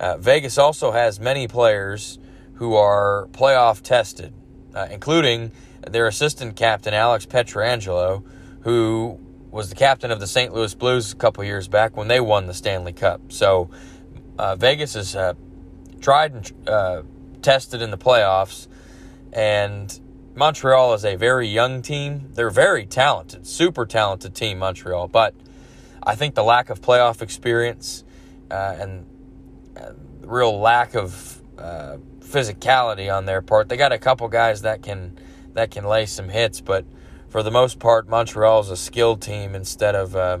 Uh, 0.00 0.16
Vegas 0.16 0.58
also 0.58 0.90
has 0.90 1.20
many 1.20 1.46
players 1.46 2.18
who 2.54 2.74
are 2.74 3.28
playoff 3.30 3.80
tested, 3.80 4.34
uh, 4.74 4.88
including 4.90 5.52
their 5.88 6.08
assistant 6.08 6.56
captain, 6.56 6.94
Alex 6.94 7.26
Pietrangelo, 7.26 8.24
who 8.62 9.18
was 9.52 9.68
the 9.68 9.76
captain 9.76 10.10
of 10.10 10.18
the 10.18 10.26
St. 10.26 10.52
Louis 10.52 10.74
Blues 10.74 11.12
a 11.12 11.16
couple 11.16 11.44
years 11.44 11.68
back 11.68 11.96
when 11.96 12.08
they 12.08 12.20
won 12.20 12.46
the 12.46 12.54
Stanley 12.54 12.92
Cup. 12.92 13.32
So 13.32 13.70
uh, 14.36 14.56
Vegas 14.56 14.94
has 14.94 15.14
uh, 15.14 15.34
tried 16.00 16.32
and 16.32 16.68
uh, 16.68 17.02
tested 17.40 17.82
in 17.82 17.90
the 17.90 17.98
playoffs, 17.98 18.66
and 19.32 19.98
Montreal 20.40 20.94
is 20.94 21.04
a 21.04 21.16
very 21.16 21.46
young 21.46 21.82
team. 21.82 22.30
They're 22.32 22.48
very 22.48 22.86
talented, 22.86 23.46
super 23.46 23.84
talented 23.84 24.34
team, 24.34 24.60
Montreal. 24.60 25.08
But 25.08 25.34
I 26.02 26.14
think 26.14 26.34
the 26.34 26.42
lack 26.42 26.70
of 26.70 26.80
playoff 26.80 27.20
experience 27.20 28.04
uh, 28.50 28.74
and 28.78 29.04
uh, 29.76 29.92
real 30.22 30.58
lack 30.58 30.94
of 30.94 31.42
uh, 31.58 31.98
physicality 32.20 33.14
on 33.14 33.26
their 33.26 33.42
part, 33.42 33.68
they 33.68 33.76
got 33.76 33.92
a 33.92 33.98
couple 33.98 34.26
guys 34.28 34.62
that 34.62 34.82
can 34.82 35.18
that 35.52 35.70
can 35.70 35.84
lay 35.84 36.06
some 36.06 36.30
hits, 36.30 36.62
but 36.62 36.86
for 37.28 37.42
the 37.42 37.50
most 37.50 37.78
part, 37.78 38.08
Montreal 38.08 38.60
is 38.60 38.70
a 38.70 38.78
skilled 38.78 39.20
team 39.20 39.54
instead 39.54 39.94
of 39.94 40.16
uh, 40.16 40.38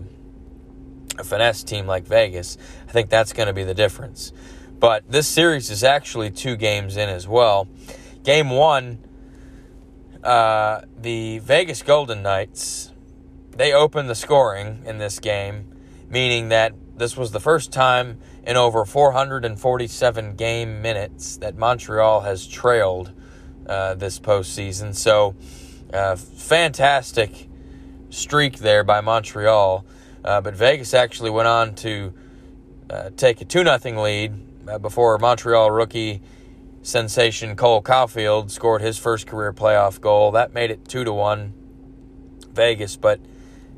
a 1.18 1.24
finesse 1.24 1.62
team 1.62 1.86
like 1.86 2.06
Vegas. 2.06 2.56
I 2.88 2.92
think 2.92 3.10
that's 3.10 3.34
going 3.34 3.48
to 3.48 3.52
be 3.52 3.64
the 3.64 3.74
difference. 3.74 4.32
But 4.78 5.10
this 5.10 5.28
series 5.28 5.68
is 5.68 5.84
actually 5.84 6.30
two 6.30 6.56
games 6.56 6.96
in 6.96 7.10
as 7.10 7.28
well. 7.28 7.68
Game 8.24 8.48
one 8.48 9.00
uh, 10.22 10.82
the 10.98 11.38
Vegas 11.40 11.82
Golden 11.82 12.22
Knights, 12.22 12.92
they 13.56 13.72
opened 13.72 14.08
the 14.08 14.14
scoring 14.14 14.82
in 14.84 14.98
this 14.98 15.18
game, 15.18 15.72
meaning 16.08 16.48
that 16.50 16.74
this 16.96 17.16
was 17.16 17.30
the 17.32 17.40
first 17.40 17.72
time 17.72 18.18
in 18.46 18.56
over 18.56 18.84
447 18.84 20.36
game 20.36 20.82
minutes 20.82 21.36
that 21.38 21.56
Montreal 21.56 22.20
has 22.20 22.46
trailed 22.46 23.12
uh, 23.66 23.94
this 23.94 24.18
postseason. 24.18 24.94
So, 24.94 25.34
uh, 25.92 26.16
fantastic 26.16 27.48
streak 28.10 28.58
there 28.58 28.84
by 28.84 29.00
Montreal. 29.00 29.84
Uh, 30.24 30.40
but 30.40 30.54
Vegas 30.54 30.92
actually 30.92 31.30
went 31.30 31.48
on 31.48 31.74
to 31.76 32.12
uh, 32.90 33.10
take 33.16 33.40
a 33.40 33.44
2 33.44 33.64
0 33.64 34.02
lead 34.02 34.34
uh, 34.68 34.78
before 34.78 35.16
Montreal 35.18 35.70
rookie 35.70 36.20
sensation 36.82 37.56
Cole 37.56 37.82
Caufield 37.82 38.50
scored 38.50 38.82
his 38.82 38.98
first 38.98 39.26
career 39.26 39.52
playoff 39.52 40.00
goal. 40.00 40.32
That 40.32 40.54
made 40.54 40.70
it 40.70 40.86
two 40.88 41.04
to 41.04 41.12
one 41.12 41.52
Vegas, 42.52 42.96
but 42.96 43.20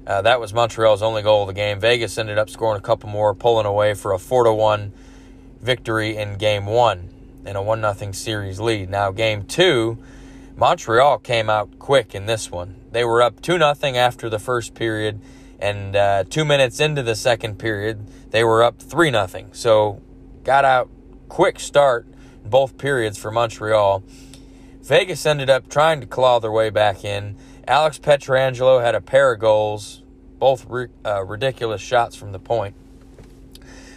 uh, 0.06 0.22
that 0.22 0.40
was 0.40 0.52
Montreal's 0.52 1.02
only 1.02 1.22
goal 1.22 1.42
of 1.42 1.48
the 1.48 1.52
game. 1.52 1.80
Vegas 1.80 2.18
ended 2.18 2.38
up 2.38 2.50
scoring 2.50 2.78
a 2.78 2.82
couple 2.82 3.08
more, 3.08 3.34
pulling 3.34 3.66
away 3.66 3.94
for 3.94 4.12
a 4.12 4.18
four 4.18 4.44
to 4.44 4.52
one 4.52 4.92
victory 5.60 6.16
in 6.16 6.36
game 6.38 6.66
one 6.66 7.08
and 7.44 7.56
a 7.56 7.62
one 7.62 7.80
nothing 7.80 8.12
series 8.12 8.60
lead. 8.60 8.90
Now 8.90 9.10
game 9.10 9.44
two, 9.44 9.98
Montreal 10.56 11.18
came 11.18 11.48
out 11.48 11.78
quick 11.78 12.14
in 12.14 12.26
this 12.26 12.50
one. 12.50 12.76
They 12.90 13.04
were 13.04 13.22
up 13.22 13.40
two 13.40 13.58
nothing 13.58 13.96
after 13.96 14.28
the 14.28 14.38
first 14.38 14.74
period, 14.74 15.20
and 15.58 15.96
uh, 15.96 16.24
two 16.28 16.44
minutes 16.44 16.80
into 16.80 17.02
the 17.02 17.14
second 17.14 17.58
period, 17.58 18.06
they 18.30 18.44
were 18.44 18.62
up 18.62 18.80
three 18.80 19.10
nothing. 19.10 19.48
So 19.52 20.00
got 20.44 20.64
out 20.64 20.90
quick 21.28 21.58
start 21.58 22.06
both 22.44 22.78
periods 22.78 23.18
for 23.18 23.30
Montreal. 23.30 24.02
Vegas 24.82 25.24
ended 25.26 25.48
up 25.48 25.68
trying 25.68 26.00
to 26.00 26.06
claw 26.06 26.38
their 26.38 26.50
way 26.50 26.70
back 26.70 27.04
in. 27.04 27.36
Alex 27.68 27.98
Pietrangelo 27.98 28.82
had 28.82 28.94
a 28.94 29.00
pair 29.00 29.32
of 29.32 29.40
goals, 29.40 30.02
both 30.38 30.66
uh, 31.04 31.24
ridiculous 31.24 31.80
shots 31.80 32.16
from 32.16 32.32
the 32.32 32.38
point. 32.38 32.74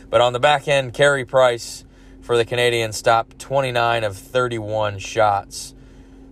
But 0.09 0.21
on 0.21 0.33
the 0.33 0.39
back 0.39 0.67
end, 0.67 0.93
Carey 0.93 1.25
Price 1.25 1.83
for 2.21 2.37
the 2.37 2.45
Canadiens 2.45 2.93
stopped 2.93 3.39
29 3.39 4.03
of 4.03 4.15
31 4.15 4.99
shots 4.99 5.73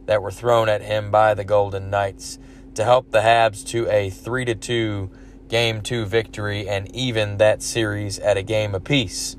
that 0.06 0.22
were 0.22 0.32
thrown 0.32 0.70
at 0.70 0.82
him 0.82 1.12
by 1.12 1.34
the 1.34 1.44
Golden 1.44 1.90
Knights 1.90 2.40
to 2.76 2.84
help 2.84 3.12
the 3.12 3.20
Habs 3.20 3.66
to 3.68 3.88
a 3.90 4.10
3 4.10 4.46
2 4.56 5.12
game 5.48 5.82
2 5.82 6.06
victory 6.06 6.68
and 6.68 6.94
even 6.96 7.38
that 7.38 7.62
series 7.62 8.20
at 8.20 8.38
a 8.38 8.44
game 8.44 8.74
apiece. 8.74 9.36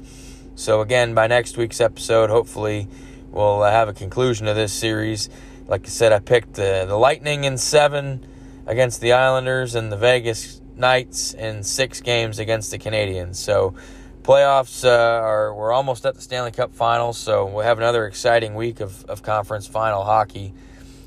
So, 0.57 0.81
again, 0.81 1.15
by 1.15 1.27
next 1.27 1.57
week's 1.57 1.81
episode, 1.81 2.31
hopefully, 2.31 2.89
we'll 3.31 3.63
uh, 3.63 3.71
have 3.71 3.89
a 3.89 3.93
conclusion 3.93 4.47
to 4.47 4.55
this 4.55 4.73
series. 4.73 5.29
Like 5.67 5.87
I 5.87 5.89
said, 5.89 6.13
I 6.13 6.21
picked 6.21 6.55
the, 6.55 6.85
the 6.87 6.97
Lightning 6.97 7.45
in 7.45 7.59
seven 7.59 8.25
against 8.67 9.01
the 9.01 9.13
Islanders 9.13 9.75
and 9.75 9.91
the 9.91 9.97
Vegas 9.97 10.61
Knights 10.77 11.35
in 11.35 11.63
six 11.65 12.01
games 12.01 12.39
against 12.39 12.71
the 12.71 12.79
Canadiens. 12.79 13.37
So, 13.37 13.75
playoffs 14.23 14.85
uh, 14.85 14.89
are 14.89 15.55
we're 15.55 15.73
almost 15.73 16.07
at 16.07 16.15
the 16.15 16.23
Stanley 16.23 16.53
Cup 16.53 16.73
Finals, 16.73 17.19
so 17.19 17.47
we'll 17.47 17.65
have 17.65 17.79
another 17.79 18.07
exciting 18.07 18.55
week 18.55 18.81
of, 18.81 19.05
of 19.07 19.23
conference 19.23 19.67
final 19.67 20.05
hockey. 20.05 20.55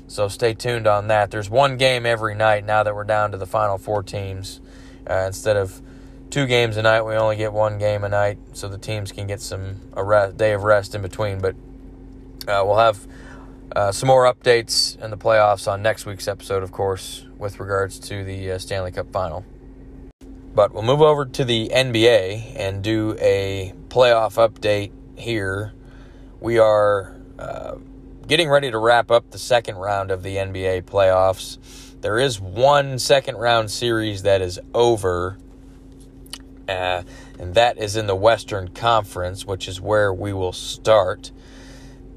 So 0.06 0.28
stay 0.28 0.54
tuned 0.54 0.86
on 0.86 1.08
that. 1.08 1.30
There's 1.30 1.50
one 1.50 1.76
game 1.76 2.06
every 2.06 2.34
night 2.34 2.64
now 2.64 2.82
that 2.82 2.94
we're 2.94 3.04
down 3.04 3.32
to 3.32 3.38
the 3.38 3.46
final 3.46 3.76
four 3.76 4.02
teams 4.02 4.60
uh, 5.08 5.24
instead 5.26 5.56
of 5.56 5.82
two 6.30 6.46
games 6.46 6.76
a 6.76 6.82
night. 6.82 7.02
We 7.02 7.14
only 7.14 7.36
get 7.36 7.52
one 7.52 7.78
game 7.78 8.04
a 8.04 8.08
night, 8.08 8.38
so 8.52 8.68
the 8.68 8.78
teams 8.78 9.12
can 9.12 9.26
get 9.26 9.40
some 9.40 9.80
a 9.94 10.04
rest, 10.04 10.36
day 10.36 10.52
of 10.52 10.62
rest 10.62 10.94
in 10.94 11.02
between. 11.02 11.40
But 11.40 11.54
uh, 12.46 12.62
we'll 12.64 12.78
have 12.78 13.06
uh, 13.74 13.92
some 13.92 14.06
more 14.06 14.32
updates 14.32 14.98
in 15.02 15.10
the 15.10 15.16
playoffs 15.16 15.70
on 15.70 15.82
next 15.82 16.06
week's 16.06 16.28
episode, 16.28 16.62
of 16.62 16.72
course, 16.72 17.26
with 17.38 17.60
regards 17.60 17.98
to 18.00 18.24
the 18.24 18.52
uh, 18.52 18.58
Stanley 18.58 18.92
Cup 18.92 19.10
Final. 19.12 19.44
But 20.54 20.72
we'll 20.72 20.82
move 20.82 21.02
over 21.02 21.24
to 21.24 21.44
the 21.44 21.70
NBA 21.72 22.54
and 22.56 22.82
do 22.82 23.16
a 23.20 23.72
playoff 23.88 24.34
update 24.36 24.92
here. 25.16 25.72
We 26.40 26.58
are 26.58 27.16
uh, 27.38 27.76
getting 28.26 28.48
ready 28.48 28.70
to 28.70 28.78
wrap 28.78 29.10
up 29.10 29.30
the 29.30 29.38
second 29.38 29.76
round 29.76 30.10
of 30.10 30.22
the 30.22 30.36
NBA 30.36 30.82
playoffs. 30.82 31.58
There 32.00 32.18
is 32.18 32.40
one 32.40 32.98
second 32.98 33.36
round 33.36 33.70
series 33.70 34.22
that 34.22 34.40
is 34.40 34.58
over, 34.74 35.38
uh, 36.68 37.02
and 37.38 37.54
that 37.54 37.78
is 37.78 37.96
in 37.96 38.06
the 38.06 38.14
Western 38.14 38.68
Conference, 38.68 39.46
which 39.46 39.66
is 39.66 39.80
where 39.80 40.12
we 40.12 40.32
will 40.32 40.52
start. 40.52 41.32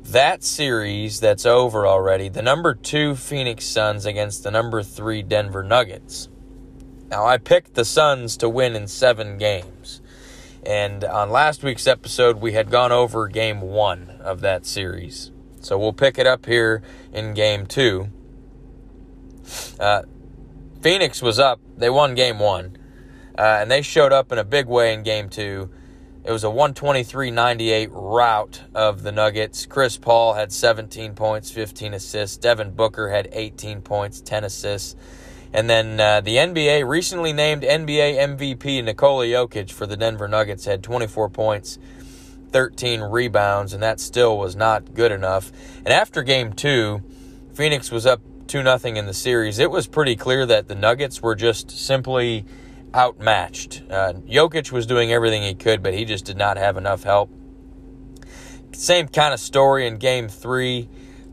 That 0.03 0.43
series 0.43 1.19
that's 1.19 1.45
over 1.45 1.87
already, 1.87 2.27
the 2.27 2.41
number 2.41 2.73
two 2.73 3.15
Phoenix 3.15 3.65
Suns 3.65 4.05
against 4.05 4.43
the 4.43 4.51
number 4.51 4.83
three 4.83 5.21
Denver 5.21 5.63
Nuggets. 5.63 6.27
Now, 7.09 7.25
I 7.25 7.37
picked 7.37 7.75
the 7.75 7.85
Suns 7.85 8.37
to 8.37 8.49
win 8.49 8.75
in 8.75 8.87
seven 8.87 9.37
games. 9.37 10.01
And 10.65 11.03
on 11.03 11.29
last 11.29 11.63
week's 11.63 11.87
episode, 11.87 12.39
we 12.39 12.53
had 12.53 12.69
gone 12.69 12.91
over 12.91 13.27
game 13.27 13.61
one 13.61 14.09
of 14.21 14.41
that 14.41 14.65
series. 14.65 15.31
So 15.59 15.77
we'll 15.77 15.93
pick 15.93 16.17
it 16.17 16.27
up 16.27 16.45
here 16.45 16.81
in 17.13 17.33
game 17.33 17.65
two. 17.65 18.09
Uh, 19.79 20.03
Phoenix 20.81 21.21
was 21.21 21.39
up. 21.39 21.59
They 21.77 21.89
won 21.89 22.15
game 22.15 22.39
one. 22.39 22.77
Uh, 23.41 23.57
and 23.59 23.71
they 23.71 23.81
showed 23.81 24.13
up 24.13 24.31
in 24.31 24.37
a 24.37 24.43
big 24.43 24.67
way 24.67 24.93
in 24.93 25.01
game 25.01 25.27
two. 25.27 25.67
It 26.23 26.31
was 26.31 26.43
a 26.43 26.49
123 26.51 27.31
98 27.31 27.89
rout 27.91 28.61
of 28.75 29.01
the 29.01 29.11
Nuggets. 29.11 29.65
Chris 29.65 29.97
Paul 29.97 30.35
had 30.35 30.51
17 30.51 31.15
points, 31.15 31.49
15 31.49 31.95
assists. 31.95 32.37
Devin 32.37 32.69
Booker 32.75 33.09
had 33.09 33.29
18 33.31 33.81
points, 33.81 34.21
10 34.21 34.43
assists. 34.43 34.95
And 35.51 35.67
then 35.67 35.99
uh, 35.99 36.21
the 36.21 36.35
NBA 36.35 36.87
recently 36.87 37.33
named 37.33 37.63
NBA 37.63 38.37
MVP 38.37 38.83
Nikola 38.83 39.25
Jokic 39.25 39.71
for 39.71 39.87
the 39.87 39.97
Denver 39.97 40.27
Nuggets 40.27 40.65
had 40.65 40.83
24 40.83 41.29
points, 41.29 41.79
13 42.51 43.01
rebounds, 43.01 43.73
and 43.73 43.81
that 43.81 43.99
still 43.99 44.37
was 44.37 44.55
not 44.55 44.93
good 44.93 45.11
enough. 45.11 45.51
And 45.77 45.87
after 45.87 46.21
game 46.21 46.53
two, 46.53 47.01
Phoenix 47.55 47.89
was 47.89 48.05
up 48.05 48.21
2 48.45 48.61
0 48.61 48.77
in 48.95 49.07
the 49.07 49.15
series. 49.15 49.57
It 49.57 49.71
was 49.71 49.87
pretty 49.87 50.15
clear 50.15 50.45
that 50.45 50.67
the 50.67 50.75
Nuggets 50.75 51.23
were 51.23 51.33
just 51.33 51.71
simply 51.71 52.45
outmatched. 52.93 53.83
Uh, 53.89 54.13
Jokic 54.27 54.71
was 54.71 54.85
doing 54.85 55.11
everything 55.11 55.43
he 55.43 55.53
could, 55.53 55.81
but 55.81 55.93
he 55.93 56.05
just 56.05 56.25
did 56.25 56.37
not 56.37 56.57
have 56.57 56.77
enough 56.77 57.03
help. 57.03 57.29
Same 58.73 59.07
kind 59.07 59.33
of 59.33 59.39
story 59.39 59.87
in 59.87 59.97
game 59.97 60.27
three. 60.27 60.89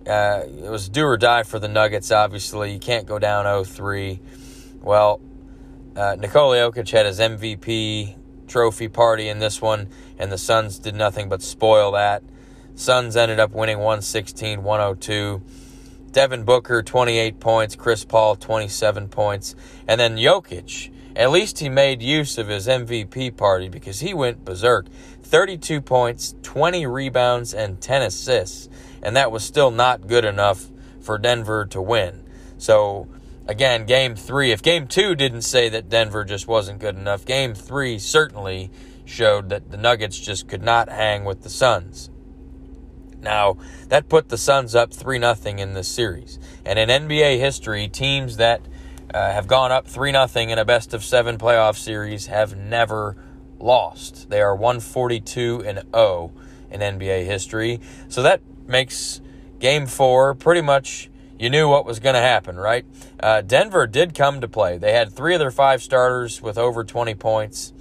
Uh, 0.07 0.42
it 0.47 0.71
was 0.71 0.88
do 0.88 1.05
or 1.05 1.16
die 1.16 1.42
for 1.42 1.59
the 1.59 1.68
Nuggets, 1.68 2.11
obviously. 2.11 2.73
You 2.73 2.79
can't 2.79 3.07
go 3.07 3.18
down 3.18 3.44
0 3.44 3.64
3. 3.64 4.21
Well, 4.81 5.21
uh, 5.97 6.16
Nikola 6.18 6.57
Jokic 6.57 6.90
had 6.90 7.07
his 7.07 7.21
MVP 7.21 8.16
trophy 8.47 8.88
party 8.88 9.29
in 9.29 9.38
this 9.38 9.61
one, 9.61 9.88
and 10.18 10.33
the 10.33 10.38
Suns 10.38 10.79
did 10.79 10.94
nothing 10.94 11.29
but 11.29 11.42
spoil 11.42 11.92
that. 11.92 12.23
Suns 12.75 13.16
ended 13.16 13.40
up 13.40 13.53
winning 13.53 13.79
116 13.79 14.62
102. 14.62 15.42
Devin 16.12 16.44
Booker, 16.44 16.83
28 16.83 17.38
points. 17.38 17.77
Chris 17.77 18.05
Paul, 18.05 18.37
27 18.37 19.09
points. 19.09 19.55
And 19.87 20.01
then 20.01 20.16
Jokic, 20.16 20.90
at 21.18 21.31
least 21.31 21.59
he 21.59 21.68
made 21.68 22.00
use 22.00 22.38
of 22.38 22.48
his 22.48 22.66
MVP 22.66 23.37
party 23.37 23.68
because 23.68 24.00
he 24.00 24.14
went 24.14 24.44
berserk. 24.46 24.87
32 25.22 25.83
points, 25.83 26.35
20 26.42 26.87
rebounds, 26.87 27.52
and 27.52 27.81
10 27.83 28.00
assists 28.00 28.70
and 29.02 29.16
that 29.16 29.31
was 29.31 29.44
still 29.44 29.70
not 29.70 30.07
good 30.07 30.24
enough 30.24 30.66
for 31.00 31.18
Denver 31.18 31.66
to 31.66 31.81
win. 31.81 32.24
So, 32.59 33.09
again, 33.46 33.87
game 33.87 34.16
three, 34.16 34.52
if 34.52 34.62
game 34.62 34.87
two 34.87 35.14
didn't 35.14 35.42
say 35.42 35.68
that 35.68 35.88
Denver 35.88 36.24
just 36.24 36.46
wasn't 36.48 36.81
good 36.81 36.96
enough, 36.96 37.24
game 37.24 37.54
three 37.54 37.98
certainly 37.98 38.70
showed 39.04 39.48
that 39.48 39.70
the 39.70 39.76
Nuggets 39.76 40.18
just 40.18 40.48
could 40.48 40.62
not 40.62 40.88
hang 40.88 41.24
with 41.24 41.42
the 41.42 41.48
Suns. 41.48 42.11
Now, 43.20 43.57
that 43.88 44.09
put 44.09 44.28
the 44.28 44.38
Suns 44.38 44.74
up 44.74 44.92
3 44.92 45.18
0 45.18 45.35
in 45.59 45.74
this 45.74 45.88
series. 45.88 46.38
And 46.64 46.78
in 46.78 46.88
NBA 46.88 47.38
history, 47.38 47.88
teams 47.88 48.37
that 48.37 48.61
uh, 49.12 49.33
have 49.33 49.47
gone 49.47 49.73
up 49.73 49.87
3 49.87 50.12
0 50.12 50.29
in 50.35 50.59
a 50.59 50.64
best 50.64 50.94
of 50.94 51.05
seven 51.05 51.38
playoff 51.38 51.77
series 51.77 52.27
have 52.27 52.57
never 52.57 53.16
lost. 53.59 54.29
They 54.31 54.40
are 54.40 54.55
142 54.55 55.64
and 55.64 55.83
0 55.94 56.33
in 56.71 56.81
NBA 56.81 57.25
history. 57.25 57.81
So 58.09 58.23
that 58.23 58.40
makes 58.66 59.21
game 59.59 59.87
four 59.87 60.35
pretty 60.35 60.61
much 60.61 61.11
you 61.38 61.51
knew 61.51 61.68
what 61.68 61.87
was 61.87 62.01
going 62.01 62.14
to 62.14 62.21
happen, 62.21 62.57
right? 62.57 62.85
Uh, 63.21 63.40
Denver 63.42 63.87
did 63.87 64.14
come 64.14 64.40
to 64.40 64.49
play. 64.49 64.77
They 64.77 64.92
had 64.92 65.12
three 65.12 65.35
of 65.35 65.38
their 65.38 65.53
five 65.53 65.83
starters 65.83 66.42
with 66.42 66.59
over 66.59 66.83
20 66.83 67.14
points, 67.14 67.73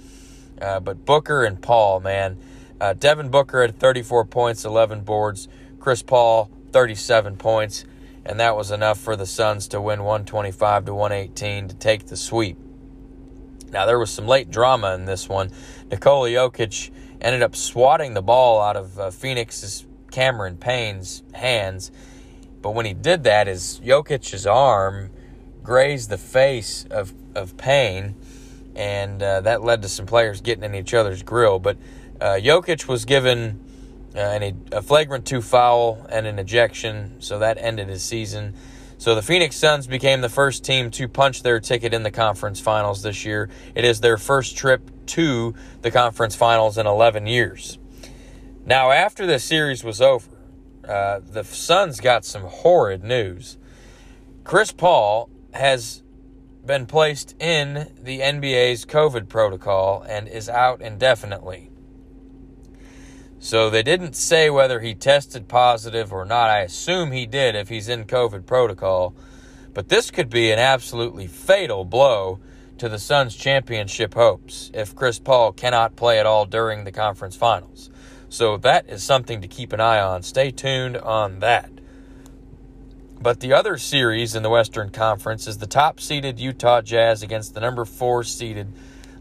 uh, 0.62 0.78
but 0.80 1.04
Booker 1.04 1.44
and 1.44 1.60
Paul, 1.60 2.00
man. 2.00 2.38
Uh, 2.80 2.92
Devin 2.92 3.28
Booker 3.28 3.62
had 3.62 3.76
34 3.76 4.26
points, 4.26 4.64
11 4.64 5.00
boards. 5.00 5.48
Chris 5.80 6.02
Paul, 6.02 6.50
37 6.70 7.36
points, 7.36 7.84
and 8.28 8.38
that 8.40 8.54
was 8.54 8.70
enough 8.70 9.00
for 9.00 9.16
the 9.16 9.24
Suns 9.24 9.68
to 9.68 9.80
win 9.80 10.04
125 10.04 10.84
to 10.84 10.94
118 10.94 11.68
to 11.68 11.74
take 11.74 12.06
the 12.06 12.16
sweep. 12.16 12.58
Now, 13.70 13.86
there 13.86 13.98
was 13.98 14.10
some 14.10 14.26
late 14.26 14.50
drama 14.50 14.94
in 14.94 15.06
this 15.06 15.30
one. 15.30 15.50
Nikola 15.90 16.28
Jokic 16.28 16.90
ended 17.22 17.42
up 17.42 17.56
swatting 17.56 18.12
the 18.12 18.20
ball 18.20 18.60
out 18.60 18.76
of 18.76 18.98
uh, 18.98 19.10
Phoenix's 19.10 19.86
Cameron 20.10 20.58
Payne's 20.58 21.22
hands. 21.32 21.90
But 22.60 22.72
when 22.72 22.84
he 22.84 22.92
did 22.92 23.24
that, 23.24 23.46
his 23.46 23.80
Jokic's 23.82 24.46
arm 24.46 25.10
grazed 25.62 26.10
the 26.10 26.18
face 26.18 26.84
of, 26.90 27.14
of 27.34 27.56
Payne, 27.56 28.14
and 28.74 29.22
uh, 29.22 29.40
that 29.40 29.64
led 29.64 29.80
to 29.82 29.88
some 29.88 30.04
players 30.04 30.42
getting 30.42 30.64
in 30.64 30.74
each 30.74 30.92
other's 30.92 31.22
grill. 31.22 31.58
But 31.58 31.78
uh, 32.20 32.34
Jokic 32.34 32.88
was 32.88 33.06
given 33.06 33.64
uh, 34.18 34.20
an, 34.20 34.68
a 34.72 34.82
flagrant 34.82 35.24
two 35.24 35.40
foul 35.40 36.04
and 36.10 36.26
an 36.26 36.38
ejection, 36.38 37.20
so 37.20 37.38
that 37.38 37.56
ended 37.58 37.88
his 37.88 38.02
season. 38.02 38.54
So 38.98 39.14
the 39.14 39.22
Phoenix 39.22 39.54
Suns 39.54 39.86
became 39.86 40.22
the 40.22 40.28
first 40.28 40.64
team 40.64 40.90
to 40.92 41.06
punch 41.06 41.44
their 41.44 41.60
ticket 41.60 41.94
in 41.94 42.02
the 42.02 42.10
conference 42.10 42.58
finals 42.58 43.02
this 43.02 43.24
year. 43.24 43.48
It 43.76 43.84
is 43.84 44.00
their 44.00 44.18
first 44.18 44.56
trip 44.56 44.90
to 45.06 45.54
the 45.82 45.92
conference 45.92 46.34
finals 46.34 46.76
in 46.76 46.86
11 46.86 47.28
years. 47.28 47.78
Now, 48.66 48.90
after 48.90 49.24
the 49.24 49.38
series 49.38 49.84
was 49.84 50.00
over, 50.00 50.28
uh, 50.86 51.20
the 51.20 51.44
Suns 51.44 52.00
got 52.00 52.24
some 52.24 52.42
horrid 52.42 53.04
news. 53.04 53.56
Chris 54.42 54.72
Paul 54.72 55.30
has 55.54 56.02
been 56.66 56.86
placed 56.86 57.40
in 57.40 57.92
the 58.02 58.18
NBA's 58.18 58.84
COVID 58.84 59.28
protocol 59.28 60.04
and 60.08 60.26
is 60.26 60.48
out 60.48 60.82
indefinitely. 60.82 61.67
So 63.40 63.70
they 63.70 63.82
didn't 63.82 64.14
say 64.14 64.50
whether 64.50 64.80
he 64.80 64.94
tested 64.94 65.48
positive 65.48 66.12
or 66.12 66.24
not. 66.24 66.50
I 66.50 66.60
assume 66.60 67.12
he 67.12 67.26
did 67.26 67.54
if 67.54 67.68
he's 67.68 67.88
in 67.88 68.04
COVID 68.04 68.46
protocol. 68.46 69.14
But 69.74 69.88
this 69.88 70.10
could 70.10 70.28
be 70.28 70.50
an 70.50 70.58
absolutely 70.58 71.26
fatal 71.26 71.84
blow 71.84 72.40
to 72.78 72.88
the 72.88 72.98
Suns' 72.98 73.36
championship 73.36 74.14
hopes 74.14 74.70
if 74.74 74.94
Chris 74.94 75.18
Paul 75.18 75.52
cannot 75.52 75.96
play 75.96 76.18
at 76.18 76.26
all 76.26 76.46
during 76.46 76.84
the 76.84 76.92
conference 76.92 77.36
finals. 77.36 77.90
So 78.28 78.56
that 78.58 78.88
is 78.88 79.02
something 79.02 79.40
to 79.40 79.48
keep 79.48 79.72
an 79.72 79.80
eye 79.80 80.00
on. 80.00 80.22
Stay 80.22 80.50
tuned 80.50 80.96
on 80.96 81.40
that. 81.40 81.70
But 83.20 83.40
the 83.40 83.52
other 83.52 83.78
series 83.78 84.34
in 84.34 84.42
the 84.42 84.50
Western 84.50 84.90
Conference 84.90 85.48
is 85.48 85.58
the 85.58 85.66
top 85.66 85.98
seeded 85.98 86.38
Utah 86.38 86.82
Jazz 86.82 87.22
against 87.22 87.54
the 87.54 87.60
number 87.60 87.84
four 87.84 88.22
seeded 88.22 88.72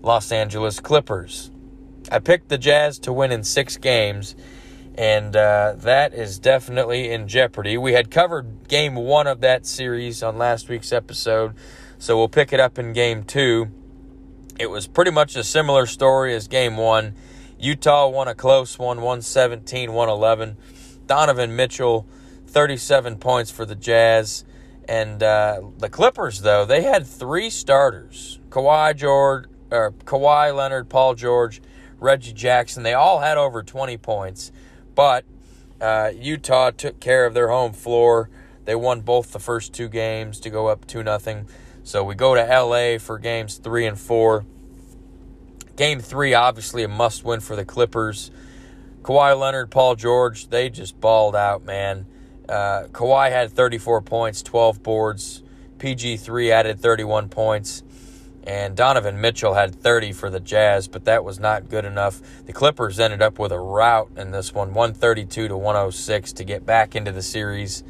Los 0.03 0.31
Angeles 0.31 0.79
Clippers. 0.79 1.49
I 2.11 2.19
picked 2.19 2.49
the 2.49 2.57
Jazz 2.57 2.99
to 2.99 3.13
win 3.13 3.31
in 3.31 3.43
six 3.43 3.77
games, 3.77 4.35
and 4.95 5.35
uh, 5.35 5.75
that 5.77 6.13
is 6.13 6.39
definitely 6.39 7.11
in 7.11 7.27
jeopardy. 7.27 7.77
We 7.77 7.93
had 7.93 8.11
covered 8.11 8.67
game 8.67 8.95
one 8.95 9.27
of 9.27 9.41
that 9.41 9.65
series 9.65 10.23
on 10.23 10.37
last 10.37 10.69
week's 10.69 10.91
episode, 10.91 11.53
so 11.97 12.17
we'll 12.17 12.29
pick 12.29 12.53
it 12.53 12.59
up 12.59 12.79
in 12.79 12.93
game 12.93 13.23
two. 13.23 13.69
It 14.59 14.69
was 14.69 14.87
pretty 14.87 15.11
much 15.11 15.35
a 15.35 15.43
similar 15.43 15.85
story 15.85 16.33
as 16.33 16.47
game 16.47 16.77
one 16.77 17.13
Utah 17.59 18.07
won 18.07 18.27
a 18.27 18.35
close 18.35 18.77
one, 18.77 18.97
117 18.97 19.91
111. 19.91 20.57
Donovan 21.07 21.55
Mitchell, 21.55 22.07
37 22.47 23.17
points 23.17 23.49
for 23.49 23.65
the 23.65 23.75
Jazz. 23.75 24.45
And 24.87 25.21
uh, 25.23 25.61
the 25.77 25.89
Clippers, 25.89 26.41
though, 26.41 26.65
they 26.65 26.83
had 26.83 27.05
three 27.05 27.49
starters 27.49 28.39
Kawhi, 28.49 28.95
George, 28.95 29.45
or 29.71 29.91
Kawhi 29.91 30.55
Leonard, 30.55 30.87
Paul 30.89 31.15
George, 31.15 31.61
Reggie 31.99 32.33
Jackson. 32.33 32.83
They 32.83 32.93
all 32.93 33.19
had 33.19 33.37
over 33.37 33.63
20 33.63 33.97
points. 33.97 34.51
But 34.95 35.25
uh, 35.79 36.11
Utah 36.15 36.71
took 36.71 36.99
care 36.99 37.25
of 37.25 37.33
their 37.33 37.49
home 37.49 37.73
floor. 37.73 38.29
They 38.65 38.75
won 38.75 39.01
both 39.01 39.31
the 39.31 39.39
first 39.39 39.73
two 39.73 39.87
games 39.87 40.39
to 40.41 40.49
go 40.49 40.67
up 40.67 40.87
2 40.87 41.03
0. 41.03 41.45
So 41.83 42.03
we 42.03 42.15
go 42.15 42.35
to 42.35 42.41
LA 42.41 42.97
for 42.97 43.17
games 43.17 43.57
three 43.57 43.85
and 43.85 43.97
four. 43.97 44.45
Game 45.77 45.99
three, 45.99 46.33
obviously 46.33 46.83
a 46.83 46.87
must 46.87 47.23
win 47.23 47.39
for 47.39 47.55
the 47.55 47.63
Clippers. 47.63 48.31
Kawhi 49.03 49.39
Leonard, 49.39 49.71
Paul 49.71 49.95
George, 49.95 50.49
they 50.49 50.69
just 50.69 50.99
balled 50.99 51.35
out, 51.35 51.63
man. 51.63 52.07
Uh, 52.49 52.87
Kawhi 52.91 53.29
had 53.29 53.51
34 53.51 54.01
points, 54.01 54.41
12 54.41 54.83
boards. 54.83 55.43
PG3 55.77 56.49
added 56.49 56.79
31 56.79 57.29
points. 57.29 57.83
And 58.47 58.77
Donovan 58.77 59.19
Mitchell 59.19 59.55
had 59.55 59.75
30 59.75 60.13
for 60.13 60.29
the 60.29 60.39
Jazz, 60.39 60.87
but 60.87 61.03
that 61.03 61.25
was 61.25 61.37
not 61.37 61.69
good 61.69 61.83
enough. 61.83 62.21
The 62.45 62.53
Clippers 62.53 62.97
ended 62.97 63.21
up 63.21 63.39
with 63.39 63.51
a 63.51 63.59
rout 63.59 64.09
in 64.15 64.31
this 64.31 64.53
one, 64.53 64.73
132 64.73 65.49
to 65.49 65.57
106 65.57 66.31
to 66.31 66.43
get 66.45 66.65
back 66.65 66.95
into 66.95 67.11
the 67.11 67.21
series. 67.21 67.83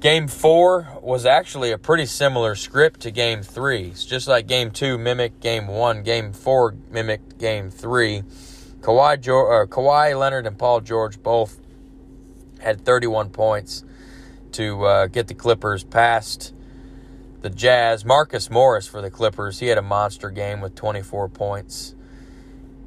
Game 0.00 0.26
four 0.26 0.88
was 1.00 1.24
actually 1.24 1.70
a 1.70 1.78
pretty 1.78 2.06
similar 2.06 2.56
script 2.56 2.98
to 3.00 3.12
game 3.12 3.44
three. 3.44 3.90
It's 3.90 4.04
just 4.04 4.26
like 4.26 4.48
game 4.48 4.72
two 4.72 4.98
mimicked 4.98 5.38
game 5.38 5.68
one, 5.68 6.02
game 6.02 6.32
four 6.32 6.74
mimicked 6.90 7.38
game 7.38 7.70
three. 7.70 8.22
Kawhi, 8.80 9.18
uh, 9.18 9.66
Kawhi 9.66 10.18
Leonard 10.18 10.48
and 10.48 10.58
Paul 10.58 10.80
George 10.80 11.22
both 11.22 11.60
had 12.58 12.84
31 12.84 13.30
points 13.30 13.84
to 14.52 14.84
uh, 14.84 15.06
get 15.06 15.28
the 15.28 15.34
Clippers 15.34 15.84
past 15.84 16.54
the 17.40 17.50
Jazz. 17.50 18.04
Marcus 18.04 18.50
Morris 18.50 18.86
for 18.86 19.00
the 19.00 19.10
Clippers, 19.10 19.60
he 19.60 19.66
had 19.66 19.78
a 19.78 19.82
monster 19.82 20.30
game 20.30 20.60
with 20.60 20.74
24 20.74 21.28
points. 21.28 21.94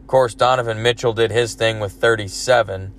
Of 0.01 0.07
course, 0.07 0.33
Donovan 0.33 0.81
Mitchell 0.81 1.13
did 1.13 1.31
his 1.31 1.53
thing 1.53 1.79
with 1.79 1.93
37. 1.93 2.93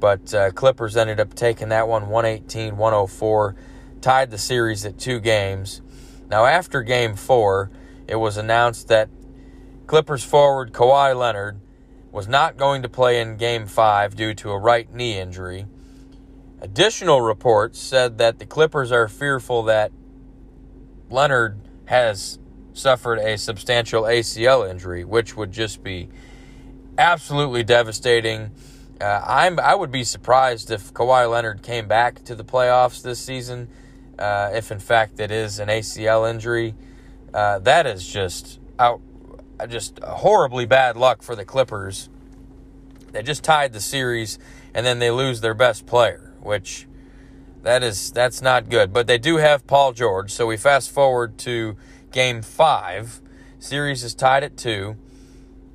But 0.00 0.32
uh, 0.32 0.50
Clippers 0.52 0.96
ended 0.96 1.20
up 1.20 1.34
taking 1.34 1.68
that 1.68 1.86
one 1.86 2.08
118 2.08 2.78
104, 2.78 3.54
tied 4.00 4.30
the 4.30 4.38
series 4.38 4.86
at 4.86 4.98
two 4.98 5.20
games. 5.20 5.82
Now, 6.30 6.46
after 6.46 6.82
game 6.82 7.14
four, 7.14 7.70
it 8.08 8.16
was 8.16 8.38
announced 8.38 8.88
that 8.88 9.10
Clippers 9.86 10.24
forward 10.24 10.72
Kawhi 10.72 11.14
Leonard 11.14 11.60
was 12.10 12.26
not 12.26 12.56
going 12.56 12.82
to 12.82 12.88
play 12.88 13.20
in 13.20 13.36
game 13.36 13.66
five 13.66 14.16
due 14.16 14.32
to 14.34 14.50
a 14.50 14.58
right 14.58 14.92
knee 14.92 15.18
injury. 15.18 15.66
Additional 16.62 17.20
reports 17.20 17.78
said 17.78 18.18
that 18.18 18.38
the 18.38 18.46
Clippers 18.46 18.90
are 18.90 19.06
fearful 19.06 19.62
that 19.64 19.92
Leonard 21.10 21.60
has 21.86 22.38
suffered 22.72 23.18
a 23.18 23.36
substantial 23.36 24.04
ACL 24.04 24.68
injury, 24.68 25.04
which 25.04 25.36
would 25.36 25.52
just 25.52 25.82
be 25.82 26.08
absolutely 26.96 27.64
devastating 27.64 28.52
uh, 29.00 29.22
I'm 29.26 29.58
I 29.58 29.74
would 29.74 29.90
be 29.90 30.04
surprised 30.04 30.70
if 30.70 30.92
Kawhi 30.92 31.30
Leonard 31.30 31.62
came 31.62 31.88
back 31.88 32.22
to 32.24 32.34
the 32.34 32.44
playoffs 32.44 33.02
this 33.02 33.18
season, 33.18 33.68
uh, 34.18 34.50
if 34.52 34.70
in 34.70 34.78
fact 34.78 35.18
it 35.20 35.30
is 35.30 35.58
an 35.58 35.68
ACL 35.68 36.28
injury. 36.28 36.74
Uh, 37.32 37.60
that 37.60 37.86
is 37.86 38.06
just 38.06 38.60
out, 38.78 39.00
just 39.68 39.98
horribly 40.00 40.66
bad 40.66 40.96
luck 40.96 41.22
for 41.22 41.34
the 41.34 41.44
Clippers. 41.44 42.10
They 43.12 43.22
just 43.22 43.42
tied 43.42 43.72
the 43.72 43.80
series, 43.80 44.38
and 44.74 44.84
then 44.84 44.98
they 44.98 45.10
lose 45.10 45.40
their 45.40 45.54
best 45.54 45.86
player, 45.86 46.34
which 46.40 46.86
that 47.62 47.82
is 47.82 48.10
that's 48.12 48.40
not 48.40 48.68
good. 48.68 48.92
But 48.92 49.06
they 49.06 49.18
do 49.18 49.36
have 49.36 49.66
Paul 49.66 49.92
George, 49.92 50.30
so 50.30 50.46
we 50.46 50.56
fast 50.56 50.90
forward 50.90 51.38
to 51.38 51.76
Game 52.12 52.42
Five. 52.42 53.20
Series 53.58 54.02
is 54.02 54.14
tied 54.14 54.42
at 54.42 54.56
two 54.56 54.96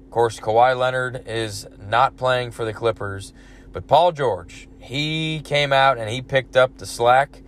Of 0.04 0.10
course, 0.10 0.40
Kawhi 0.40 0.78
Leonard 0.78 1.24
is 1.28 1.68
not 1.80 2.18
playing 2.18 2.52
for 2.52 2.66
the 2.66 2.74
Clippers, 2.74 3.32
but 3.72 3.88
Paul 3.88 4.12
George, 4.12 4.68
he 4.80 5.42
came 5.44 5.72
out 5.72 5.98
and 5.98 6.10
he 6.10 6.22
picked 6.22 6.58
up 6.58 6.78
the 6.78 6.86
slack. 6.86 7.44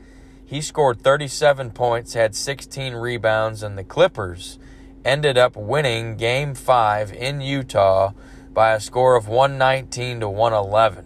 He 0.46 0.62
scored 0.62 1.02
37 1.02 1.72
points, 1.72 2.14
had 2.14 2.36
16 2.36 2.94
rebounds, 2.94 3.64
and 3.64 3.78
the 3.78 3.84
Clippers 3.84 4.60
ended 5.04 5.38
up 5.38 5.56
winning 5.56 6.18
game 6.18 6.54
five 6.54 7.12
in 7.12 7.42
Utah 7.42 8.12
by 8.54 8.74
a 8.74 8.80
score 8.80 9.16
of 9.16 9.28
119 9.28 10.22
to 10.22 10.30
111. 10.30 11.06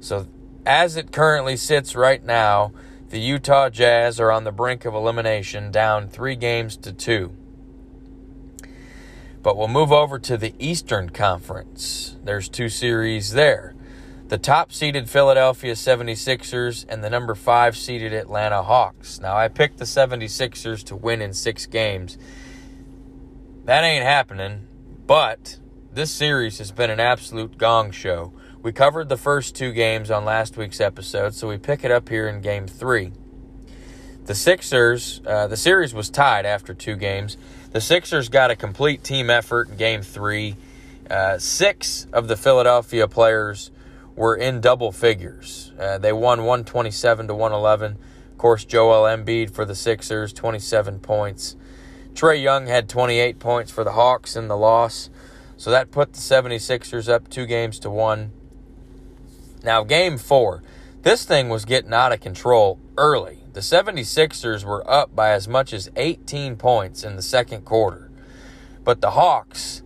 So, 0.00 0.26
as 0.66 0.96
it 0.96 1.12
currently 1.12 1.56
sits 1.56 1.94
right 1.94 2.24
now, 2.24 2.72
the 3.08 3.20
Utah 3.20 3.70
Jazz 3.70 4.20
are 4.20 4.30
on 4.30 4.44
the 4.44 4.52
brink 4.52 4.84
of 4.84 4.94
elimination, 4.94 5.70
down 5.70 6.08
three 6.08 6.36
games 6.36 6.76
to 6.78 6.92
two. 6.92 7.34
But 9.42 9.56
we'll 9.56 9.68
move 9.68 9.90
over 9.90 10.18
to 10.18 10.36
the 10.36 10.54
Eastern 10.58 11.10
Conference. 11.10 12.16
There's 12.22 12.48
two 12.48 12.68
series 12.68 13.32
there. 13.32 13.74
The 14.28 14.38
top 14.38 14.70
seeded 14.70 15.10
Philadelphia 15.10 15.72
76ers 15.72 16.86
and 16.88 17.02
the 17.02 17.10
number 17.10 17.34
5 17.34 17.76
seeded 17.76 18.12
Atlanta 18.12 18.62
Hawks. 18.62 19.18
Now, 19.18 19.36
I 19.36 19.48
picked 19.48 19.78
the 19.78 19.86
76ers 19.86 20.84
to 20.84 20.94
win 20.94 21.20
in 21.20 21.32
6 21.32 21.66
games. 21.66 22.16
That 23.64 23.82
ain't 23.82 24.04
happening, 24.04 24.68
but 25.06 25.58
this 25.92 26.12
series 26.12 26.58
has 26.58 26.70
been 26.70 26.90
an 26.90 27.00
absolute 27.00 27.58
gong 27.58 27.90
show. 27.90 28.32
We 28.62 28.72
covered 28.72 29.08
the 29.08 29.16
first 29.16 29.56
two 29.56 29.72
games 29.72 30.10
on 30.10 30.26
last 30.26 30.58
week's 30.58 30.82
episode, 30.82 31.34
so 31.34 31.48
we 31.48 31.56
pick 31.56 31.82
it 31.82 31.90
up 31.90 32.10
here 32.10 32.28
in 32.28 32.42
game 32.42 32.66
3. 32.66 33.10
The 34.26 34.34
Sixers, 34.34 35.22
uh, 35.26 35.46
the 35.46 35.56
series 35.56 35.94
was 35.94 36.10
tied 36.10 36.44
after 36.44 36.74
two 36.74 36.96
games. 36.96 37.38
The 37.72 37.80
Sixers 37.80 38.28
got 38.28 38.50
a 38.50 38.56
complete 38.56 39.02
team 39.02 39.30
effort 39.30 39.70
in 39.70 39.76
game 39.78 40.02
three. 40.02 40.56
Uh, 41.10 41.38
six 41.38 42.06
of 42.12 42.28
the 42.28 42.36
Philadelphia 42.36 43.08
players 43.08 43.70
were 44.14 44.36
in 44.36 44.60
double 44.60 44.92
figures. 44.92 45.72
Uh, 45.80 45.96
they 45.96 46.12
won 46.12 46.40
127 46.40 47.28
to 47.28 47.34
111. 47.34 47.96
Of 48.30 48.38
course, 48.38 48.66
Joel 48.66 49.04
Embiid 49.04 49.50
for 49.52 49.64
the 49.64 49.74
Sixers, 49.74 50.34
27 50.34 51.00
points. 51.00 51.56
Trae 52.12 52.42
Young 52.42 52.66
had 52.66 52.90
28 52.90 53.38
points 53.38 53.72
for 53.72 53.84
the 53.84 53.92
Hawks 53.92 54.36
in 54.36 54.48
the 54.48 54.56
loss. 54.56 55.08
So 55.56 55.70
that 55.70 55.90
put 55.90 56.12
the 56.12 56.20
76ers 56.20 57.08
up 57.08 57.30
two 57.30 57.46
games 57.46 57.78
to 57.78 57.88
one. 57.88 58.32
Now, 59.62 59.84
game 59.84 60.18
four. 60.18 60.62
This 61.02 61.24
thing 61.24 61.48
was 61.48 61.64
getting 61.64 61.92
out 61.92 62.12
of 62.12 62.20
control 62.20 62.78
early. 62.96 63.44
The 63.52 63.60
76ers 63.60 64.64
were 64.64 64.88
up 64.88 65.14
by 65.14 65.30
as 65.30 65.48
much 65.48 65.72
as 65.72 65.90
18 65.96 66.56
points 66.56 67.02
in 67.02 67.16
the 67.16 67.22
second 67.22 67.64
quarter. 67.64 68.10
But 68.84 69.00
the 69.00 69.12
Hawks, 69.12 69.82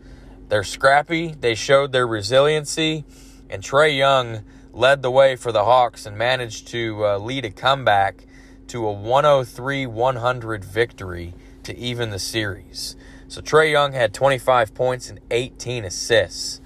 they're 0.49 0.65
scrappy, 0.65 1.35
they 1.39 1.55
showed 1.55 1.93
their 1.93 2.07
resiliency, 2.07 3.05
and 3.49 3.63
Trae 3.63 3.97
Young 3.97 4.45
led 4.73 5.03
the 5.03 5.11
way 5.11 5.37
for 5.37 5.53
the 5.53 5.65
Hawks 5.65 6.05
and 6.05 6.19
managed 6.19 6.69
to 6.69 7.07
uh, 7.07 7.19
lead 7.19 7.45
a 7.45 7.51
comeback 7.51 8.27
to 8.69 8.87
a 8.87 8.93
103 8.93 9.87
100 9.87 10.65
victory 10.65 11.35
to 11.63 11.77
even 11.77 12.11
the 12.11 12.19
series. 12.19 12.97
So 13.29 13.41
Trae 13.41 13.71
Young 13.71 13.93
had 13.93 14.13
25 14.13 14.75
points 14.75 15.09
and 15.09 15.21
18 15.31 15.85
assists. 15.85 16.61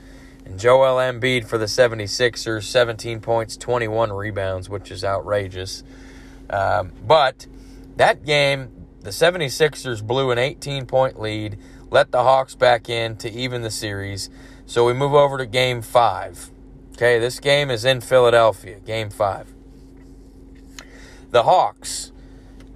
And 0.48 0.58
Joel 0.58 0.96
Embiid 0.96 1.46
for 1.46 1.58
the 1.58 1.66
76ers, 1.66 2.62
17 2.62 3.20
points, 3.20 3.56
21 3.58 4.12
rebounds, 4.12 4.70
which 4.70 4.90
is 4.90 5.04
outrageous. 5.04 5.84
Um, 6.48 6.92
but 7.06 7.46
that 7.96 8.24
game, 8.24 8.86
the 9.02 9.10
76ers 9.10 10.02
blew 10.02 10.30
an 10.30 10.38
18 10.38 10.86
point 10.86 11.20
lead, 11.20 11.58
let 11.90 12.12
the 12.12 12.22
Hawks 12.22 12.54
back 12.54 12.88
in 12.88 13.16
to 13.18 13.30
even 13.30 13.60
the 13.60 13.70
series. 13.70 14.30
So 14.64 14.86
we 14.86 14.94
move 14.94 15.12
over 15.12 15.36
to 15.36 15.44
game 15.44 15.82
five. 15.82 16.50
Okay, 16.92 17.18
this 17.18 17.40
game 17.40 17.70
is 17.70 17.84
in 17.84 18.00
Philadelphia, 18.00 18.80
game 18.80 19.10
five. 19.10 19.52
The 21.30 21.42
Hawks, 21.42 22.10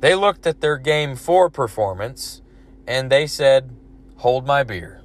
they 0.01 0.15
looked 0.15 0.47
at 0.47 0.61
their 0.61 0.77
game 0.77 1.17
four 1.17 1.49
performance 1.49 2.43
and 2.87 3.11
they 3.11 3.27
said, 3.27 3.75
hold 4.17 4.47
my 4.47 4.63
beer. 4.63 5.01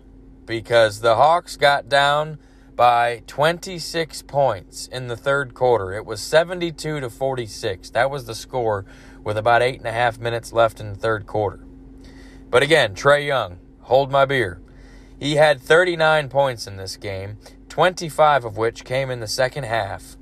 Because 0.46 1.00
the 1.00 1.16
Hawks 1.16 1.56
got 1.56 1.88
down 1.88 2.40
by 2.78 3.24
26 3.26 4.22
points 4.22 4.88
in 4.88 5.08
the 5.08 5.18
third 5.18 5.56
quarter. 5.56 5.94
It 5.94 6.06
was 6.06 6.22
72 6.22 7.00
to 7.00 7.10
46. 7.10 7.90
That 7.90 8.12
was 8.12 8.26
the 8.26 8.36
score 8.36 8.86
with 9.24 9.36
about 9.36 9.64
eight 9.64 9.80
and 9.80 9.88
a 9.88 9.92
half 9.92 10.20
minutes 10.20 10.54
left 10.54 10.80
in 10.80 10.94
the 10.94 11.00
third 11.00 11.26
quarter. 11.26 11.66
But 12.52 12.62
again, 12.62 12.94
Trae 12.94 13.26
Young, 13.26 13.58
hold 13.82 14.12
my 14.12 14.26
beer. 14.26 14.62
He 15.20 15.36
had 15.36 15.60
39 15.60 16.30
points 16.30 16.68
in 16.68 16.78
this 16.78 16.98
game, 16.98 17.38
25 17.68 18.46
of 18.46 18.58
which 18.58 18.86
came 18.86 19.10
in 19.10 19.22
the 19.22 19.28
second 19.28 19.64
half, 19.64 20.16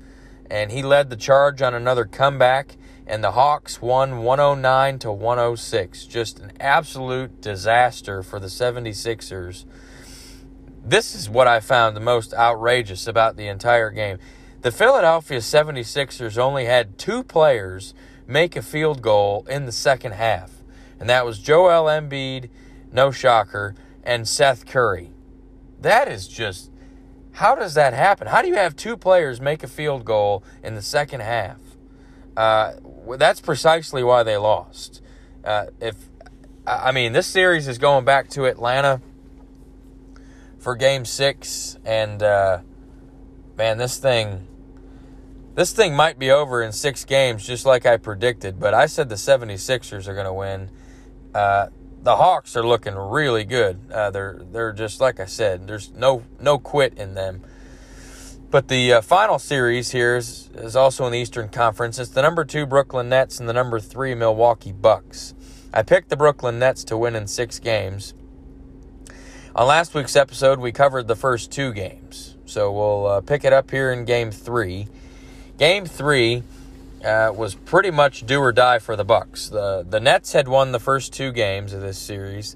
and 0.50 0.72
he 0.72 0.82
led 0.82 1.10
the 1.10 1.16
charge 1.16 1.60
on 1.60 1.74
another 1.74 2.06
comeback. 2.06 2.76
And 3.08 3.22
the 3.22 3.32
Hawks 3.32 3.80
won 3.80 4.24
109 4.24 4.98
to 5.00 5.12
106. 5.12 6.06
Just 6.06 6.40
an 6.40 6.52
absolute 6.58 7.40
disaster 7.40 8.24
for 8.24 8.40
the 8.40 8.48
76ers 8.48 9.64
this 10.86 11.14
is 11.14 11.28
what 11.28 11.48
I 11.48 11.60
found 11.60 11.96
the 11.96 12.00
most 12.00 12.32
outrageous 12.32 13.06
about 13.06 13.36
the 13.36 13.48
entire 13.48 13.90
game. 13.90 14.18
The 14.62 14.70
Philadelphia 14.70 15.38
76ers 15.38 16.38
only 16.38 16.66
had 16.66 16.96
two 16.96 17.24
players 17.24 17.92
make 18.26 18.56
a 18.56 18.62
field 18.62 19.02
goal 19.02 19.46
in 19.50 19.66
the 19.66 19.72
second 19.72 20.12
half, 20.12 20.50
and 20.98 21.08
that 21.10 21.26
was 21.26 21.38
Joel 21.40 21.84
Embiid, 21.84 22.48
no 22.92 23.10
shocker, 23.10 23.74
and 24.04 24.26
Seth 24.28 24.66
Curry. 24.66 25.12
That 25.80 26.08
is 26.08 26.28
just 26.28 26.70
how 27.32 27.54
does 27.54 27.74
that 27.74 27.92
happen? 27.92 28.28
How 28.28 28.40
do 28.40 28.48
you 28.48 28.54
have 28.54 28.76
two 28.76 28.96
players 28.96 29.42
make 29.42 29.62
a 29.62 29.68
field 29.68 30.06
goal 30.06 30.42
in 30.62 30.74
the 30.74 30.80
second 30.80 31.20
half? 31.20 31.58
Uh, 32.34 32.72
that's 33.18 33.40
precisely 33.40 34.02
why 34.02 34.22
they 34.22 34.38
lost. 34.38 35.02
Uh, 35.44 35.66
if 35.80 35.96
I 36.66 36.92
mean, 36.92 37.12
this 37.12 37.26
series 37.26 37.68
is 37.68 37.78
going 37.78 38.04
back 38.04 38.30
to 38.30 38.46
Atlanta 38.46 39.00
for 40.66 40.74
game 40.74 41.04
six. 41.04 41.78
And, 41.84 42.20
uh, 42.24 42.58
man, 43.56 43.78
this 43.78 43.98
thing. 43.98 44.48
This 45.54 45.72
thing 45.72 45.94
might 45.94 46.18
be 46.18 46.32
over 46.32 46.60
in 46.60 46.72
six 46.72 47.04
games, 47.04 47.46
just 47.46 47.64
like 47.64 47.86
I 47.86 47.98
predicted, 47.98 48.58
but 48.58 48.74
I 48.74 48.86
said 48.86 49.08
the 49.08 49.14
76ers 49.14 50.08
are 50.08 50.14
going 50.14 50.26
to 50.26 50.32
win. 50.32 50.70
Uh, 51.32 51.68
the 52.02 52.16
Hawks 52.16 52.56
are 52.56 52.66
looking 52.66 52.96
really 52.96 53.44
good. 53.44 53.78
Uh, 53.92 54.10
they're 54.10 54.42
they're 54.50 54.72
just 54.72 55.00
like 55.00 55.20
I 55.20 55.26
said. 55.26 55.68
There's 55.68 55.92
no 55.92 56.24
no 56.40 56.58
quit 56.58 56.94
in 56.94 57.14
them. 57.14 57.42
But 58.50 58.66
the 58.66 58.94
uh, 58.94 59.00
final 59.02 59.38
series 59.38 59.92
here 59.92 60.16
is, 60.16 60.50
is 60.52 60.74
also 60.74 61.06
in 61.06 61.12
the 61.12 61.18
Eastern 61.18 61.48
Conference. 61.48 62.00
It's 62.00 62.10
the 62.10 62.22
number 62.22 62.44
two 62.44 62.66
Brooklyn 62.66 63.08
Nets 63.08 63.38
and 63.38 63.48
the 63.48 63.52
number 63.52 63.78
three 63.78 64.16
Milwaukee 64.16 64.72
Bucks. 64.72 65.32
I 65.72 65.84
picked 65.84 66.08
the 66.08 66.16
Brooklyn 66.16 66.58
Nets 66.58 66.82
to 66.84 66.98
win 66.98 67.14
in 67.14 67.28
six 67.28 67.60
games. 67.60 68.14
On 69.56 69.66
last 69.66 69.94
week's 69.94 70.16
episode, 70.16 70.60
we 70.60 70.70
covered 70.70 71.08
the 71.08 71.16
first 71.16 71.50
two 71.50 71.72
games. 71.72 72.36
So 72.44 72.70
we'll 72.70 73.06
uh, 73.06 73.20
pick 73.22 73.42
it 73.42 73.54
up 73.54 73.70
here 73.70 73.90
in 73.90 74.04
game 74.04 74.30
three. 74.30 74.86
Game 75.56 75.86
three 75.86 76.42
uh, 77.02 77.32
was 77.34 77.54
pretty 77.54 77.90
much 77.90 78.26
do 78.26 78.38
or 78.38 78.52
die 78.52 78.78
for 78.80 78.96
the 78.96 79.04
Bucks. 79.04 79.48
The 79.48 79.82
the 79.88 79.98
Nets 79.98 80.34
had 80.34 80.46
won 80.46 80.72
the 80.72 80.78
first 80.78 81.14
two 81.14 81.32
games 81.32 81.72
of 81.72 81.80
this 81.80 81.96
series, 81.96 82.54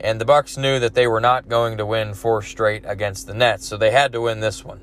and 0.00 0.20
the 0.20 0.24
Bucks 0.24 0.56
knew 0.56 0.80
that 0.80 0.94
they 0.94 1.06
were 1.06 1.20
not 1.20 1.48
going 1.48 1.78
to 1.78 1.86
win 1.86 2.14
four 2.14 2.42
straight 2.42 2.82
against 2.84 3.28
the 3.28 3.34
Nets, 3.34 3.64
so 3.64 3.76
they 3.76 3.92
had 3.92 4.10
to 4.10 4.20
win 4.20 4.40
this 4.40 4.64
one 4.64 4.80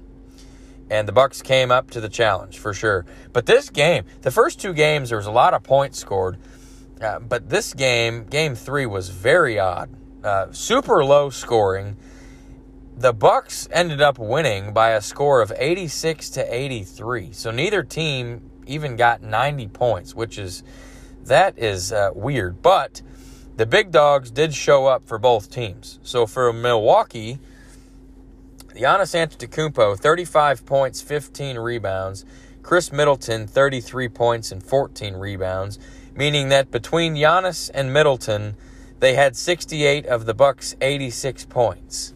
and 0.90 1.06
the 1.06 1.12
Bucks 1.12 1.42
came 1.42 1.70
up 1.70 1.92
to 1.92 2.00
the 2.00 2.08
challenge 2.08 2.60
for 2.60 2.74
sure. 2.74 3.06
But 3.34 3.46
this 3.46 3.70
game, 3.70 4.06
the 4.22 4.32
first 4.32 4.62
two 4.62 4.72
games, 4.72 5.10
there 5.10 5.18
was 5.18 5.28
a 5.28 5.32
lot 5.32 5.54
of 5.54 5.62
points 5.62 6.00
scored, 6.00 6.38
uh, 7.02 7.20
but 7.20 7.50
this 7.50 7.74
game, 7.74 8.24
game 8.24 8.56
three, 8.56 8.86
was 8.86 9.10
very 9.10 9.60
odd, 9.60 9.90
uh, 10.28 10.52
super 10.52 11.04
low 11.04 11.30
scoring. 11.30 11.96
The 12.98 13.14
Bucks 13.14 13.68
ended 13.72 14.02
up 14.02 14.20
winning 14.20 14.74
by 14.74 14.90
a 14.92 15.02
score 15.02 15.42
of 15.42 15.54
86 15.56 16.30
to 16.32 16.54
83. 16.54 17.32
So 17.32 17.52
neither 17.52 17.84
team 17.84 18.50
even 18.66 18.96
got 18.96 19.22
90 19.22 19.68
points, 19.70 20.14
which 20.14 20.38
is 20.38 20.64
that 21.24 21.58
is 21.58 21.92
uh, 21.92 22.12
weird. 22.14 22.62
But 22.62 23.02
the 23.56 23.66
big 23.66 23.92
dogs 23.92 24.32
did 24.32 24.54
show 24.54 24.88
up 24.88 25.08
for 25.08 25.18
both 25.18 25.50
teams. 25.50 26.00
So 26.04 26.26
for 26.26 26.52
Milwaukee, 26.52 27.40
Giannis 28.76 29.16
Antetokounmpo, 29.16 29.98
35 29.98 30.66
points, 30.66 31.02
15 31.02 31.58
rebounds. 31.58 32.26
Khris 32.62 32.92
Middleton, 32.92 33.48
33 33.48 34.10
points 34.10 34.52
and 34.52 34.62
14 34.62 35.16
rebounds, 35.16 35.80
meaning 36.14 36.50
that 36.50 36.70
between 36.70 37.16
Giannis 37.16 37.72
and 37.74 37.94
Middleton, 37.94 38.58
they 39.00 39.14
had 39.14 39.36
68 39.36 40.06
of 40.06 40.26
the 40.26 40.34
Bucks' 40.34 40.76
86 40.82 41.46
points. 41.46 42.14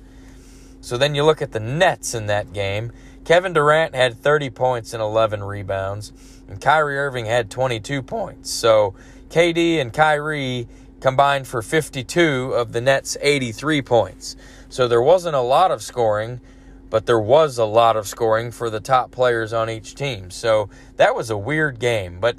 So 0.82 0.98
then 0.98 1.14
you 1.14 1.24
look 1.24 1.42
at 1.42 1.52
the 1.52 1.60
Nets 1.60 2.16
in 2.16 2.26
that 2.28 2.54
game. 2.54 2.92
Kevin 3.24 3.54
Durant 3.54 3.94
had 3.94 4.18
30 4.18 4.50
points 4.50 4.94
and 4.94 5.02
11 5.02 5.44
rebounds, 5.44 6.12
and 6.48 6.60
Kyrie 6.60 6.98
Irving 6.98 7.26
had 7.26 7.52
22 7.52 8.02
points. 8.02 8.50
So 8.50 8.96
KD 9.30 9.80
and 9.80 9.94
Kyrie 9.94 10.68
combined 11.00 11.48
for 11.48 11.62
52 11.62 12.54
of 12.54 12.72
the 12.72 12.82
Nets' 12.82 13.18
83 13.22 13.82
points. 13.82 14.36
So 14.70 14.88
there 14.88 15.02
wasn't 15.02 15.36
a 15.36 15.42
lot 15.42 15.72
of 15.72 15.84
scoring, 15.84 16.42
but 16.90 17.06
there 17.06 17.20
was 17.20 17.58
a 17.58 17.66
lot 17.66 17.96
of 17.96 18.08
scoring 18.08 18.52
for 18.52 18.70
the 18.70 18.80
top 18.80 19.12
players 19.12 19.54
on 19.54 19.70
each 19.70 19.96
team. 19.96 20.32
So 20.32 20.70
that 20.98 21.16
was 21.16 21.30
a 21.30 21.38
weird 21.38 21.80
game, 21.80 22.20
but 22.20 22.38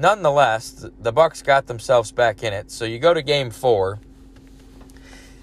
nonetheless, 0.00 0.86
the 1.00 1.12
Bucks 1.12 1.42
got 1.42 1.66
themselves 1.66 2.10
back 2.10 2.42
in 2.42 2.52
it. 2.52 2.70
So 2.70 2.84
you 2.84 2.98
go 2.98 3.14
to 3.14 3.22
game 3.22 3.50
4. 3.50 4.00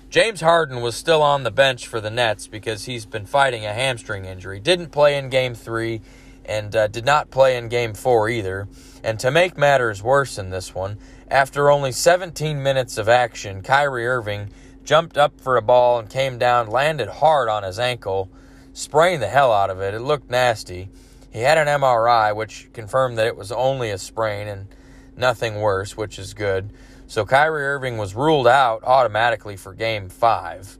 James 0.09 0.41
Harden 0.41 0.81
was 0.81 0.95
still 0.95 1.21
on 1.21 1.43
the 1.43 1.51
bench 1.51 1.85
for 1.85 2.01
the 2.01 2.09
Nets 2.09 2.47
because 2.47 2.85
he's 2.85 3.05
been 3.05 3.25
fighting 3.25 3.65
a 3.65 3.73
hamstring 3.73 4.25
injury. 4.25 4.59
Didn't 4.59 4.89
play 4.89 5.17
in 5.17 5.29
game 5.29 5.53
3 5.53 6.01
and 6.45 6.75
uh, 6.75 6.87
did 6.87 7.05
not 7.05 7.29
play 7.29 7.57
in 7.57 7.67
game 7.67 7.93
4 7.93 8.29
either. 8.29 8.67
And 9.03 9.19
to 9.19 9.31
make 9.31 9.57
matters 9.57 10.01
worse 10.01 10.37
in 10.37 10.49
this 10.49 10.73
one, 10.73 10.97
after 11.29 11.69
only 11.69 11.91
17 11.91 12.63
minutes 12.63 12.97
of 12.97 13.09
action, 13.09 13.61
Kyrie 13.61 14.07
Irving 14.07 14.49
jumped 14.83 15.17
up 15.17 15.39
for 15.41 15.57
a 15.57 15.61
ball 15.61 15.99
and 15.99 16.09
came 16.09 16.37
down, 16.37 16.67
landed 16.67 17.09
hard 17.09 17.49
on 17.49 17.63
his 17.63 17.77
ankle, 17.77 18.31
spraying 18.71 19.19
the 19.19 19.27
hell 19.27 19.51
out 19.51 19.69
of 19.69 19.81
it. 19.81 19.93
It 19.93 19.99
looked 19.99 20.31
nasty. 20.31 20.89
He 21.37 21.43
had 21.43 21.59
an 21.59 21.67
MRI, 21.67 22.35
which 22.35 22.69
confirmed 22.73 23.19
that 23.19 23.27
it 23.27 23.37
was 23.37 23.51
only 23.51 23.91
a 23.91 23.99
sprain 23.99 24.47
and 24.47 24.67
nothing 25.15 25.61
worse, 25.61 25.95
which 25.95 26.17
is 26.17 26.33
good. 26.33 26.73
So 27.05 27.25
Kyrie 27.25 27.63
Irving 27.63 27.99
was 27.99 28.15
ruled 28.15 28.47
out 28.47 28.83
automatically 28.83 29.55
for 29.55 29.73
Game 29.75 30.09
Five. 30.09 30.79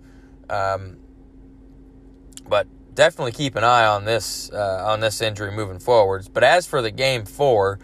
Um, 0.49 0.97
but 2.49 2.68
definitely 2.95 3.34
keep 3.34 3.55
an 3.55 3.64
eye 3.64 3.86
on 3.86 4.05
this 4.05 4.51
uh, 4.51 4.84
on 4.88 4.99
this 4.99 5.22
injury 5.22 5.51
moving 5.51 5.78
forwards. 5.78 6.28
But 6.28 6.43
as 6.43 6.66
for 6.66 6.82
the 6.82 6.89
Game 6.89 7.26
Four, 7.26 7.80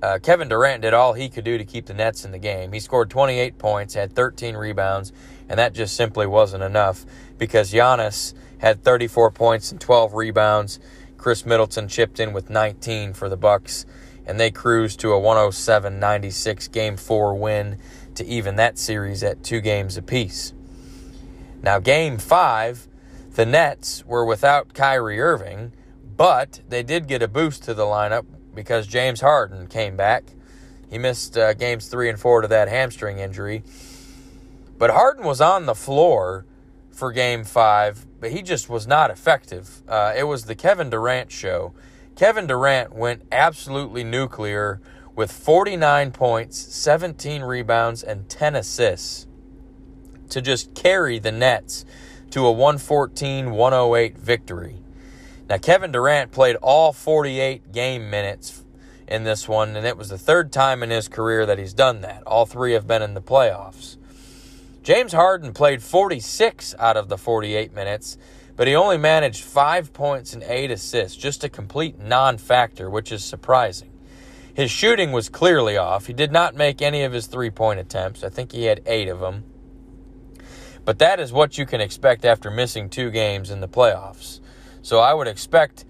uh, 0.00 0.20
Kevin 0.22 0.48
Durant 0.48 0.82
did 0.82 0.94
all 0.94 1.14
he 1.14 1.28
could 1.28 1.44
do 1.44 1.58
to 1.58 1.64
keep 1.64 1.86
the 1.86 1.94
Nets 1.94 2.24
in 2.24 2.30
the 2.30 2.38
game. 2.38 2.72
He 2.72 2.78
scored 2.78 3.10
28 3.10 3.58
points, 3.58 3.94
had 3.94 4.14
13 4.14 4.56
rebounds, 4.56 5.12
and 5.48 5.58
that 5.58 5.72
just 5.72 5.96
simply 5.96 6.28
wasn't 6.28 6.62
enough 6.62 7.04
because 7.38 7.72
Giannis 7.72 8.34
had 8.58 8.84
34 8.84 9.32
points 9.32 9.72
and 9.72 9.80
12 9.80 10.14
rebounds. 10.14 10.78
Khris 11.24 11.46
Middleton 11.46 11.88
chipped 11.88 12.20
in 12.20 12.34
with 12.34 12.50
19 12.50 13.14
for 13.14 13.30
the 13.30 13.36
Bucks, 13.38 13.86
and 14.26 14.38
they 14.38 14.50
cruised 14.50 15.00
to 15.00 15.14
a 15.14 15.18
107-96 15.18 16.70
Game 16.70 16.98
4 16.98 17.34
win 17.34 17.78
to 18.14 18.26
even 18.26 18.56
that 18.56 18.78
series 18.78 19.22
at 19.22 19.42
two 19.42 19.62
games 19.62 19.96
apiece. 19.96 20.52
Now, 21.62 21.78
Game 21.78 22.18
5, 22.18 22.88
the 23.36 23.46
Nets 23.46 24.04
were 24.04 24.26
without 24.26 24.74
Kyrie 24.74 25.18
Irving, 25.18 25.72
but 26.14 26.60
they 26.68 26.82
did 26.82 27.06
get 27.06 27.22
a 27.22 27.28
boost 27.28 27.62
to 27.62 27.72
the 27.72 27.84
lineup 27.84 28.26
because 28.54 28.86
James 28.86 29.22
Harden 29.22 29.66
came 29.66 29.96
back. 29.96 30.24
He 30.90 30.98
missed 30.98 31.38
uh, 31.38 31.54
games 31.54 31.88
3 31.88 32.10
and 32.10 32.20
4 32.20 32.42
to 32.42 32.48
that 32.48 32.68
hamstring 32.68 33.18
injury 33.18 33.62
but 34.78 34.90
Harden 34.90 35.24
was 35.24 35.40
on 35.40 35.66
the 35.66 35.74
floor 35.74 36.44
for 36.94 37.12
game 37.12 37.44
five, 37.44 38.06
but 38.20 38.30
he 38.30 38.40
just 38.40 38.68
was 38.68 38.86
not 38.86 39.10
effective. 39.10 39.82
Uh, 39.88 40.14
it 40.16 40.24
was 40.24 40.44
the 40.44 40.54
Kevin 40.54 40.90
Durant 40.90 41.32
show. 41.32 41.74
Kevin 42.16 42.46
Durant 42.46 42.94
went 42.94 43.22
absolutely 43.32 44.04
nuclear 44.04 44.80
with 45.16 45.32
49 45.32 46.12
points, 46.12 46.58
17 46.58 47.42
rebounds, 47.42 48.02
and 48.02 48.28
10 48.28 48.56
assists 48.56 49.26
to 50.30 50.40
just 50.40 50.74
carry 50.74 51.18
the 51.18 51.32
Nets 51.32 51.84
to 52.30 52.46
a 52.46 52.52
114 52.52 53.50
108 53.50 54.18
victory. 54.18 54.82
Now, 55.48 55.58
Kevin 55.58 55.92
Durant 55.92 56.32
played 56.32 56.56
all 56.56 56.92
48 56.92 57.72
game 57.72 58.08
minutes 58.08 58.64
in 59.06 59.24
this 59.24 59.48
one, 59.48 59.76
and 59.76 59.86
it 59.86 59.96
was 59.96 60.08
the 60.08 60.18
third 60.18 60.52
time 60.52 60.82
in 60.82 60.90
his 60.90 61.08
career 61.08 61.44
that 61.46 61.58
he's 61.58 61.74
done 61.74 62.00
that. 62.00 62.22
All 62.26 62.46
three 62.46 62.72
have 62.72 62.86
been 62.86 63.02
in 63.02 63.14
the 63.14 63.20
playoffs. 63.20 63.96
James 64.84 65.14
Harden 65.14 65.54
played 65.54 65.82
46 65.82 66.74
out 66.78 66.98
of 66.98 67.08
the 67.08 67.16
48 67.16 67.72
minutes, 67.72 68.18
but 68.54 68.68
he 68.68 68.74
only 68.74 68.98
managed 68.98 69.42
five 69.42 69.94
points 69.94 70.34
and 70.34 70.42
eight 70.42 70.70
assists, 70.70 71.16
just 71.16 71.42
a 71.42 71.48
complete 71.48 71.98
non 71.98 72.36
factor, 72.36 72.90
which 72.90 73.10
is 73.10 73.24
surprising. 73.24 73.90
His 74.52 74.70
shooting 74.70 75.10
was 75.10 75.30
clearly 75.30 75.78
off. 75.78 76.06
He 76.06 76.12
did 76.12 76.30
not 76.30 76.54
make 76.54 76.82
any 76.82 77.02
of 77.02 77.14
his 77.14 77.26
three 77.26 77.48
point 77.48 77.80
attempts. 77.80 78.22
I 78.22 78.28
think 78.28 78.52
he 78.52 78.64
had 78.64 78.82
eight 78.84 79.08
of 79.08 79.20
them. 79.20 79.44
But 80.84 80.98
that 80.98 81.18
is 81.18 81.32
what 81.32 81.56
you 81.56 81.64
can 81.64 81.80
expect 81.80 82.26
after 82.26 82.50
missing 82.50 82.90
two 82.90 83.10
games 83.10 83.50
in 83.50 83.60
the 83.60 83.68
playoffs. 83.68 84.40
So 84.82 84.98
I 84.98 85.14
would 85.14 85.28
expect 85.28 85.86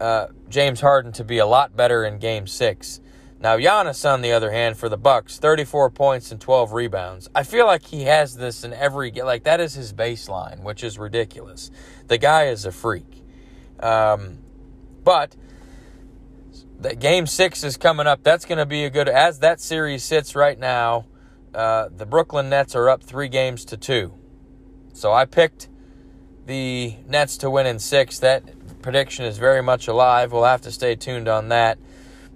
uh, 0.00 0.28
James 0.48 0.80
Harden 0.80 1.12
to 1.12 1.24
be 1.24 1.36
a 1.36 1.46
lot 1.46 1.76
better 1.76 2.02
in 2.02 2.18
game 2.18 2.46
six. 2.46 3.01
Now 3.42 3.56
Giannis, 3.56 4.08
on 4.08 4.22
the 4.22 4.30
other 4.30 4.52
hand, 4.52 4.76
for 4.76 4.88
the 4.88 4.96
Bucks, 4.96 5.36
34 5.38 5.90
points 5.90 6.30
and 6.30 6.40
12 6.40 6.72
rebounds. 6.72 7.28
I 7.34 7.42
feel 7.42 7.66
like 7.66 7.84
he 7.84 8.04
has 8.04 8.36
this 8.36 8.62
in 8.62 8.72
every 8.72 9.10
game. 9.10 9.24
like 9.24 9.42
that 9.42 9.58
is 9.58 9.74
his 9.74 9.92
baseline, 9.92 10.62
which 10.62 10.84
is 10.84 10.96
ridiculous. 10.96 11.72
The 12.06 12.18
guy 12.18 12.44
is 12.44 12.64
a 12.64 12.70
freak. 12.70 13.24
Um, 13.80 14.38
but 15.02 15.34
the 16.78 16.94
game 16.94 17.26
six 17.26 17.64
is 17.64 17.76
coming 17.76 18.06
up. 18.06 18.22
That's 18.22 18.44
going 18.44 18.58
to 18.58 18.66
be 18.66 18.84
a 18.84 18.90
good 18.90 19.08
as 19.08 19.40
that 19.40 19.60
series 19.60 20.04
sits 20.04 20.36
right 20.36 20.58
now. 20.58 21.06
Uh, 21.52 21.88
the 21.90 22.06
Brooklyn 22.06 22.48
Nets 22.48 22.76
are 22.76 22.88
up 22.88 23.02
three 23.02 23.28
games 23.28 23.64
to 23.66 23.76
two. 23.76 24.14
So 24.92 25.12
I 25.12 25.24
picked 25.24 25.68
the 26.46 26.94
Nets 27.08 27.38
to 27.38 27.50
win 27.50 27.66
in 27.66 27.80
six. 27.80 28.20
That 28.20 28.82
prediction 28.82 29.24
is 29.24 29.38
very 29.38 29.64
much 29.64 29.88
alive. 29.88 30.30
We'll 30.30 30.44
have 30.44 30.60
to 30.60 30.70
stay 30.70 30.94
tuned 30.94 31.26
on 31.26 31.48
that. 31.48 31.78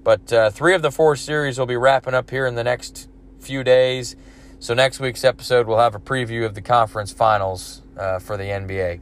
But 0.07 0.33
uh, 0.33 0.51
three 0.51 0.77
of 0.77 0.83
the 0.83 0.93
four 0.93 1.17
series 1.17 1.59
will 1.59 1.67
be 1.67 1.75
wrapping 1.75 2.15
up 2.15 2.31
here 2.31 2.47
in 2.47 2.55
the 2.55 2.63
next 2.63 3.09
few 3.41 3.65
days. 3.65 4.15
So 4.61 4.73
next 4.73 5.01
week's 5.01 5.25
episode, 5.25 5.67
we'll 5.67 5.81
have 5.81 5.97
a 5.97 5.99
preview 5.99 6.47
of 6.47 6.55
the 6.55 6.61
conference 6.61 7.11
finals 7.11 7.83
uh, 7.99 8.21
for 8.21 8.37
the 8.37 8.45
NBA. 8.45 9.01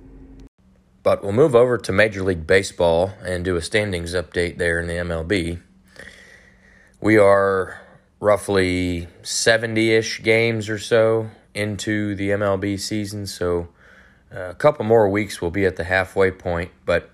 But 1.02 1.22
we'll 1.22 1.34
move 1.34 1.54
over 1.54 1.76
to 1.76 1.92
Major 1.92 2.22
League 2.22 2.46
Baseball 2.46 3.12
and 3.22 3.44
do 3.44 3.54
a 3.56 3.60
standings 3.60 4.14
update 4.14 4.56
there 4.56 4.80
in 4.80 4.86
the 4.86 4.94
MLB. 4.94 5.60
We 7.02 7.18
are 7.18 7.82
roughly 8.18 9.06
70 9.20 9.92
ish 9.92 10.22
games 10.22 10.70
or 10.70 10.78
so 10.78 11.28
into 11.52 12.14
the 12.14 12.30
MLB 12.30 12.80
season, 12.80 13.26
so 13.26 13.68
uh, 14.34 14.44
a 14.44 14.54
couple 14.54 14.86
more 14.86 15.10
weeks 15.10 15.42
we'll 15.42 15.50
be 15.50 15.66
at 15.66 15.76
the 15.76 15.84
halfway 15.84 16.30
point. 16.30 16.70
But 16.86 17.10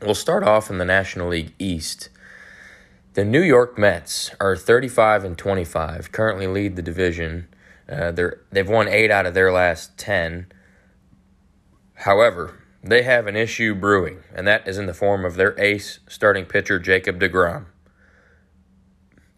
we'll 0.00 0.14
start 0.14 0.44
off 0.44 0.70
in 0.70 0.78
the 0.78 0.84
National 0.84 1.30
League 1.30 1.54
East. 1.58 2.08
The 3.14 3.24
New 3.24 3.42
York 3.42 3.76
Mets 3.76 4.30
are 4.38 4.54
35 4.54 5.24
and 5.24 5.36
25, 5.36 6.12
currently 6.12 6.46
lead 6.46 6.76
the 6.76 6.82
division. 6.82 7.48
Uh, 7.90 8.12
they're 8.12 8.40
they've 8.52 8.68
won 8.68 8.86
eight 8.86 9.10
out 9.10 9.26
of 9.26 9.34
their 9.34 9.50
last 9.50 9.98
ten. 9.98 10.46
However, 11.94 12.62
they 12.84 13.02
have 13.02 13.26
an 13.26 13.34
issue 13.34 13.74
brewing, 13.74 14.20
and 14.32 14.46
that 14.46 14.68
is 14.68 14.78
in 14.78 14.86
the 14.86 14.94
form 14.94 15.24
of 15.24 15.34
their 15.34 15.58
ace 15.58 15.98
starting 16.06 16.44
pitcher 16.44 16.78
Jacob 16.78 17.18
DeGrom. 17.18 17.66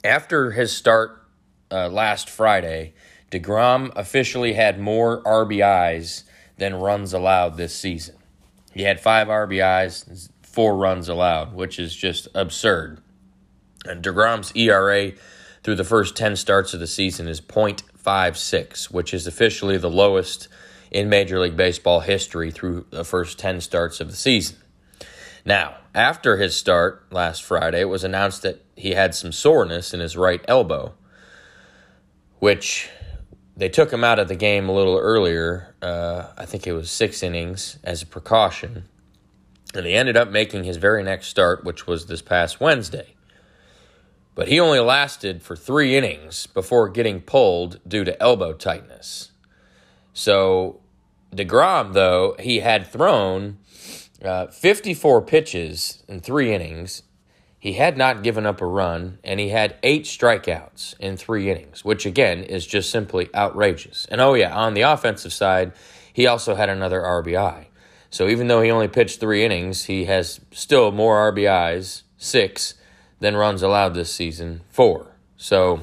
After 0.05 0.51
his 0.51 0.77
start 0.77 1.25
uh, 1.70 1.89
last 1.89 2.29
Friday, 2.29 2.93
DeGrom 3.31 3.91
officially 3.97 4.53
had 4.53 4.79
more 4.79 5.23
RBIs 5.23 6.25
than 6.59 6.75
runs 6.75 7.14
allowed 7.14 7.57
this 7.57 7.75
season. 7.75 8.16
He 8.75 8.83
had 8.83 9.01
five 9.01 9.29
RBIs, 9.29 10.29
four 10.43 10.77
runs 10.77 11.09
allowed, 11.09 11.55
which 11.55 11.79
is 11.79 11.97
just 11.97 12.29
absurd. 12.35 13.01
And 13.85 14.03
DeGrom's 14.03 14.53
ERA 14.55 15.12
through 15.62 15.76
the 15.76 15.85
first 15.85 16.16
10 16.16 16.37
starts 16.37 16.74
of 16.74 16.80
the 16.80 16.87
season 16.87 17.28
is 17.28 17.41
0.56, 17.41 18.91
which 18.91 19.14
is 19.14 19.26
officially 19.26 19.76
the 19.76 19.91
lowest 19.91 20.49
in 20.91 21.09
Major 21.09 21.41
League 21.41 21.57
Baseball 21.57 22.01
history 22.01 22.51
through 22.51 22.87
the 22.91 23.05
first 23.05 23.39
10 23.39 23.61
starts 23.61 24.01
of 24.01 24.11
the 24.11 24.16
season. 24.16 24.57
Now, 25.45 25.76
after 25.95 26.37
his 26.37 26.55
start 26.55 27.07
last 27.11 27.43
Friday, 27.43 27.80
it 27.80 27.89
was 27.89 28.05
announced 28.05 28.43
that 28.43 28.64
he 28.76 28.93
had 28.93 29.14
some 29.14 29.33
soreness 29.33 29.93
in 29.93 30.01
his 30.01 30.16
right 30.16 30.45
elbow, 30.47 30.95
which 32.39 32.89
they 33.57 33.68
took 33.68 33.93
him 33.93 34.05
out 34.05 34.18
of 34.18 34.28
the 34.28 34.37
game 34.37 34.68
a 34.68 34.72
little 34.72 34.99
earlier. 34.99 35.74
Uh, 35.83 36.26
I 36.37 36.47
think 36.47 36.66
it 36.66 36.72
was 36.72 36.91
six 36.91 37.22
innings 37.22 37.78
as 37.83 38.03
a 38.03 38.07
precaution. 38.07 38.85
And 39.74 39.87
he 39.87 39.95
ended 39.95 40.16
up 40.16 40.30
making 40.30 40.64
his 40.64 40.76
very 40.76 41.03
next 41.03 41.28
start, 41.28 41.64
which 41.64 41.87
was 41.87 42.07
this 42.07 42.22
past 42.22 42.61
Wednesday. 42.61 43.14
But 44.35 44.49
he 44.49 44.59
only 44.59 44.80
lasted 44.80 45.43
for 45.43 45.57
three 45.57 45.97
innings 45.97 46.47
before 46.47 46.89
getting 46.89 47.20
pulled 47.20 47.80
due 47.87 48.05
to 48.05 48.20
elbow 48.22 48.55
tightness. 48.55 49.33
So, 50.14 50.80
DeGrom, 51.35 51.93
though, 51.93 52.37
he 52.39 52.61
had 52.61 52.87
thrown 52.87 53.59
uh, 54.24 54.47
54 54.47 55.22
pitches 55.22 56.03
in 56.09 56.20
three 56.20 56.55
innings. 56.55 57.03
He 57.59 57.74
had 57.74 57.97
not 57.97 58.22
given 58.22 58.47
up 58.47 58.61
a 58.61 58.66
run, 58.66 59.18
and 59.22 59.39
he 59.39 59.51
had 59.51 59.76
eight 59.83 60.05
strikeouts 60.05 60.99
in 60.99 61.16
three 61.16 61.51
innings, 61.51 61.85
which 61.85 62.07
again 62.07 62.43
is 62.43 62.66
just 62.66 62.91
simply 62.91 63.28
outrageous. 63.35 64.07
And 64.11 64.20
oh, 64.20 64.35
yeah, 64.35 64.55
on 64.55 64.74
the 64.74 64.83
offensive 64.83 65.33
side, 65.33 65.72
he 66.12 66.26
also 66.26 66.55
had 66.55 66.68
another 66.68 67.01
RBI. 67.01 67.66
So 68.11 68.28
even 68.28 68.49
though 68.49 68.61
he 68.61 68.70
only 68.70 68.89
pitched 68.89 69.20
three 69.20 69.45
innings, 69.45 69.85
he 69.85 70.05
has 70.05 70.41
still 70.51 70.93
more 70.93 71.33
RBIs, 71.33 72.03
six, 72.18 72.74
than 73.23 73.37
runs 73.37 73.62
allowed 73.62 73.95
this 73.95 74.12
season, 74.12 74.62
four. 74.68 75.12
So 75.37 75.83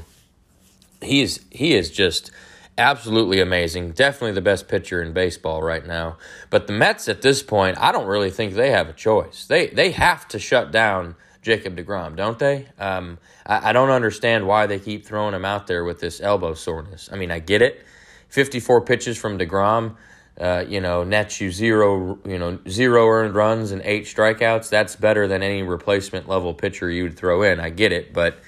he 1.02 1.22
is 1.22 1.40
he 1.50 1.74
is 1.74 1.90
just 1.90 2.32
absolutely 2.78 3.40
amazing. 3.40 3.92
Definitely 3.92 4.34
the 4.34 4.42
best 4.42 4.68
pitcher 4.68 5.02
in 5.02 5.14
baseball 5.14 5.64
right 5.64 5.86
now. 5.86 6.18
But 6.50 6.68
the 6.68 6.74
Mets 6.74 7.08
at 7.08 7.22
this 7.22 7.42
point, 7.42 7.78
I 7.80 7.94
don't 7.94 8.08
really 8.08 8.30
think 8.30 8.54
they 8.54 8.72
have 8.72 8.90
a 8.90 8.94
choice. 8.94 9.46
They 9.46 9.68
they 9.68 9.92
have 9.92 10.28
to 10.28 10.38
shut 10.38 10.72
down 10.72 11.16
Jacob 11.42 11.78
DeGrom, 11.78 12.18
don't 12.18 12.38
they? 12.38 12.68
Um, 12.78 13.18
I, 13.46 13.70
I 13.70 13.74
don't 13.74 13.90
understand 13.90 14.46
why 14.46 14.68
they 14.68 14.78
keep 14.78 15.06
throwing 15.06 15.34
him 15.34 15.46
out 15.46 15.66
there 15.66 15.86
with 15.86 16.02
this 16.02 16.20
elbow 16.20 16.54
soreness. 16.54 17.10
I 17.12 17.16
mean, 17.16 17.32
I 17.32 17.40
get 17.40 17.62
it. 17.62 17.86
54 18.28 18.82
pitches 18.82 19.18
from 19.18 19.40
DeGrom 19.40 19.96
uh, 20.40 20.64
you 20.68 20.80
know, 20.80 21.04
nets 21.04 21.42
you 21.42 21.52
zero, 21.52 22.18
you 22.26 22.40
know, 22.40 22.60
zero 22.68 23.08
earned 23.08 23.36
runs 23.36 23.72
and 23.72 23.82
eight 23.84 24.06
strikeouts. 24.06 24.70
That's 24.70 24.96
better 24.96 25.28
than 25.28 25.44
any 25.44 25.64
replacement 25.64 26.30
level 26.30 26.54
pitcher 26.54 26.90
you 26.90 27.04
would 27.04 27.18
throw 27.18 27.44
in. 27.44 27.60
I 27.60 27.70
get 27.70 27.92
it, 27.92 28.14
but 28.14 28.40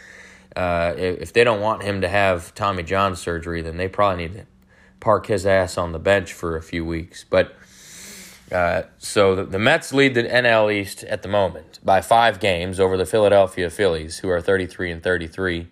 uh, 0.55 0.93
if 0.97 1.33
they 1.33 1.43
don't 1.43 1.61
want 1.61 1.83
him 1.83 2.01
to 2.01 2.07
have 2.07 2.53
Tommy 2.55 2.83
John 2.83 3.15
surgery, 3.15 3.61
then 3.61 3.77
they 3.77 3.87
probably 3.87 4.27
need 4.27 4.33
to 4.33 4.45
park 4.99 5.27
his 5.27 5.45
ass 5.45 5.77
on 5.77 5.91
the 5.91 5.99
bench 5.99 6.33
for 6.33 6.55
a 6.55 6.61
few 6.61 6.85
weeks. 6.85 7.25
But 7.29 7.55
uh, 8.51 8.83
so 8.97 9.35
the, 9.35 9.45
the 9.45 9.59
Mets 9.59 9.93
lead 9.93 10.13
the 10.13 10.23
NL 10.23 10.73
East 10.73 11.03
at 11.05 11.21
the 11.21 11.29
moment 11.29 11.79
by 11.83 12.01
five 12.01 12.39
games 12.39 12.79
over 12.79 12.97
the 12.97 13.05
Philadelphia 13.05 13.69
Phillies, 13.69 14.19
who 14.19 14.29
are 14.29 14.41
33 14.41 14.91
and 14.91 15.03
33. 15.03 15.67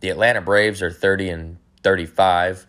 The 0.00 0.10
Atlanta 0.10 0.40
Braves 0.40 0.82
are 0.82 0.90
30 0.90 1.28
and 1.30 1.58
35. 1.82 2.66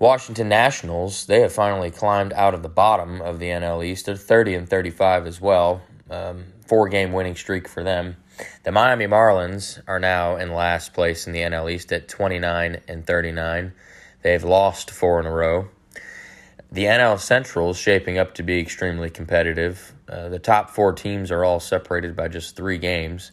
Washington 0.00 0.48
Nationals, 0.48 1.26
they 1.26 1.42
have 1.42 1.52
finally 1.52 1.90
climbed 1.90 2.32
out 2.32 2.54
of 2.54 2.62
the 2.62 2.70
bottom 2.70 3.20
of 3.20 3.38
the 3.38 3.48
NL 3.48 3.84
East. 3.84 4.06
They're 4.06 4.16
30 4.16 4.54
and 4.54 4.68
35 4.68 5.26
as 5.26 5.42
well. 5.42 5.82
Um, 6.08 6.46
four 6.66 6.88
game 6.88 7.12
winning 7.12 7.36
streak 7.36 7.68
for 7.68 7.84
them. 7.84 8.16
The 8.64 8.72
Miami 8.72 9.04
Marlins 9.04 9.78
are 9.86 10.00
now 10.00 10.36
in 10.36 10.54
last 10.54 10.94
place 10.94 11.26
in 11.26 11.34
the 11.34 11.40
NL 11.40 11.70
East 11.70 11.92
at 11.92 12.08
29 12.08 12.80
and 12.88 13.06
39. 13.06 13.74
They've 14.22 14.42
lost 14.42 14.90
four 14.90 15.20
in 15.20 15.26
a 15.26 15.30
row. 15.30 15.68
The 16.72 16.84
NL 16.84 17.20
Central 17.20 17.68
is 17.68 17.76
shaping 17.76 18.16
up 18.16 18.32
to 18.36 18.42
be 18.42 18.58
extremely 18.58 19.10
competitive. 19.10 19.92
Uh, 20.08 20.30
the 20.30 20.38
top 20.38 20.70
four 20.70 20.94
teams 20.94 21.30
are 21.30 21.44
all 21.44 21.60
separated 21.60 22.16
by 22.16 22.28
just 22.28 22.56
three 22.56 22.78
games. 22.78 23.32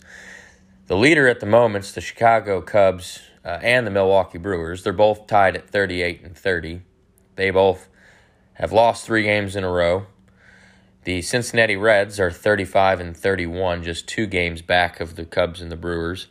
The 0.88 0.98
leader 0.98 1.30
at 1.30 1.40
the 1.40 1.46
moment 1.46 1.86
is 1.86 1.94
the 1.94 2.02
Chicago 2.02 2.60
Cubs, 2.60 3.22
uh, 3.48 3.60
and 3.62 3.88
the 3.88 3.92
Milwaukee 3.92 4.38
Brewers. 4.38 4.84
They're 4.84 4.92
both 4.92 5.26
tied 5.26 5.56
at 5.56 5.70
38 5.70 6.22
and 6.22 6.38
30. 6.38 6.82
They 7.38 7.50
both 7.50 7.88
have 8.56 8.74
lost 8.74 9.06
three 9.06 9.24
games 9.24 9.56
in 9.56 9.64
a 9.64 9.72
row. 9.72 10.08
The 11.06 11.22
Cincinnati 11.22 11.78
Reds 11.78 12.20
are 12.20 12.30
35 12.30 13.00
and 13.00 13.16
31, 13.16 13.84
just 13.84 14.06
two 14.06 14.28
games 14.28 14.62
back 14.62 15.00
of 15.00 15.16
the 15.16 15.24
Cubs 15.24 15.62
and 15.62 15.72
the 15.72 15.78
Brewers. 15.78 16.28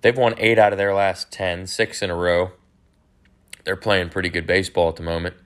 They've 0.00 0.16
won 0.16 0.34
eight 0.38 0.58
out 0.58 0.72
of 0.72 0.78
their 0.78 0.94
last 0.94 1.30
10, 1.30 1.68
six 1.68 2.02
in 2.02 2.10
a 2.10 2.16
row. 2.16 2.50
They're 3.62 3.76
playing 3.76 4.08
pretty 4.08 4.28
good 4.28 4.46
baseball 4.46 4.88
at 4.88 4.96
the 4.96 5.02
moment. 5.04 5.36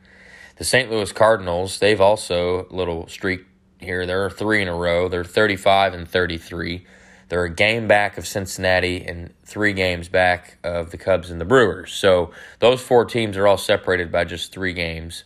The 0.57 0.65
St. 0.65 0.91
Louis 0.91 1.13
Cardinals, 1.13 1.79
they've 1.79 2.01
also 2.01 2.67
a 2.71 2.75
little 2.75 3.07
streak 3.09 3.45
here. 3.79 4.07
They're 4.07 4.31
three 4.31 4.63
in 4.63 4.69
a 4.69 4.75
row. 4.75 5.09
They're 5.09 5.25
35 5.25 5.93
and 5.93 6.09
33. 6.09 6.87
They're 7.33 7.45
a 7.45 7.49
game 7.51 7.89
back 7.89 8.19
of 8.19 8.27
Cincinnati 8.27 9.07
and 9.07 9.33
three 9.47 9.73
games 9.73 10.11
back 10.11 10.59
of 10.63 10.91
the 10.91 10.99
Cubs 10.99 11.31
and 11.31 11.41
the 11.41 11.47
Brewers. 11.47 11.91
So 11.91 12.31
those 12.59 12.83
four 12.83 13.07
teams 13.07 13.39
are 13.39 13.47
all 13.47 13.57
separated 13.57 14.13
by 14.13 14.25
just 14.25 14.53
three 14.53 14.75
games. 14.75 15.25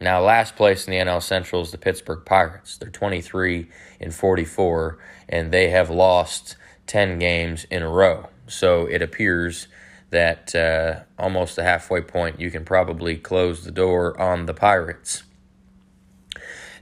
Now, 0.00 0.20
last 0.20 0.56
place 0.56 0.88
in 0.88 0.90
the 0.90 0.98
NL 0.98 1.22
Central 1.22 1.62
is 1.62 1.70
the 1.70 1.78
Pittsburgh 1.78 2.24
Pirates. 2.26 2.78
They're 2.78 2.90
23 2.90 3.68
and 4.00 4.12
44, 4.12 4.98
and 5.28 5.52
they 5.52 5.70
have 5.70 5.88
lost 5.88 6.56
10 6.88 7.20
games 7.20 7.62
in 7.70 7.84
a 7.84 7.88
row. 7.88 8.28
So 8.48 8.86
it 8.86 9.00
appears 9.00 9.68
that 10.10 10.52
uh, 10.52 11.04
almost 11.16 11.54
the 11.54 11.62
halfway 11.62 12.00
point, 12.00 12.40
you 12.40 12.50
can 12.50 12.64
probably 12.64 13.16
close 13.18 13.62
the 13.62 13.70
door 13.70 14.20
on 14.20 14.46
the 14.46 14.54
Pirates. 14.54 15.22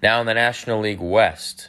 Now, 0.03 0.23
in 0.23 0.27
the 0.27 0.33
National 0.33 0.81
League 0.81 1.03
West, 1.03 1.69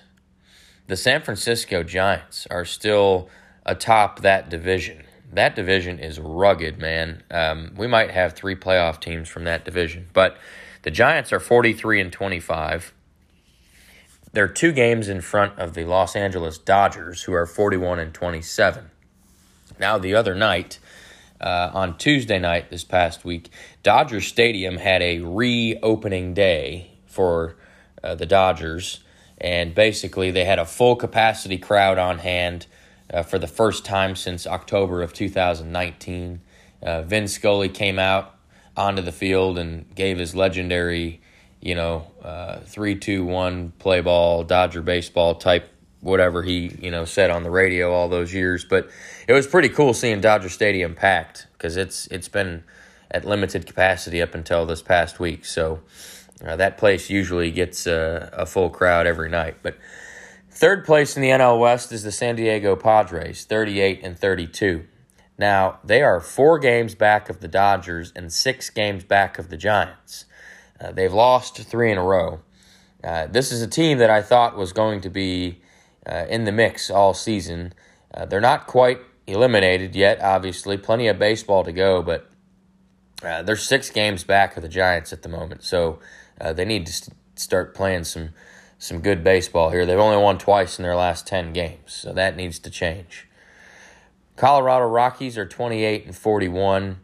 the 0.87 0.95
San 0.95 1.21
Francisco 1.21 1.83
Giants 1.83 2.47
are 2.51 2.65
still 2.65 3.29
atop 3.65 4.21
that 4.21 4.49
division. 4.49 5.03
That 5.33 5.55
division 5.55 5.99
is 5.99 6.19
rugged, 6.19 6.77
man. 6.77 7.23
Um, 7.31 7.73
we 7.75 7.87
might 7.87 8.11
have 8.11 8.33
three 8.33 8.55
playoff 8.55 8.99
teams 8.99 9.27
from 9.27 9.43
that 9.45 9.65
division, 9.65 10.07
but 10.13 10.37
the 10.83 10.91
Giants 10.91 11.33
are 11.33 11.39
43 11.39 12.01
and 12.01 12.13
25. 12.13 12.93
They're 14.31 14.47
two 14.47 14.71
games 14.71 15.07
in 15.07 15.21
front 15.21 15.57
of 15.57 15.73
the 15.73 15.85
Los 15.85 16.15
Angeles 16.15 16.57
Dodgers, 16.57 17.23
who 17.23 17.33
are 17.33 17.45
41 17.45 17.99
and 17.99 18.13
27. 18.13 18.91
Now, 19.79 19.97
the 19.97 20.13
other 20.13 20.35
night, 20.35 20.79
uh, 21.41 21.71
on 21.73 21.97
Tuesday 21.97 22.37
night 22.37 22.69
this 22.69 22.83
past 22.83 23.25
week, 23.25 23.49
Dodger 23.81 24.21
Stadium 24.21 24.77
had 24.77 25.01
a 25.01 25.19
reopening 25.19 26.33
day 26.33 26.91
for 27.05 27.55
uh, 28.03 28.15
the 28.15 28.25
Dodgers 28.25 28.99
and 29.45 29.75
basically 29.75 30.31
they 30.31 30.43
had 30.43 30.57
a 30.57 30.65
full 30.65 30.95
capacity 30.95 31.59
crowd 31.59 31.99
on 31.99 32.17
hand 32.17 32.65
uh, 33.13 33.21
for 33.21 33.37
the 33.37 33.45
first 33.45 33.85
time 33.85 34.15
since 34.15 34.47
October 34.47 35.03
of 35.03 35.13
2019. 35.13 36.41
Uh, 36.81 37.03
Vin 37.03 37.27
Scully 37.27 37.69
came 37.69 37.99
out 37.99 38.35
onto 38.75 39.03
the 39.03 39.11
field 39.11 39.59
and 39.59 39.93
gave 39.93 40.17
his 40.17 40.33
legendary, 40.33 41.21
you 41.61 41.75
know, 41.75 42.07
uh, 42.23 42.57
three, 42.61 42.95
two, 42.95 43.23
one 43.23 43.71
play 43.77 44.01
ball, 44.01 44.43
Dodger 44.43 44.81
baseball 44.81 45.35
type, 45.35 45.69
whatever 46.01 46.41
he 46.41 46.75
you 46.81 46.89
know 46.89 47.05
said 47.05 47.29
on 47.29 47.43
the 47.43 47.51
radio 47.51 47.93
all 47.93 48.09
those 48.09 48.33
years. 48.33 48.65
But 48.65 48.89
it 49.27 49.33
was 49.33 49.45
pretty 49.45 49.69
cool 49.69 49.93
seeing 49.93 50.21
Dodger 50.21 50.49
Stadium 50.49 50.95
packed 50.95 51.45
because 51.53 51.77
it's 51.77 52.07
it's 52.07 52.29
been 52.29 52.63
at 53.11 53.25
limited 53.25 53.67
capacity 53.67 54.23
up 54.23 54.33
until 54.33 54.65
this 54.65 54.81
past 54.81 55.19
week. 55.19 55.45
So 55.45 55.81
uh, 56.43 56.55
that 56.55 56.77
place 56.77 57.09
usually 57.09 57.51
gets 57.51 57.85
uh, 57.87 58.29
a 58.33 58.45
full 58.45 58.69
crowd 58.69 59.05
every 59.07 59.29
night. 59.29 59.57
But 59.61 59.77
third 60.49 60.85
place 60.85 61.15
in 61.15 61.21
the 61.21 61.29
NL 61.29 61.59
West 61.59 61.91
is 61.91 62.03
the 62.03 62.11
San 62.11 62.35
Diego 62.35 62.75
Padres, 62.75 63.45
38 63.45 64.01
and 64.03 64.17
32. 64.17 64.85
Now, 65.37 65.79
they 65.83 66.01
are 66.01 66.19
four 66.21 66.59
games 66.59 66.95
back 66.95 67.29
of 67.29 67.41
the 67.41 67.47
Dodgers 67.47 68.11
and 68.15 68.31
six 68.31 68.69
games 68.69 69.03
back 69.03 69.37
of 69.37 69.49
the 69.49 69.57
Giants. 69.57 70.25
Uh, 70.79 70.91
they've 70.91 71.13
lost 71.13 71.57
three 71.57 71.91
in 71.91 71.97
a 71.97 72.03
row. 72.03 72.39
Uh, 73.03 73.27
this 73.27 73.51
is 73.51 73.61
a 73.61 73.67
team 73.67 73.97
that 73.99 74.09
I 74.09 74.21
thought 74.21 74.57
was 74.57 74.73
going 74.73 75.01
to 75.01 75.09
be 75.09 75.61
uh, 76.09 76.25
in 76.29 76.45
the 76.45 76.51
mix 76.51 76.89
all 76.89 77.13
season. 77.13 77.73
Uh, 78.13 78.25
they're 78.25 78.41
not 78.41 78.65
quite 78.65 78.99
eliminated 79.27 79.95
yet, 79.95 80.21
obviously. 80.21 80.77
Plenty 80.77 81.07
of 81.07 81.19
baseball 81.19 81.63
to 81.63 81.71
go, 81.71 82.01
but 82.01 82.29
Uh, 83.23 83.41
they're 83.41 83.55
six 83.55 83.89
games 83.89 84.23
back 84.25 84.57
of 84.57 84.61
the 84.61 84.69
Giants 84.69 85.13
at 85.13 85.21
the 85.23 85.29
moment, 85.29 85.63
so 85.63 85.99
uh, 86.39 86.53
they 86.53 86.65
need 86.65 86.85
to 86.85 86.93
st- 86.93 87.15
start 87.35 87.73
playing 87.73 88.03
some 88.03 88.29
some 88.77 88.99
good 88.99 89.23
baseball 89.23 89.69
here. 89.69 89.85
They've 89.85 89.97
only 89.97 90.21
won 90.21 90.37
twice 90.37 90.77
in 90.77 90.83
their 90.83 90.95
last 90.95 91.25
ten 91.25 91.53
games, 91.53 91.93
so 91.93 92.13
that 92.13 92.35
needs 92.35 92.59
to 92.59 92.69
change. 92.69 93.27
Colorado 94.35 94.85
Rockies 94.85 95.37
are 95.37 95.45
twenty 95.45 95.83
eight 95.83 96.05
and 96.05 96.15
forty 96.15 96.47
one. 96.47 96.99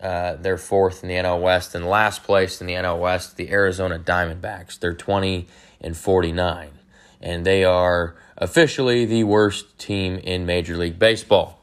Uh, 0.00 0.34
they're 0.34 0.58
fourth 0.58 1.04
in 1.04 1.08
the 1.08 1.14
NL 1.14 1.40
West, 1.40 1.74
and 1.74 1.86
last 1.86 2.24
place 2.24 2.60
in 2.60 2.66
the 2.66 2.74
NL 2.74 2.98
West, 2.98 3.36
the 3.36 3.50
Arizona 3.50 3.98
Diamondbacks. 3.98 4.78
They're 4.78 4.94
twenty 4.94 5.46
and 5.80 5.96
forty 5.96 6.32
nine, 6.32 6.72
and 7.20 7.44
they 7.44 7.64
are 7.64 8.16
officially 8.36 9.04
the 9.04 9.24
worst 9.24 9.78
team 9.78 10.16
in 10.16 10.44
Major 10.44 10.76
League 10.76 10.98
Baseball. 10.98 11.60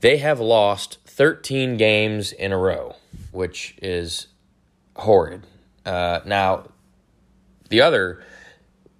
They 0.00 0.18
have 0.18 0.38
lost 0.38 0.98
13 1.06 1.76
games 1.76 2.30
in 2.30 2.52
a 2.52 2.58
row, 2.58 2.94
which 3.32 3.74
is 3.82 4.28
horrid. 4.94 5.44
Uh, 5.88 6.20
now, 6.26 6.68
the 7.70 7.80
other 7.80 8.22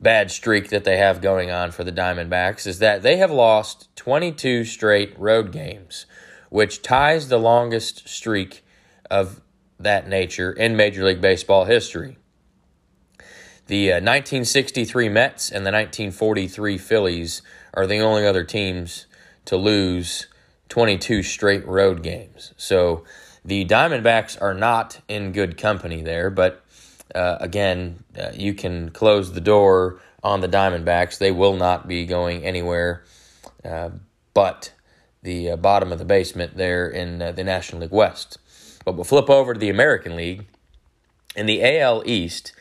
bad 0.01 0.31
streak 0.31 0.71
that 0.71 0.85
they 0.85 0.97
have 0.97 1.21
going 1.21 1.51
on 1.51 1.71
for 1.71 1.85
the 1.85 1.93
Diamondbacks 1.93 2.67
is 2.67 2.79
that 2.79 3.03
they 3.03 3.19
have 3.19 3.31
lost 3.31 3.95
22 3.97 4.65
straight 4.65 5.19
road 5.19 5.53
games, 5.53 6.07
which 6.49 6.81
ties 6.81 7.29
the 7.29 7.37
longest 7.37 8.09
streak 8.09 8.65
of 9.11 9.43
that 9.79 10.09
nature 10.09 10.51
in 10.51 10.77
Major 10.77 11.05
League 11.05 11.21
Baseball 11.21 11.67
history. 11.67 12.17
The 13.67 13.93
uh, 13.93 13.97
1963 13.97 15.11
Mets 15.11 15.51
and 15.51 15.67
the 15.67 15.73
1943 15.73 16.79
Phillies 16.79 17.43
are 17.75 17.87
the 17.87 17.99
only 17.99 18.27
other 18.27 18.45
teams 18.45 19.05
to 19.45 19.59
lose 19.59 20.27
22 20.71 21.23
straight 21.23 21.67
road 21.67 22.03
games. 22.03 22.55
So 22.57 23.05
the 23.45 23.67
Diamondbacks 23.67 24.41
are 24.41 24.55
not 24.55 25.01
in 25.07 25.33
good 25.33 25.59
company 25.59 26.01
there, 26.01 26.31
but 26.31 26.65
uh, 27.15 27.39
again, 27.41 28.05
uh, 28.19 28.31
you 28.35 28.55
can 28.55 28.91
close 28.91 29.33
the 29.33 29.41
door 29.41 30.01
on 30.23 30.41
the 30.41 30.49
Diamondbacks. 30.49 31.19
They 31.19 31.31
will 31.31 31.57
not 31.57 31.89
be 31.89 32.07
going 32.07 32.45
anywhere 32.45 33.05
uh, 33.65 33.91
but 34.35 34.73
the 35.23 35.51
uh, 35.51 35.57
bottom 35.57 35.93
of 35.93 35.99
the 35.99 36.05
basement 36.05 36.57
there 36.57 36.89
in 36.89 37.21
uh, 37.21 37.33
the 37.33 37.45
National 37.45 37.83
League 37.83 37.91
West. 37.91 38.39
But 38.85 38.95
we'll 38.95 39.05
flip 39.05 39.29
over 39.29 39.53
to 39.53 39.61
the 39.61 39.71
American 39.71 40.17
League. 40.17 40.47
In 41.37 41.47
the 41.47 41.63
AL 41.63 42.03
East, 42.07 42.53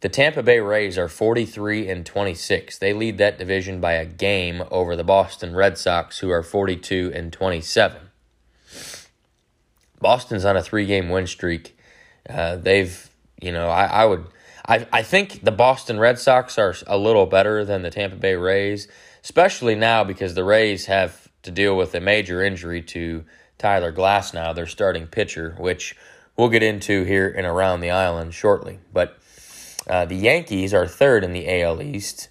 the 0.00 0.08
Tampa 0.08 0.42
Bay 0.42 0.60
Rays 0.60 0.96
are 0.96 1.08
43 1.08 1.88
and 1.88 2.06
26. 2.06 2.78
They 2.78 2.92
lead 2.92 3.18
that 3.18 3.38
division 3.38 3.80
by 3.80 3.92
a 3.92 4.04
game 4.04 4.62
over 4.70 4.96
the 4.96 5.04
Boston 5.04 5.54
Red 5.54 5.76
Sox, 5.78 6.20
who 6.20 6.30
are 6.30 6.42
42 6.42 7.12
and 7.14 7.32
27. 7.32 8.00
Boston's 10.00 10.44
on 10.44 10.56
a 10.56 10.62
three 10.62 10.86
game 10.86 11.08
win 11.08 11.26
streak. 11.26 11.76
Uh, 12.28 12.56
they've, 12.56 13.10
you 13.44 13.52
know, 13.52 13.68
I, 13.68 13.84
I 13.84 14.04
would, 14.06 14.26
I, 14.66 14.86
I 14.92 15.02
think 15.02 15.44
the 15.44 15.52
Boston 15.52 16.00
Red 16.00 16.18
Sox 16.18 16.58
are 16.58 16.74
a 16.86 16.96
little 16.96 17.26
better 17.26 17.64
than 17.64 17.82
the 17.82 17.90
Tampa 17.90 18.16
Bay 18.16 18.36
Rays, 18.36 18.88
especially 19.22 19.74
now 19.74 20.02
because 20.02 20.34
the 20.34 20.44
Rays 20.44 20.86
have 20.86 21.28
to 21.42 21.50
deal 21.50 21.76
with 21.76 21.94
a 21.94 22.00
major 22.00 22.42
injury 22.42 22.80
to 22.82 23.24
Tyler 23.58 23.92
Glasnow, 23.92 24.54
their 24.54 24.66
starting 24.66 25.06
pitcher, 25.06 25.54
which 25.58 25.94
we'll 26.36 26.48
get 26.48 26.62
into 26.62 27.04
here 27.04 27.28
in 27.28 27.44
Around 27.44 27.80
the 27.80 27.90
Island 27.90 28.32
shortly. 28.32 28.78
But 28.92 29.18
uh, 29.88 30.06
the 30.06 30.16
Yankees 30.16 30.72
are 30.72 30.86
third 30.86 31.22
in 31.22 31.32
the 31.34 31.62
AL 31.62 31.82
East, 31.82 32.30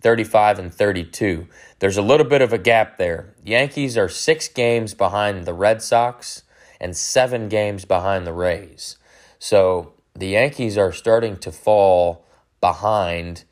35 0.00 0.58
and 0.58 0.74
32. 0.74 1.46
There's 1.78 1.98
a 1.98 2.02
little 2.02 2.26
bit 2.26 2.40
of 2.40 2.52
a 2.52 2.58
gap 2.58 2.96
there. 2.96 3.34
Yankees 3.44 3.98
are 3.98 4.08
six 4.08 4.48
games 4.48 4.94
behind 4.94 5.44
the 5.44 5.54
Red 5.54 5.82
Sox 5.82 6.42
and 6.80 6.96
seven 6.96 7.48
games 7.48 7.84
behind 7.84 8.26
the 8.26 8.32
Rays. 8.32 8.96
So 9.38 9.93
the 10.14 10.28
Yankees 10.28 10.78
are 10.78 10.92
starting 10.92 11.36
to 11.38 11.50
fall 11.50 12.24
behind 12.60 13.44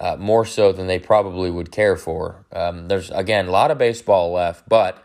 uh, 0.00 0.16
more 0.16 0.44
so 0.44 0.72
than 0.72 0.86
they 0.86 0.98
probably 0.98 1.50
would 1.50 1.72
care 1.72 1.96
for. 1.96 2.44
Um, 2.52 2.88
there's 2.88 3.10
again 3.10 3.48
a 3.48 3.50
lot 3.50 3.70
of 3.70 3.78
baseball 3.78 4.32
left, 4.32 4.68
but 4.68 5.04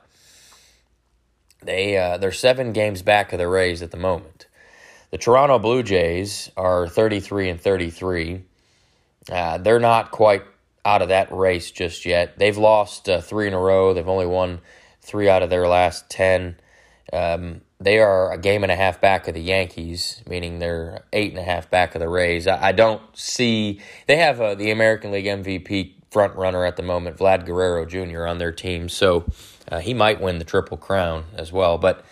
they 1.61 1.97
uh, 1.97 2.17
they're 2.17 2.31
seven 2.31 2.73
games 2.73 3.01
back 3.01 3.33
of 3.33 3.39
the 3.39 3.47
Rays 3.47 3.81
at 3.81 3.91
the 3.91 3.97
moment. 3.97 4.47
The 5.11 5.17
Toronto 5.17 5.59
Blue 5.59 5.83
Jays 5.83 6.49
are 6.57 6.87
33 6.87 7.49
and 7.49 7.61
33. 7.61 8.43
Uh, 9.31 9.57
they're 9.59 9.79
not 9.79 10.11
quite 10.11 10.43
out 10.83 11.01
of 11.01 11.09
that 11.09 11.31
race 11.31 11.71
just 11.71 12.05
yet. 12.05 12.37
They've 12.37 12.57
lost 12.57 13.07
uh, 13.07 13.21
three 13.21 13.47
in 13.47 13.53
a 13.53 13.59
row. 13.59 13.93
They've 13.93 14.07
only 14.07 14.25
won 14.25 14.59
three 15.01 15.29
out 15.29 15.43
of 15.43 15.49
their 15.49 15.67
last 15.67 16.09
10. 16.09 16.57
Um, 17.13 17.61
they 17.83 17.99
are 17.99 18.31
a 18.31 18.37
game 18.37 18.63
and 18.63 18.71
a 18.71 18.75
half 18.75 19.01
back 19.01 19.27
of 19.27 19.33
the 19.33 19.41
Yankees, 19.41 20.23
meaning 20.27 20.59
they're 20.59 21.03
eight 21.11 21.31
and 21.31 21.39
a 21.39 21.43
half 21.43 21.69
back 21.69 21.95
of 21.95 21.99
the 21.99 22.09
Rays. 22.09 22.47
I, 22.47 22.69
I 22.69 22.71
don't 22.71 23.01
see. 23.13 23.81
They 24.07 24.17
have 24.17 24.39
uh, 24.39 24.55
the 24.55 24.71
American 24.71 25.11
League 25.11 25.25
MVP 25.25 25.93
front 26.09 26.35
runner 26.35 26.63
at 26.63 26.77
the 26.77 26.83
moment, 26.83 27.17
Vlad 27.17 27.45
Guerrero 27.45 27.85
Jr., 27.85 28.25
on 28.25 28.37
their 28.37 28.51
team. 28.51 28.87
So 28.87 29.25
uh, 29.69 29.79
he 29.79 29.93
might 29.93 30.21
win 30.21 30.37
the 30.37 30.45
Triple 30.45 30.77
Crown 30.77 31.25
as 31.35 31.51
well. 31.51 31.77
But 31.77 32.05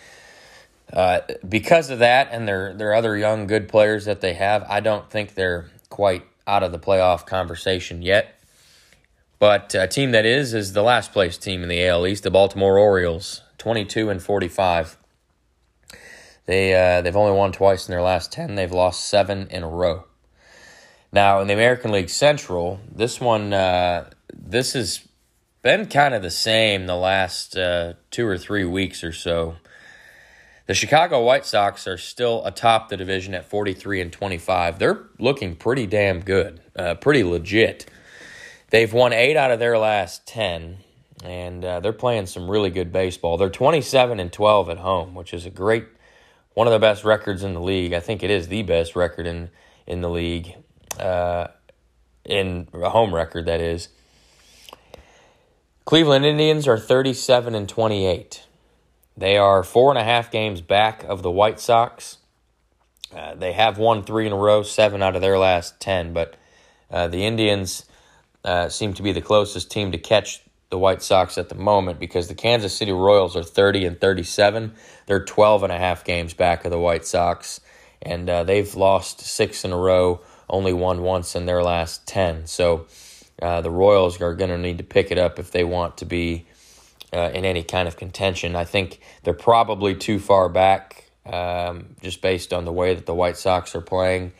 uh, 0.92 1.20
because 1.48 1.88
of 1.88 2.00
that 2.00 2.28
and 2.32 2.46
their 2.46 2.74
their 2.74 2.92
other 2.92 3.16
young 3.16 3.46
good 3.46 3.68
players 3.68 4.04
that 4.04 4.20
they 4.20 4.34
have, 4.34 4.64
I 4.68 4.80
don't 4.80 5.08
think 5.08 5.34
they're 5.34 5.70
quite 5.88 6.24
out 6.46 6.62
of 6.62 6.72
the 6.72 6.78
playoff 6.78 7.24
conversation 7.24 8.02
yet. 8.02 8.34
But 9.38 9.74
a 9.74 9.86
team 9.86 10.10
that 10.12 10.26
is 10.26 10.52
is 10.52 10.72
the 10.72 10.82
last 10.82 11.12
place 11.12 11.38
team 11.38 11.62
in 11.62 11.68
the 11.68 11.86
AL 11.86 12.06
East, 12.06 12.24
the 12.24 12.30
Baltimore 12.30 12.78
Orioles, 12.78 13.42
twenty 13.56 13.84
two 13.84 14.10
and 14.10 14.22
forty 14.22 14.48
five. 14.48 14.98
They 16.46 16.74
uh, 16.74 17.02
they've 17.02 17.16
only 17.16 17.36
won 17.36 17.52
twice 17.52 17.88
in 17.88 17.92
their 17.92 18.02
last 18.02 18.32
ten. 18.32 18.54
They've 18.54 18.72
lost 18.72 19.08
seven 19.08 19.48
in 19.50 19.62
a 19.62 19.68
row. 19.68 20.04
Now 21.12 21.40
in 21.40 21.46
the 21.46 21.54
American 21.54 21.92
League 21.92 22.10
Central, 22.10 22.80
this 22.90 23.20
one 23.20 23.52
uh, 23.52 24.10
this 24.32 24.72
has 24.72 25.06
been 25.62 25.86
kind 25.86 26.14
of 26.14 26.22
the 26.22 26.30
same 26.30 26.86
the 26.86 26.96
last 26.96 27.56
uh, 27.56 27.94
two 28.10 28.26
or 28.26 28.36
three 28.36 28.64
weeks 28.64 29.04
or 29.04 29.12
so. 29.12 29.56
The 30.66 30.74
Chicago 30.74 31.22
White 31.22 31.44
Sox 31.44 31.86
are 31.88 31.98
still 31.98 32.44
atop 32.46 32.88
the 32.88 32.96
division 32.96 33.34
at 33.34 33.44
43 33.44 34.00
and 34.00 34.12
25. 34.12 34.78
They're 34.78 35.02
looking 35.18 35.56
pretty 35.56 35.86
damn 35.86 36.20
good, 36.20 36.60
uh, 36.76 36.94
pretty 36.94 37.24
legit. 37.24 37.86
They've 38.70 38.92
won 38.92 39.12
eight 39.12 39.36
out 39.36 39.50
of 39.50 39.58
their 39.58 39.76
last 39.76 40.26
10, 40.28 40.78
and 41.24 41.64
uh, 41.64 41.80
they're 41.80 41.92
playing 41.92 42.26
some 42.26 42.50
really 42.50 42.70
good 42.70 42.92
baseball. 42.92 43.36
They're 43.36 43.50
27 43.50 44.20
and 44.20 44.32
12 44.32 44.70
at 44.70 44.78
home, 44.78 45.14
which 45.14 45.34
is 45.34 45.44
a 45.44 45.50
great, 45.50 45.84
one 46.54 46.66
of 46.66 46.72
the 46.72 46.78
best 46.78 47.04
records 47.04 47.42
in 47.42 47.54
the 47.54 47.60
league. 47.60 47.92
I 47.92 48.00
think 48.00 48.22
it 48.22 48.30
is 48.30 48.48
the 48.48 48.62
best 48.62 48.94
record 48.96 49.26
in, 49.26 49.50
in 49.86 50.00
the 50.00 50.10
league, 50.10 50.54
uh, 50.98 51.48
in 52.24 52.68
a 52.74 52.90
home 52.90 53.14
record, 53.14 53.46
that 53.46 53.60
is. 53.60 53.88
Cleveland 55.84 56.24
Indians 56.24 56.68
are 56.68 56.78
37 56.78 57.54
and 57.54 57.68
28. 57.68 58.44
They 59.16 59.36
are 59.36 59.62
four 59.62 59.90
and 59.90 59.98
a 59.98 60.04
half 60.04 60.30
games 60.30 60.60
back 60.60 61.04
of 61.04 61.22
the 61.22 61.30
White 61.30 61.60
Sox. 61.60 62.18
Uh, 63.14 63.34
they 63.34 63.52
have 63.52 63.76
won 63.78 64.02
three 64.02 64.26
in 64.26 64.32
a 64.32 64.36
row, 64.36 64.62
seven 64.62 65.02
out 65.02 65.14
of 65.14 65.20
their 65.20 65.38
last 65.38 65.80
ten, 65.80 66.12
but 66.14 66.36
uh, 66.90 67.08
the 67.08 67.26
Indians 67.26 67.84
uh, 68.44 68.68
seem 68.68 68.94
to 68.94 69.02
be 69.02 69.12
the 69.12 69.20
closest 69.20 69.70
team 69.70 69.92
to 69.92 69.98
catch 69.98 70.40
the 70.72 70.78
White 70.78 71.02
Sox 71.02 71.36
at 71.36 71.50
the 71.50 71.54
moment 71.54 72.00
because 72.00 72.28
the 72.28 72.34
Kansas 72.34 72.74
City 72.74 72.92
Royals 72.92 73.36
are 73.36 73.42
30 73.42 73.84
and 73.84 74.00
37. 74.00 74.72
They're 75.04 75.22
12 75.22 75.64
and 75.64 75.72
a 75.72 75.76
half 75.76 76.02
games 76.02 76.32
back 76.32 76.64
of 76.64 76.70
the 76.70 76.78
White 76.78 77.04
Sox, 77.04 77.60
and 78.00 78.28
uh, 78.28 78.42
they've 78.42 78.74
lost 78.74 79.20
six 79.20 79.66
in 79.66 79.72
a 79.72 79.76
row, 79.76 80.22
only 80.48 80.72
won 80.72 81.02
once 81.02 81.36
in 81.36 81.44
their 81.44 81.62
last 81.62 82.06
10. 82.08 82.46
So 82.46 82.86
uh, 83.42 83.60
the 83.60 83.70
Royals 83.70 84.18
are 84.22 84.34
going 84.34 84.48
to 84.48 84.56
need 84.56 84.78
to 84.78 84.84
pick 84.84 85.10
it 85.10 85.18
up 85.18 85.38
if 85.38 85.50
they 85.50 85.62
want 85.62 85.98
to 85.98 86.06
be 86.06 86.46
uh, 87.12 87.30
in 87.34 87.44
any 87.44 87.62
kind 87.62 87.86
of 87.86 87.98
contention. 87.98 88.56
I 88.56 88.64
think 88.64 88.98
they're 89.24 89.34
probably 89.34 89.94
too 89.94 90.18
far 90.18 90.48
back 90.48 91.10
um, 91.26 91.96
just 92.00 92.22
based 92.22 92.54
on 92.54 92.64
the 92.64 92.72
way 92.72 92.94
that 92.94 93.04
the 93.04 93.14
White 93.14 93.36
Sox 93.36 93.74
are 93.74 93.82
playing. 93.82 94.32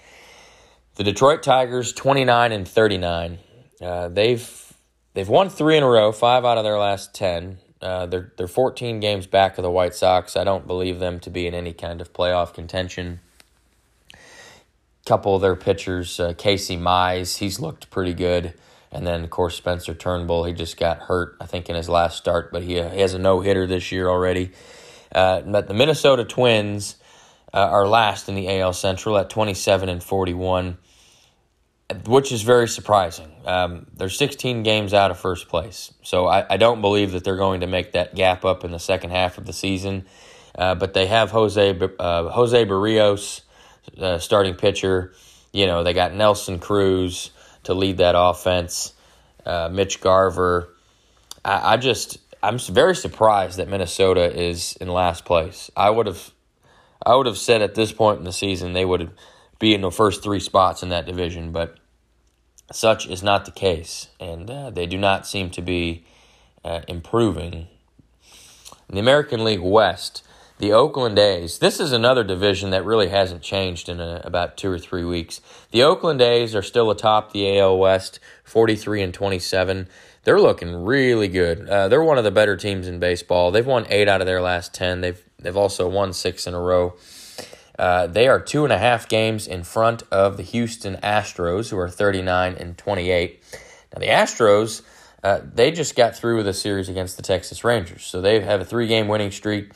The 0.95 1.05
Detroit 1.05 1.43
Tigers, 1.43 1.93
29 1.93 2.53
and 2.53 2.67
39. 2.67 3.39
Uh, 3.83 4.09
they've 4.09 4.72
they've 5.15 5.29
won 5.29 5.49
three 5.49 5.77
in 5.77 5.83
a 5.83 5.89
row, 5.89 6.13
five 6.13 6.45
out 6.45 6.59
of 6.59 6.65
their 6.65 6.79
last 6.79 7.15
10. 7.15 7.59
Uh, 7.81 8.07
they're 8.07 8.33
they're 8.37 8.47
14 8.47 9.01
games 9.01 9.27
back 9.27 9.59
of 9.59 9.63
the 9.63 9.71
White 9.71 9.95
Sox. 9.95 10.37
I 10.37 10.45
don't 10.45 10.67
believe 10.67 11.01
them 11.01 11.19
to 11.21 11.31
be 11.31 11.47
in 11.47 11.55
any 11.55 11.73
kind 11.73 12.01
of 12.01 12.13
playoff 12.13 12.55
contention. 12.55 13.21
Couple 15.05 15.35
of 15.35 15.43
their 15.43 15.57
pitchers, 15.57 16.21
uh, 16.21 16.33
Casey 16.39 16.77
Mize, 16.77 17.39
he's 17.39 17.59
looked 17.59 17.91
pretty 17.91 18.15
good. 18.15 18.55
And 18.93 19.07
then, 19.07 19.25
of 19.25 19.31
course, 19.31 19.57
Spencer 19.57 19.95
Turnbull, 19.95 20.45
he 20.45 20.53
just 20.53 20.77
got 20.77 20.99
hurt, 20.99 21.37
I 21.41 21.47
think, 21.47 21.69
in 21.71 21.75
his 21.75 21.89
last 21.89 22.19
start, 22.19 22.53
but 22.53 22.63
he, 22.63 22.79
uh, 22.79 22.91
he 22.91 23.01
has 23.01 23.15
a 23.15 23.19
no 23.19 23.41
hitter 23.41 23.67
this 23.67 23.91
year 23.91 24.07
already. 24.07 24.53
Uh, 25.13 25.41
but 25.41 25.67
the 25.67 25.75
Minnesota 25.75 26.25
Twins 26.25 26.97
uh, 27.55 27.57
are 27.57 27.87
last 27.87 28.29
in 28.29 28.35
the 28.35 28.61
AL 28.61 28.75
Central 28.75 29.17
at 29.17 29.31
27 29.31 29.89
and 29.89 30.03
41, 30.03 30.77
which 32.07 32.33
is 32.33 32.43
very 32.43 32.69
surprising. 32.69 33.32
Um, 33.45 33.87
they're 33.97 34.09
16 34.09 34.63
games 34.63 34.95
out 34.95 35.11
of 35.11 35.19
first 35.19 35.49
place. 35.49 35.93
So 36.03 36.27
I, 36.27 36.47
I, 36.49 36.57
don't 36.57 36.81
believe 36.81 37.13
that 37.13 37.25
they're 37.25 37.37
going 37.37 37.61
to 37.63 37.67
make 37.67 37.93
that 37.93 38.15
gap 38.15 38.45
up 38.45 38.63
in 38.63 38.71
the 38.71 38.79
second 38.79 39.11
half 39.11 39.37
of 39.37 39.47
the 39.47 39.53
season. 39.53 40.05
uh, 40.57 40.77
but 40.77 40.95
they 40.95 41.07
have 41.07 41.31
Jose 41.33 41.79
uh, 41.99 42.29
Jose 42.29 42.65
Berrios, 42.65 43.41
uh, 43.99 44.19
starting 44.19 44.55
pitcher. 44.55 45.13
You 45.53 45.67
know 45.67 45.83
they 45.83 45.93
got 45.93 46.15
Nelson 46.15 46.59
Cruz 46.59 47.31
to 47.65 47.75
lead 47.75 47.99
that 47.99 48.15
offense. 48.17 48.95
Uh, 49.45 49.69
Mitch 49.73 50.01
Garver. 50.01 50.73
I, 51.45 51.75
I 51.75 51.77
just 51.79 52.19
I'm 52.43 52.59
very 52.59 52.95
surprised 52.95 53.59
that 53.59 53.69
Minnesota 53.69 54.33
is 54.33 54.77
in 54.81 54.89
last 54.89 55.25
place. 55.25 55.71
I 55.77 55.91
would 55.91 56.07
have 56.07 56.33
I 57.05 57.15
would 57.15 57.27
have 57.27 57.39
said 57.39 57.63
at 57.63 57.75
this 57.75 57.93
point 57.93 58.19
in 58.19 58.25
the 58.25 58.33
season 58.33 58.73
they 58.73 58.85
would 58.85 59.11
be 59.59 59.75
in 59.75 59.81
the 59.81 59.91
first 59.91 60.23
three 60.23 60.41
spots 60.41 60.83
in 60.83 60.89
that 60.89 61.07
division, 61.07 61.53
but 61.53 61.77
such 62.75 63.07
is 63.07 63.23
not 63.23 63.45
the 63.45 63.51
case, 63.51 64.09
and 64.21 64.51
uh, 64.51 64.71
they 64.71 64.87
do 64.87 64.99
not 64.99 65.27
seem 65.27 65.51
to 65.51 65.63
be 65.63 66.05
uh, 66.65 66.81
improving. 66.89 67.69
In 68.89 68.95
the 68.97 69.01
American 69.01 69.45
League 69.45 69.61
West, 69.61 70.23
the 70.59 70.73
Oakland 70.73 71.19
A's, 71.19 71.59
this 71.59 71.81
is 71.81 71.93
another 71.93 72.23
division 72.23 72.71
that 72.71 72.85
really 72.85 73.09
hasn't 73.09 73.43
changed 73.43 73.89
in 73.89 74.01
a, 74.01 74.21
about 74.25 74.57
two 74.57 74.71
or 74.71 74.79
three 74.79 75.05
weeks. 75.05 75.41
The 75.71 75.83
Oakland 75.83 76.21
A's 76.23 76.55
are 76.55 76.63
still 76.63 76.91
atop 76.91 77.33
the 77.33 77.59
AL 77.59 77.79
West, 77.79 78.21
43 78.45 79.03
and 79.03 79.15
27. 79.15 79.89
They're 80.25 80.41
looking 80.41 80.85
really 80.85 81.27
good. 81.27 81.69
Uh, 81.69 81.89
they're 81.89 82.03
one 82.03 82.19
of 82.19 82.25
the 82.25 82.31
better 82.31 82.57
teams 82.57 82.87
in 82.87 83.01
baseball. 83.01 83.51
They've 83.51 83.67
won 83.67 83.87
eight 83.89 84.09
out 84.09 84.21
of 84.21 84.27
their 84.27 84.41
last 84.41 84.73
10. 84.73 85.01
They've, 85.01 85.21
they've 85.39 85.57
also 85.57 85.89
won 85.89 86.13
six 86.13 86.47
in 86.47 86.55
a 86.55 86.61
row. 86.61 86.95
Uh, 87.83 88.07
they 88.07 88.29
are 88.29 88.39
two 88.39 88.63
and 88.63 88.73
a 88.73 88.79
half 88.79 89.09
games 89.09 89.49
in 89.49 89.65
front 89.65 90.05
of 90.13 90.37
the 90.37 90.45
Houston 90.45 90.95
Astros, 91.03 91.69
who 91.69 91.77
are 91.77 91.89
39 91.89 92.55
and 92.55 92.79
28. 92.79 93.43
Now, 93.93 93.99
the 93.99 94.07
Astros, 94.07 94.83
uh, 95.25 95.41
they 95.43 95.73
just 95.73 95.97
got 95.97 96.15
through 96.15 96.37
with 96.37 96.47
a 96.47 96.55
series 96.55 96.89
against 96.89 97.17
the 97.17 97.25
Texas 97.25 97.65
Rangers. 97.65 98.05
So 98.05 98.21
they 98.21 98.39
have 98.39 98.61
a 98.61 98.65
three 98.65 98.87
game 98.87 99.09
winning 99.09 99.33
streak, 99.33 99.73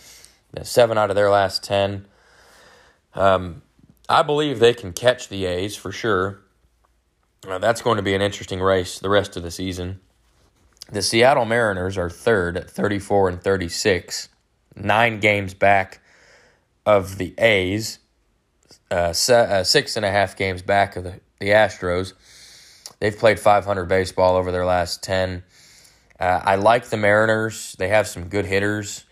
seven 0.62 0.96
out 0.96 1.10
of 1.10 1.16
their 1.16 1.30
last 1.30 1.64
10. 1.64 2.06
Um, 3.16 3.62
I 4.08 4.22
believe 4.22 4.60
they 4.60 4.72
can 4.72 4.92
catch 4.92 5.28
the 5.28 5.44
A's 5.44 5.74
for 5.74 5.90
sure. 5.90 6.38
Uh, 7.44 7.58
that's 7.58 7.82
going 7.82 7.96
to 7.96 8.04
be 8.04 8.14
an 8.14 8.22
interesting 8.22 8.60
race 8.60 9.00
the 9.00 9.10
rest 9.10 9.36
of 9.36 9.42
the 9.42 9.50
season. 9.50 9.98
The 10.92 11.02
Seattle 11.02 11.44
Mariners 11.44 11.98
are 11.98 12.08
third 12.08 12.56
at 12.56 12.70
34 12.70 13.30
and 13.30 13.42
36, 13.42 14.28
nine 14.76 15.18
games 15.18 15.54
back 15.54 16.00
of 16.86 17.18
the 17.18 17.34
A's, 17.36 17.98
uh, 18.90 19.12
uh, 19.28 19.64
six 19.64 19.96
and 19.96 20.06
a 20.06 20.10
half 20.10 20.36
games 20.36 20.62
back 20.62 20.96
of 20.96 21.04
the, 21.04 21.20
the 21.40 21.48
Astros. 21.48 22.12
They've 23.00 23.16
played 23.16 23.38
500 23.38 23.86
baseball 23.86 24.36
over 24.36 24.52
their 24.52 24.64
last 24.64 25.02
10. 25.02 25.42
Uh, 26.18 26.40
I 26.42 26.54
like 26.54 26.86
the 26.86 26.96
Mariners. 26.96 27.74
They 27.78 27.88
have 27.88 28.06
some 28.06 28.28
good 28.28 28.46
hitters, 28.46 29.04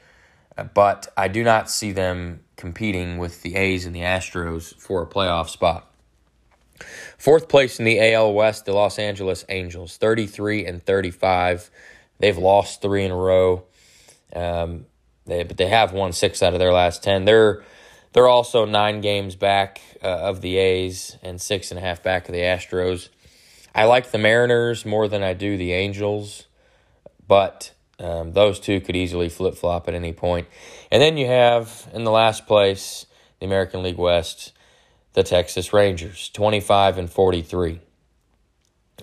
uh, 0.57 0.65
but 0.65 1.09
I 1.17 1.29
do 1.29 1.43
not 1.43 1.69
see 1.69 1.93
them 1.93 2.41
competing 2.57 3.19
with 3.19 3.43
the 3.43 3.57
A's 3.57 3.85
and 3.85 3.95
the 3.95 4.01
Astros 4.01 4.75
for 4.77 5.03
a 5.03 5.07
playoff 5.07 5.49
spot. 5.49 5.91
Fourth 7.19 7.49
place 7.49 7.79
in 7.79 7.85
the 7.85 8.13
AL 8.13 8.33
West, 8.33 8.65
the 8.65 8.73
Los 8.73 8.99
Angeles 8.99 9.45
Angels, 9.49 9.97
33 9.97 10.65
and 10.65 10.83
35. 10.83 11.71
They've 12.19 12.39
lost 12.39 12.81
three 12.81 13.05
in 13.05 13.11
a 13.11 13.17
row. 13.17 13.65
Um, 14.35 14.87
they, 15.27 15.43
but 15.43 15.57
they 15.57 15.69
have 15.69 15.93
won 15.93 16.13
six 16.13 16.43
out 16.43 16.53
of 16.53 16.59
their 16.59 16.73
last 16.73 17.03
ten. 17.03 17.25
They're 17.25 17.63
they're 18.13 18.29
also 18.29 18.65
nine 18.65 19.01
games 19.01 19.35
back 19.37 19.81
uh, 20.03 20.07
of 20.07 20.41
the 20.41 20.57
A's 20.57 21.17
and 21.23 21.41
six 21.41 21.71
and 21.71 21.79
a 21.79 21.83
half 21.83 22.03
back 22.03 22.29
of 22.29 22.33
the 22.33 22.41
Astros. 22.41 23.09
I 23.75 23.87
like 23.87 24.13
the 24.13 24.19
Mariners 24.19 24.87
more 24.87 25.09
than 25.09 25.23
I 25.23 25.33
do 25.33 25.57
the 25.57 25.73
Angels, 25.73 26.47
but 27.27 27.73
um, 27.99 28.33
those 28.33 28.61
two 28.61 28.81
could 28.81 28.95
easily 28.95 29.29
flip 29.29 29.57
flop 29.57 29.89
at 29.89 29.95
any 29.95 30.13
point. 30.13 30.47
And 30.93 31.03
then 31.03 31.17
you 31.17 31.27
have 31.27 31.89
in 31.93 32.05
the 32.05 32.13
last 32.13 32.47
place 32.47 33.07
the 33.41 33.47
American 33.47 33.83
League 33.83 33.99
West, 33.99 34.53
the 35.15 35.23
Texas 35.23 35.73
Rangers, 35.73 36.29
twenty 36.29 36.61
five 36.61 36.99
and 36.99 37.11
forty 37.11 37.43
three. 37.43 37.81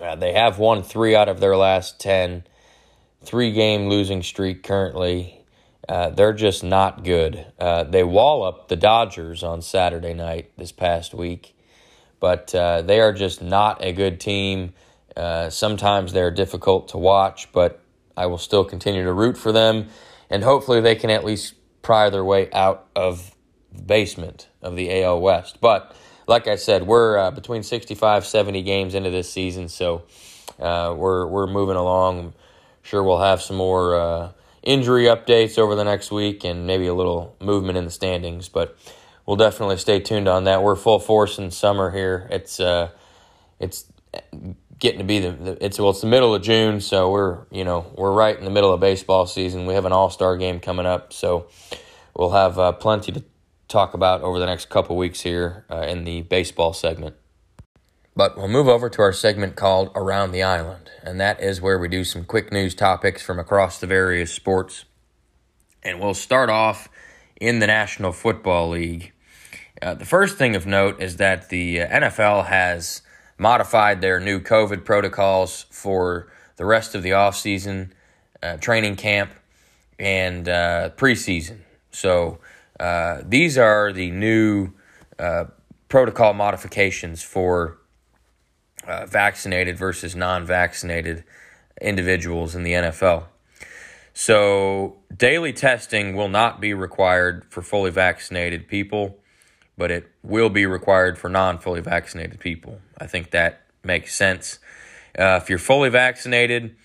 Uh, 0.02 0.16
they 0.16 0.34
have 0.34 0.58
won 0.58 0.84
three 0.84 1.16
out 1.16 1.28
of 1.28 1.40
their 1.40 1.58
last 1.58 2.00
ten. 2.00 2.44
Three 3.24 3.52
game 3.52 3.88
losing 3.88 4.24
streak 4.24 4.64
currently 4.64 5.41
uh, 5.90 6.10
they're 6.12 6.34
just 6.34 6.64
not 6.64 7.04
good. 7.04 7.46
Uh, 7.60 7.84
they 7.84 8.04
wallop 8.04 8.68
the 8.68 8.76
Dodgers 8.76 9.44
on 9.44 9.62
Saturday 9.62 10.14
night 10.14 10.52
this 10.58 10.72
past 10.72 11.14
week, 11.14 11.56
but 12.20 12.54
uh, 12.54 12.82
they 12.82 13.00
are 13.00 13.14
just 13.14 13.42
not 13.42 13.84
a 13.84 13.92
good 13.92 14.20
team. 14.20 14.74
Uh, 15.18 15.50
sometimes 15.50 16.14
they're 16.14 16.32
difficult 16.32 16.90
to 16.90 16.98
watch, 16.98 17.52
but 17.52 17.82
I 18.16 18.28
will 18.28 18.38
still 18.38 18.64
continue 18.64 19.04
to 19.04 19.14
root 19.14 19.38
for 19.38 19.52
them, 19.52 19.88
and 20.30 20.44
hopefully 20.44 20.82
they 20.82 20.96
can 20.96 21.10
at 21.10 21.26
least 21.26 21.56
pry 21.82 22.10
their 22.10 22.24
way 22.24 22.50
out 22.52 22.88
of 22.96 23.36
the 23.74 23.82
basement 23.82 24.48
of 24.62 24.76
the 24.76 25.02
AL 25.02 25.20
West. 25.20 25.60
But 25.62 25.96
like 26.28 26.48
I 26.48 26.58
said, 26.58 26.86
we're 26.86 27.18
uh, 27.18 27.32
between 27.32 27.64
65, 27.64 28.26
70 28.26 28.62
games 28.62 28.94
into 28.94 29.10
this 29.10 29.32
season, 29.32 29.68
so 29.68 30.04
we're 30.60 31.26
we're 31.26 31.48
moving 31.48 31.76
along. 31.76 32.34
Sure, 32.84 33.04
we'll 33.04 33.20
have 33.20 33.42
some 33.42 33.58
more 33.58 34.32
injury 34.64 35.06
updates 35.06 35.58
over 35.58 35.76
the 35.76 35.84
next 35.84 36.12
week 36.12 36.44
and 36.44 36.68
maybe 36.68 36.88
a 36.88 36.94
little 36.94 37.36
movement 37.40 37.78
in 37.78 37.86
the 37.86 37.92
standings. 37.92 38.50
But 38.50 38.78
we'll 39.26 39.38
definitely 39.38 39.78
stay 39.78 40.00
tuned 40.00 40.28
on 40.28 40.44
that. 40.46 40.64
We're 40.64 40.76
full 40.76 41.00
force 41.00 41.38
in 41.38 41.52
summer 41.52 41.92
here. 41.92 42.28
It's 42.30 42.60
uh, 42.60 42.90
it's 43.60 43.86
getting 44.80 45.00
to 45.00 45.06
be 45.06 45.20
the, 45.20 45.32
the, 45.32 45.66
it's 45.66 45.80
well 45.80 45.92
it's 45.92 46.02
the 46.02 46.08
middle 46.08 46.36
of 46.36 46.42
June, 46.42 46.82
so 46.82 47.12
we're 47.12 47.46
you 47.52 47.64
know 47.64 47.92
we're 47.96 48.12
right 48.12 48.38
in 48.38 48.44
the 48.44 48.52
middle 48.52 48.74
of 48.74 48.80
baseball 48.80 49.26
season. 49.26 49.66
We 49.66 49.74
have 49.76 49.86
an 49.86 49.94
All 49.94 50.10
Star 50.10 50.38
game 50.38 50.60
coming 50.60 50.86
up, 50.86 51.14
so 51.14 51.48
we'll 52.16 52.32
have 52.32 52.60
uh, 52.60 52.72
plenty 52.74 53.12
to 53.14 53.24
talk 53.68 53.94
about 53.94 54.22
over 54.22 54.38
the 54.38 54.46
next 54.46 54.70
couple 54.70 54.98
weeks 54.98 55.22
here 55.22 55.66
uh, 55.72 55.86
in 55.88 56.04
the 56.04 56.22
baseball 56.24 56.74
segment. 56.74 57.16
But 58.16 58.38
we'll 58.38 58.50
move 58.50 58.68
over 58.68 58.90
to 58.90 59.02
our 59.02 59.14
segment 59.14 59.56
called 59.56 59.90
Around 59.96 60.32
the 60.32 60.44
Island, 60.44 60.92
and 61.02 61.20
that 61.22 61.42
is 61.42 61.62
where 61.62 61.80
we 61.80 61.88
do 61.88 62.04
some 62.04 62.26
quick 62.26 62.52
news 62.52 62.76
topics 62.76 63.22
from 63.22 63.40
across 63.40 63.80
the 63.80 63.88
various 63.88 64.34
sports. 64.34 64.84
And 65.82 66.00
we'll 66.00 66.14
start 66.14 66.50
off 66.50 66.90
in 67.40 67.60
the 67.60 67.68
National 67.68 68.12
Football 68.12 68.70
League. 68.70 69.14
Uh, 69.82 69.94
the 69.94 70.06
first 70.06 70.38
thing 70.38 70.56
of 70.56 70.66
note 70.68 71.02
is 71.02 71.18
that 71.18 71.50
the 71.50 71.82
uh, 71.82 71.88
NFL 71.88 72.48
has 72.48 73.02
modified 73.38 74.02
their 74.02 74.20
new 74.20 74.40
COVID 74.40 74.86
protocols 74.86 75.66
for 75.72 76.32
the 76.58 76.66
rest 76.66 76.94
of 76.94 77.02
the 77.02 77.10
offseason, 77.10 77.92
uh, 78.44 78.58
training 78.58 78.96
camp, 78.96 79.32
and 79.98 80.48
uh, 80.48 80.92
preseason. 80.98 81.60
So 81.92 82.40
uh, 82.80 83.22
these 83.26 83.58
are 83.58 83.92
the 83.92 84.12
new 84.12 84.74
uh, 85.18 85.46
protocol 85.90 86.34
modifications 86.34 87.24
for 87.24 87.81
uh, 88.88 89.06
vaccinated 89.06 89.78
versus 89.78 90.16
non 90.16 90.46
vaccinated 90.46 91.24
individuals 91.82 92.56
in 92.56 92.64
the 92.64 92.74
NFL. 92.74 93.26
So, 94.14 94.98
daily 95.16 95.54
testing 95.54 96.16
will 96.16 96.28
not 96.28 96.60
be 96.60 96.74
required 96.74 97.46
for 97.50 97.62
fully 97.62 97.92
vaccinated 97.92 98.68
people, 98.68 99.18
but 99.78 99.90
it 99.90 100.12
will 100.22 100.50
be 100.50 100.66
required 100.66 101.18
for 101.18 101.30
non 101.30 101.58
fully 101.58 101.82
vaccinated 101.82 102.40
people. 102.40 102.80
I 102.98 103.08
think 103.08 103.32
that 103.32 103.62
makes 103.84 104.16
sense. 104.16 104.60
Uh, 105.18 105.40
if 105.42 105.50
you're 105.50 105.60
fully 105.60 105.90
vaccinated, 105.90 106.76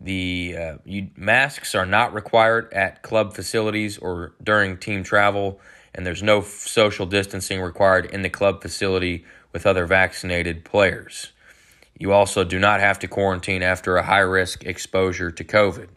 the 0.00 0.56
uh, 0.58 0.76
you, 0.84 1.10
masks 1.16 1.74
are 1.74 1.86
not 1.86 2.12
required 2.12 2.72
at 2.72 3.02
club 3.02 3.34
facilities 3.34 3.98
or 3.98 4.34
during 4.42 4.76
team 4.76 5.02
travel, 5.02 5.60
and 5.94 6.06
there's 6.06 6.22
no 6.22 6.40
social 6.42 7.06
distancing 7.06 7.60
required 7.60 8.06
in 8.06 8.22
the 8.22 8.28
club 8.30 8.62
facility 8.62 9.24
with 9.54 9.64
other 9.64 9.86
vaccinated 9.86 10.64
players. 10.64 11.32
You 11.96 12.12
also 12.12 12.42
do 12.42 12.58
not 12.58 12.80
have 12.80 12.98
to 12.98 13.08
quarantine 13.08 13.62
after 13.62 13.96
a 13.96 14.02
high 14.02 14.18
risk 14.18 14.64
exposure 14.64 15.30
to 15.30 15.44
COVID, 15.44 15.88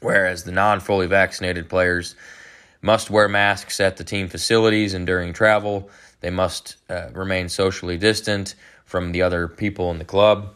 whereas 0.00 0.42
the 0.42 0.52
non 0.52 0.80
fully 0.80 1.06
vaccinated 1.06 1.68
players 1.70 2.16
must 2.82 3.08
wear 3.08 3.28
masks 3.28 3.78
at 3.78 3.96
the 3.96 4.04
team 4.04 4.28
facilities 4.28 4.92
and 4.92 5.06
during 5.06 5.32
travel. 5.32 5.88
They 6.20 6.30
must 6.30 6.76
uh, 6.90 7.10
remain 7.12 7.48
socially 7.48 7.96
distant 7.96 8.56
from 8.84 9.12
the 9.12 9.22
other 9.22 9.46
people 9.46 9.90
in 9.92 9.98
the 9.98 10.04
club. 10.04 10.52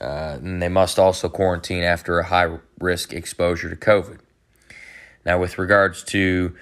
Uh, 0.00 0.36
and 0.42 0.60
they 0.60 0.68
must 0.68 0.98
also 0.98 1.28
quarantine 1.28 1.84
after 1.84 2.18
a 2.18 2.24
high 2.24 2.58
risk 2.80 3.12
exposure 3.12 3.70
to 3.70 3.76
COVID. 3.76 4.18
Now, 5.24 5.38
with 5.38 5.56
regards 5.56 6.02
to 6.04 6.54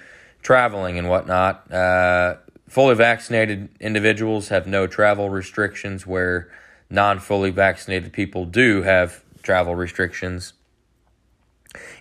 traveling 0.43 0.97
and 0.99 1.09
whatnot, 1.09 1.69
uh, 1.73 2.35
Fully 2.67 2.95
vaccinated 2.95 3.69
individuals 3.79 4.49
have 4.49 4.65
no 4.65 4.87
travel 4.87 5.29
restrictions, 5.29 6.07
where 6.07 6.51
non 6.89 7.19
fully 7.19 7.51
vaccinated 7.51 8.13
people 8.13 8.45
do 8.45 8.83
have 8.83 9.23
travel 9.43 9.75
restrictions. 9.75 10.53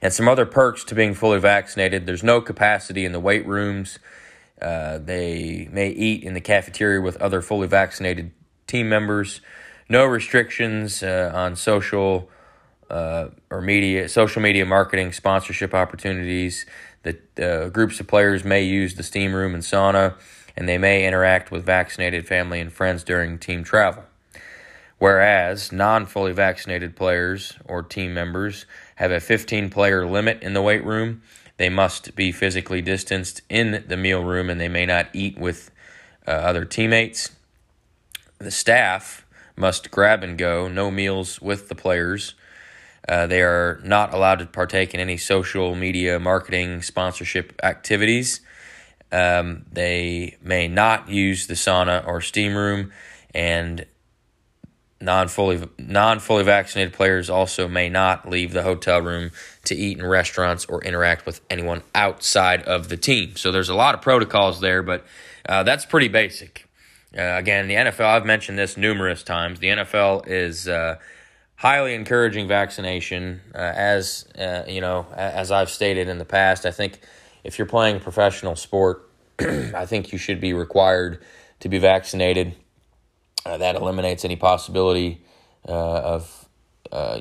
And 0.00 0.12
some 0.12 0.28
other 0.28 0.46
perks 0.46 0.84
to 0.84 0.94
being 0.94 1.14
fully 1.14 1.38
vaccinated 1.38 2.06
there's 2.06 2.22
no 2.22 2.40
capacity 2.40 3.04
in 3.04 3.12
the 3.12 3.20
weight 3.20 3.46
rooms. 3.46 3.98
Uh, 4.60 4.98
they 4.98 5.68
may 5.72 5.88
eat 5.88 6.22
in 6.22 6.34
the 6.34 6.40
cafeteria 6.40 7.00
with 7.00 7.16
other 7.20 7.42
fully 7.42 7.66
vaccinated 7.66 8.30
team 8.66 8.88
members. 8.88 9.40
No 9.88 10.04
restrictions 10.04 11.02
uh, 11.02 11.32
on 11.34 11.56
social 11.56 12.30
uh, 12.88 13.28
or 13.50 13.60
media, 13.60 14.08
social 14.08 14.42
media 14.42 14.64
marketing, 14.64 15.12
sponsorship 15.12 15.74
opportunities. 15.74 16.66
That 17.02 17.40
uh, 17.40 17.68
groups 17.70 17.98
of 17.98 18.06
players 18.06 18.44
may 18.44 18.62
use 18.62 18.94
the 18.94 19.02
steam 19.02 19.34
room 19.34 19.54
and 19.54 19.62
sauna, 19.64 20.14
and 20.56 20.68
they 20.68 20.78
may 20.78 21.06
interact 21.06 21.50
with 21.50 21.64
vaccinated 21.64 22.26
family 22.26 22.60
and 22.60 22.72
friends 22.72 23.04
during 23.04 23.38
team 23.38 23.64
travel. 23.64 24.04
Whereas 24.98 25.72
non 25.72 26.06
fully 26.06 26.32
vaccinated 26.32 26.94
players 26.94 27.54
or 27.64 27.82
team 27.82 28.14
members 28.14 28.66
have 28.96 29.10
a 29.10 29.20
15 29.20 29.68
player 29.70 30.06
limit 30.06 30.42
in 30.42 30.54
the 30.54 30.62
weight 30.62 30.84
room, 30.84 31.22
they 31.56 31.68
must 31.68 32.14
be 32.14 32.32
physically 32.32 32.80
distanced 32.80 33.42
in 33.48 33.84
the 33.86 33.96
meal 33.96 34.22
room 34.22 34.48
and 34.48 34.60
they 34.60 34.68
may 34.68 34.86
not 34.86 35.08
eat 35.12 35.38
with 35.38 35.70
uh, 36.26 36.30
other 36.30 36.64
teammates. 36.64 37.30
The 38.38 38.50
staff 38.50 39.26
must 39.56 39.90
grab 39.90 40.22
and 40.22 40.38
go, 40.38 40.68
no 40.68 40.90
meals 40.90 41.40
with 41.40 41.68
the 41.68 41.74
players. 41.74 42.34
Uh, 43.08 43.26
they 43.26 43.42
are 43.42 43.80
not 43.84 44.14
allowed 44.14 44.38
to 44.38 44.46
partake 44.46 44.94
in 44.94 45.00
any 45.00 45.16
social 45.16 45.74
media 45.74 46.18
marketing 46.20 46.82
sponsorship 46.82 47.58
activities. 47.62 48.40
Um, 49.12 49.66
they 49.70 50.36
may 50.42 50.68
not 50.68 51.08
use 51.08 51.46
the 51.46 51.54
sauna 51.54 52.06
or 52.06 52.20
steam 52.20 52.56
room, 52.56 52.92
and 53.34 53.86
non 55.02 55.28
fully 55.28 55.60
non 55.78 56.20
fully 56.20 56.44
vaccinated 56.44 56.94
players 56.94 57.28
also 57.28 57.68
may 57.68 57.88
not 57.88 58.28
leave 58.28 58.52
the 58.52 58.62
hotel 58.62 59.00
room 59.02 59.30
to 59.64 59.74
eat 59.74 59.98
in 59.98 60.06
restaurants 60.06 60.64
or 60.66 60.82
interact 60.82 61.26
with 61.26 61.40
anyone 61.50 61.82
outside 61.94 62.62
of 62.62 62.88
the 62.88 62.96
team. 62.96 63.36
So 63.36 63.52
there's 63.52 63.68
a 63.68 63.74
lot 63.74 63.94
of 63.94 64.00
protocols 64.00 64.60
there, 64.60 64.82
but 64.82 65.04
uh, 65.46 65.62
that's 65.64 65.84
pretty 65.84 66.08
basic. 66.08 66.68
Uh, 67.16 67.36
again, 67.36 67.68
the 67.68 67.74
NFL, 67.74 68.06
I've 68.06 68.24
mentioned 68.24 68.58
this 68.58 68.76
numerous 68.76 69.22
times. 69.22 69.58
The 69.58 69.68
NFL 69.68 70.26
is 70.28 70.66
uh, 70.66 70.96
highly 71.56 71.94
encouraging 71.94 72.48
vaccination, 72.48 73.42
uh, 73.54 73.58
as 73.58 74.26
uh, 74.38 74.62
you 74.66 74.80
know, 74.80 75.06
as 75.14 75.50
I've 75.50 75.68
stated 75.68 76.08
in 76.08 76.18
the 76.18 76.24
past. 76.24 76.64
I 76.64 76.70
think 76.70 77.00
if 77.44 77.58
you're 77.58 77.66
playing 77.66 78.00
professional 78.00 78.56
sport, 78.56 79.08
I 79.38 79.86
think 79.86 80.12
you 80.12 80.18
should 80.18 80.40
be 80.40 80.52
required 80.52 81.22
to 81.60 81.68
be 81.68 81.78
vaccinated. 81.78 82.54
Uh, 83.44 83.56
that 83.58 83.74
eliminates 83.74 84.24
any 84.24 84.36
possibility 84.36 85.20
uh, 85.68 85.72
of 85.72 86.48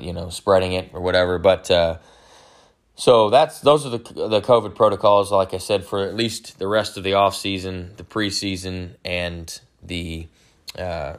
you 0.00 0.12
know 0.12 0.28
spreading 0.30 0.72
it 0.72 0.90
or 0.92 1.00
whatever. 1.00 1.38
But 1.38 1.70
so 2.94 3.30
that's 3.30 3.60
those 3.60 3.86
are 3.86 3.90
the 3.90 3.98
the 3.98 4.40
COVID 4.40 4.74
protocols. 4.74 5.32
Like 5.32 5.54
I 5.54 5.58
said, 5.58 5.84
for 5.84 6.06
at 6.06 6.14
least 6.14 6.58
the 6.58 6.68
rest 6.68 6.96
of 6.96 7.04
the 7.04 7.14
off 7.14 7.34
season, 7.34 7.92
the 7.96 8.04
preseason, 8.04 8.96
and 9.04 9.60
the 9.82 10.28
uh, 10.78 11.16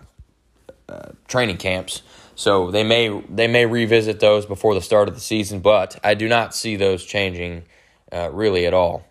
uh, 0.88 1.10
training 1.28 1.58
camps. 1.58 2.02
So 2.36 2.72
they 2.72 2.84
may 2.84 3.22
they 3.30 3.48
may 3.48 3.66
revisit 3.66 4.20
those 4.20 4.46
before 4.46 4.76
the 4.76 4.82
start 4.82 5.08
of 5.08 5.16
the 5.16 5.22
season, 5.22 5.60
but 5.60 6.00
I 6.04 6.14
do 6.14 6.28
not 6.28 6.56
see 6.56 6.76
those 6.76 7.04
changing 7.04 7.64
uh, 8.14 8.30
really 8.32 8.66
at 8.66 8.74
all. 8.74 9.06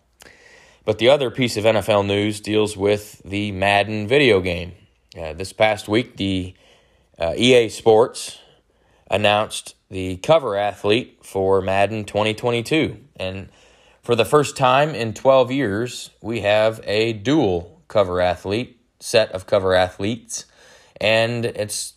But 0.84 0.98
the 0.98 1.08
other 1.08 1.30
piece 1.30 1.56
of 1.56 1.64
NFL 1.64 2.06
news 2.06 2.40
deals 2.40 2.76
with 2.76 3.22
the 3.24 3.52
Madden 3.52 4.08
video 4.08 4.40
game. 4.40 4.72
Uh, 5.16 5.32
this 5.32 5.52
past 5.52 5.88
week, 5.88 6.16
the 6.16 6.54
uh, 7.18 7.34
EA 7.36 7.68
Sports 7.68 8.38
announced 9.10 9.74
the 9.90 10.16
cover 10.16 10.56
athlete 10.56 11.18
for 11.22 11.60
Madden 11.60 12.04
2022, 12.04 12.96
and 13.16 13.48
for 14.02 14.16
the 14.16 14.24
first 14.24 14.56
time 14.56 14.94
in 14.94 15.12
12 15.12 15.52
years, 15.52 16.10
we 16.20 16.40
have 16.40 16.80
a 16.84 17.12
dual 17.12 17.82
cover 17.88 18.20
athlete 18.20 18.80
set 18.98 19.30
of 19.32 19.46
cover 19.46 19.74
athletes, 19.74 20.46
and 21.00 21.44
it's 21.44 21.94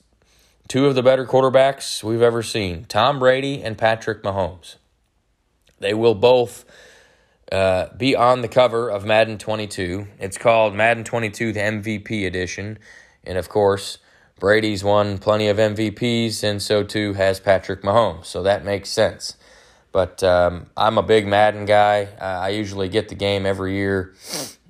two 0.68 0.88
of 0.88 0.96
the 0.96 1.02
better 1.02 1.26
quarterbacks 1.26 2.04
we've 2.04 2.22
ever 2.22 2.44
seen 2.44 2.86
Tom 2.86 3.18
Brady 3.18 3.64
and 3.64 3.78
Patrick 3.78 4.22
Mahomes. 4.22 4.76
They 5.80 5.94
will 5.94 6.16
both 6.16 6.66
uh, 7.52 7.88
be 7.96 8.16
on 8.16 8.42
the 8.42 8.48
cover 8.48 8.90
of 8.90 9.06
Madden 9.06 9.38
22. 9.38 10.08
It's 10.20 10.38
called 10.38 10.74
Madden 10.74 11.04
22, 11.04 11.54
the 11.54 11.60
MVP 11.60 12.26
edition. 12.26 12.80
And 13.24 13.38
of 13.38 13.50
course, 13.50 14.00
Brady's 14.40 14.84
won 14.84 15.18
plenty 15.18 15.48
of 15.48 15.58
MVPs, 15.58 16.44
and 16.44 16.62
so 16.62 16.84
too 16.84 17.14
has 17.14 17.40
Patrick 17.40 17.82
Mahomes. 17.82 18.26
So 18.26 18.44
that 18.44 18.66
makes 18.66 18.90
sense. 18.90 19.38
But 19.92 20.22
um, 20.24 20.68
I'm 20.76 20.98
a 20.98 21.04
big 21.04 21.26
Madden 21.26 21.66
guy. 21.66 22.10
I 22.20 22.50
usually 22.50 22.90
get 22.90 23.08
the 23.08 23.16
game 23.16 23.46
every 23.46 23.76
year, 23.76 24.14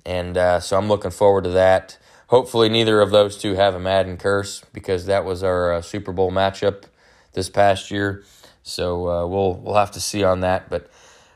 and 0.05 0.37
uh, 0.37 0.59
so 0.59 0.77
I'm 0.77 0.87
looking 0.87 1.09
forward 1.09 1.45
to 1.45 1.49
that. 1.51 1.97
Hopefully, 2.27 2.69
neither 2.69 3.01
of 3.01 3.09
those 3.09 3.37
two 3.37 3.55
have 3.55 3.73
a 3.73 3.79
Madden 3.79 4.17
curse 4.17 4.63
because 4.71 5.07
that 5.07 5.25
was 5.25 5.41
our 5.41 5.73
uh, 5.73 5.81
Super 5.81 6.11
Bowl 6.11 6.31
matchup 6.31 6.83
this 7.33 7.49
past 7.49 7.89
year. 7.89 8.23
So 8.61 9.09
uh, 9.09 9.25
we'll 9.27 9.55
we'll 9.55 9.75
have 9.75 9.91
to 9.91 9.99
see 9.99 10.23
on 10.23 10.41
that. 10.41 10.69
But 10.69 10.89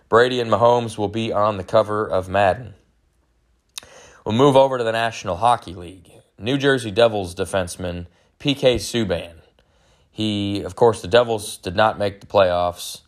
Brady 0.09 0.39
and 0.39 0.51
Mahomes 0.51 0.97
will 0.97 1.07
be 1.07 1.31
on 1.31 1.57
the 1.57 1.63
cover 1.63 2.05
of 2.07 2.27
Madden. 2.27 2.73
We'll 4.25 4.35
move 4.35 4.55
over 4.55 4.77
to 4.77 4.83
the 4.83 4.91
National 4.91 5.37
Hockey 5.37 5.73
League. 5.73 6.11
New 6.37 6.57
Jersey 6.57 6.91
Devils 6.91 7.35
defenseman 7.35 8.07
PK 8.39 8.75
Subban. 8.75 9.35
He, 10.11 10.61
of 10.61 10.75
course, 10.75 11.01
the 11.01 11.07
Devils 11.07 11.57
did 11.57 11.75
not 11.75 11.97
make 11.97 12.19
the 12.19 12.27
playoffs. 12.27 13.01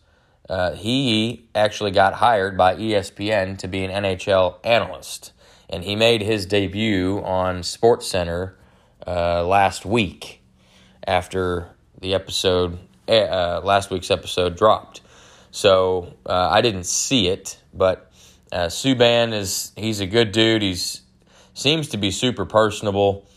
Uh, 0.48 0.72
he 0.72 1.48
actually 1.54 1.90
got 1.90 2.14
hired 2.14 2.56
by 2.56 2.76
ESPN 2.76 3.58
to 3.58 3.68
be 3.68 3.84
an 3.84 3.90
NHL 3.90 4.56
analyst 4.64 5.32
and 5.72 5.82
he 5.82 5.96
made 5.96 6.20
his 6.20 6.44
debut 6.44 7.18
on 7.24 7.62
Sports 7.62 8.06
Center 8.06 8.54
uh, 9.06 9.44
last 9.44 9.86
week 9.86 10.42
after 11.06 11.70
the 11.98 12.14
episode 12.14 12.78
eh, 13.08 13.22
uh, 13.22 13.62
last 13.64 13.90
week's 13.90 14.10
episode 14.10 14.54
dropped. 14.54 15.00
So 15.52 16.14
uh, 16.26 16.48
I 16.50 16.62
didn't 16.62 16.86
see 16.86 17.28
it, 17.28 17.58
but 17.74 18.10
uh, 18.50 18.66
Subban 18.66 19.34
is 19.34 19.70
he's 19.76 20.00
a 20.00 20.06
good 20.06 20.32
dude. 20.32 20.62
He's 20.62 21.02
seems 21.52 21.88
to 21.88 21.98
be 21.98 22.10
super 22.10 22.46
personable. 22.46 23.28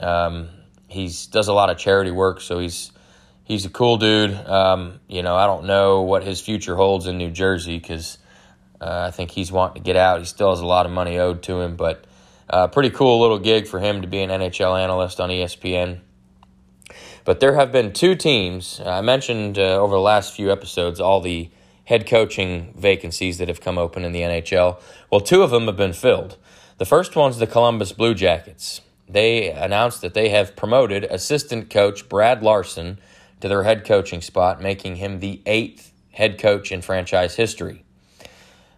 Um, 0.00 0.48
he's 0.88 1.28
does 1.28 1.46
a 1.46 1.52
lot 1.52 1.70
of 1.70 1.78
charity 1.78 2.10
work, 2.10 2.40
so 2.40 2.58
he's 2.58 2.90
he's 3.44 3.66
a 3.66 3.70
cool 3.70 3.98
dude. 3.98 4.34
Um, 4.34 4.98
you 5.08 5.22
know, 5.22 5.36
I 5.36 5.46
don't 5.46 5.66
know 5.66 6.02
what 6.02 6.24
his 6.24 6.40
future 6.40 6.74
holds 6.74 7.06
in 7.06 7.18
New 7.18 7.30
Jersey 7.30 7.78
because 7.78 8.18
uh, 8.80 9.06
I 9.06 9.12
think 9.12 9.30
he's 9.30 9.52
wanting 9.52 9.80
to 9.80 9.86
get 9.86 9.96
out. 9.96 10.18
He 10.18 10.24
still 10.24 10.50
has 10.50 10.60
a 10.60 10.66
lot 10.66 10.86
of 10.86 10.92
money 10.92 11.18
owed 11.18 11.44
to 11.44 11.60
him, 11.60 11.76
but 11.76 12.04
uh, 12.48 12.66
pretty 12.66 12.90
cool 12.90 13.20
little 13.20 13.38
gig 13.38 13.68
for 13.68 13.78
him 13.78 14.02
to 14.02 14.08
be 14.08 14.20
an 14.22 14.30
NHL 14.30 14.76
analyst 14.76 15.20
on 15.20 15.30
ESPN. 15.30 16.00
But 17.24 17.38
there 17.38 17.54
have 17.54 17.70
been 17.70 17.92
two 17.92 18.16
teams. 18.16 18.80
I 18.84 19.02
mentioned 19.02 19.56
uh, 19.56 19.76
over 19.76 19.94
the 19.94 20.00
last 20.00 20.34
few 20.34 20.50
episodes 20.50 20.98
all 20.98 21.20
the 21.20 21.48
head 21.84 22.06
coaching 22.06 22.74
vacancies 22.76 23.38
that 23.38 23.48
have 23.48 23.60
come 23.60 23.78
open 23.78 24.04
in 24.04 24.12
the 24.12 24.20
NHL. 24.20 24.80
Well, 25.10 25.20
two 25.20 25.42
of 25.42 25.50
them 25.50 25.66
have 25.66 25.76
been 25.76 25.92
filled. 25.92 26.36
The 26.78 26.86
first 26.86 27.16
one's 27.16 27.38
the 27.38 27.46
Columbus 27.46 27.92
Blue 27.92 28.14
Jackets. 28.14 28.80
They 29.08 29.50
announced 29.50 30.00
that 30.02 30.14
they 30.14 30.28
have 30.28 30.56
promoted 30.56 31.04
assistant 31.04 31.68
coach 31.68 32.08
Brad 32.08 32.42
Larsen 32.42 32.98
to 33.40 33.48
their 33.48 33.64
head 33.64 33.84
coaching 33.84 34.20
spot, 34.20 34.62
making 34.62 34.96
him 34.96 35.18
the 35.18 35.42
eighth 35.46 35.92
head 36.12 36.38
coach 36.38 36.70
in 36.70 36.80
franchise 36.80 37.34
history. 37.34 37.84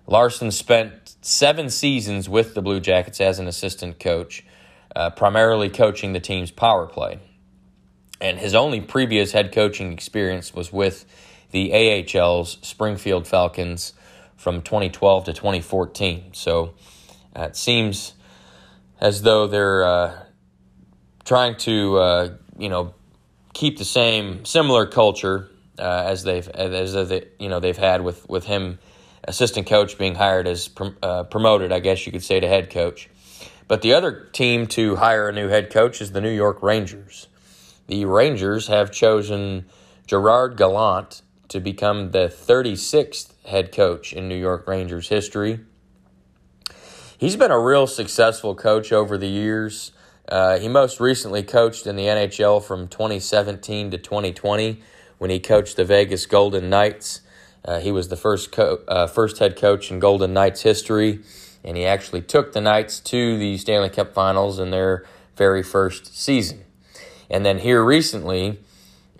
Larsen 0.06 0.50
spent 0.50 1.16
seven 1.20 1.70
seasons 1.70 2.28
with 2.28 2.54
the 2.54 2.62
Blue 2.62 2.80
Jackets 2.80 3.20
as 3.20 3.38
an 3.38 3.46
assistant 3.46 4.00
coach, 4.00 4.44
uh, 4.96 5.10
primarily 5.10 5.68
coaching 5.68 6.12
the 6.12 6.20
team's 6.20 6.50
power 6.50 6.86
play. 6.86 7.18
And 8.20 8.38
his 8.38 8.54
only 8.54 8.80
previous 8.80 9.32
head 9.32 9.52
coaching 9.52 9.92
experience 9.92 10.54
was 10.54 10.72
with 10.72 11.04
the 11.52 11.70
AHL's 11.72 12.58
Springfield 12.62 13.26
Falcons 13.26 13.92
from 14.36 14.62
2012 14.62 15.24
to 15.26 15.32
2014. 15.32 16.30
So 16.32 16.74
uh, 17.36 17.42
it 17.42 17.56
seems 17.56 18.14
as 19.00 19.22
though 19.22 19.46
they're 19.46 19.84
uh, 19.84 20.22
trying 21.24 21.56
to, 21.58 21.96
uh, 21.98 22.28
you 22.58 22.68
know, 22.68 22.94
keep 23.52 23.78
the 23.78 23.84
same 23.84 24.44
similar 24.44 24.86
culture 24.86 25.48
uh, 25.78 26.04
as 26.06 26.24
they've 26.24 26.48
as 26.48 27.08
they, 27.08 27.24
you 27.38 27.48
know 27.48 27.60
they've 27.60 27.76
had 27.76 28.02
with 28.02 28.28
with 28.28 28.44
him 28.44 28.78
assistant 29.24 29.66
coach 29.66 29.98
being 29.98 30.14
hired 30.14 30.46
as 30.46 30.68
uh, 31.02 31.24
promoted, 31.24 31.72
I 31.72 31.80
guess 31.80 32.04
you 32.06 32.12
could 32.12 32.22
say, 32.22 32.40
to 32.40 32.48
head 32.48 32.70
coach. 32.70 33.08
But 33.68 33.82
the 33.82 33.94
other 33.94 34.28
team 34.32 34.66
to 34.68 34.96
hire 34.96 35.28
a 35.28 35.32
new 35.32 35.48
head 35.48 35.70
coach 35.70 36.00
is 36.00 36.12
the 36.12 36.20
New 36.20 36.30
York 36.30 36.62
Rangers. 36.62 37.28
The 37.86 38.04
Rangers 38.04 38.66
have 38.66 38.90
chosen 38.90 39.66
Gerard 40.06 40.56
Gallant 40.56 41.22
to 41.48 41.60
become 41.60 42.10
the 42.12 42.28
36th 42.28 43.32
head 43.46 43.72
coach 43.72 44.12
in 44.12 44.28
New 44.28 44.36
York 44.36 44.66
Rangers 44.66 45.08
history. 45.08 45.60
He's 47.18 47.36
been 47.36 47.50
a 47.50 47.58
real 47.58 47.86
successful 47.86 48.54
coach 48.54 48.92
over 48.92 49.16
the 49.16 49.28
years. 49.28 49.92
Uh, 50.28 50.58
he 50.58 50.68
most 50.68 50.98
recently 50.98 51.42
coached 51.42 51.86
in 51.86 51.96
the 51.96 52.04
NHL 52.04 52.62
from 52.62 52.88
2017 52.88 53.90
to 53.92 53.98
2020 53.98 54.80
when 55.18 55.30
he 55.30 55.38
coached 55.38 55.76
the 55.76 55.84
Vegas 55.84 56.26
Golden 56.26 56.68
Knights. 56.68 57.20
Uh, 57.64 57.78
he 57.78 57.92
was 57.92 58.08
the 58.08 58.16
first 58.16 58.50
co- 58.50 58.80
uh, 58.88 59.06
first 59.06 59.38
head 59.38 59.56
coach 59.56 59.90
in 59.90 60.00
Golden 60.00 60.32
Knights 60.32 60.62
history, 60.62 61.20
and 61.62 61.76
he 61.76 61.84
actually 61.84 62.22
took 62.22 62.52
the 62.52 62.60
Knights 62.60 62.98
to 62.98 63.38
the 63.38 63.56
Stanley 63.56 63.88
Cup 63.88 64.12
Finals 64.12 64.58
in 64.58 64.70
their 64.70 65.04
very 65.36 65.62
first 65.62 66.16
season. 66.16 66.64
And 67.30 67.46
then 67.46 67.58
here 67.58 67.84
recently, 67.84 68.58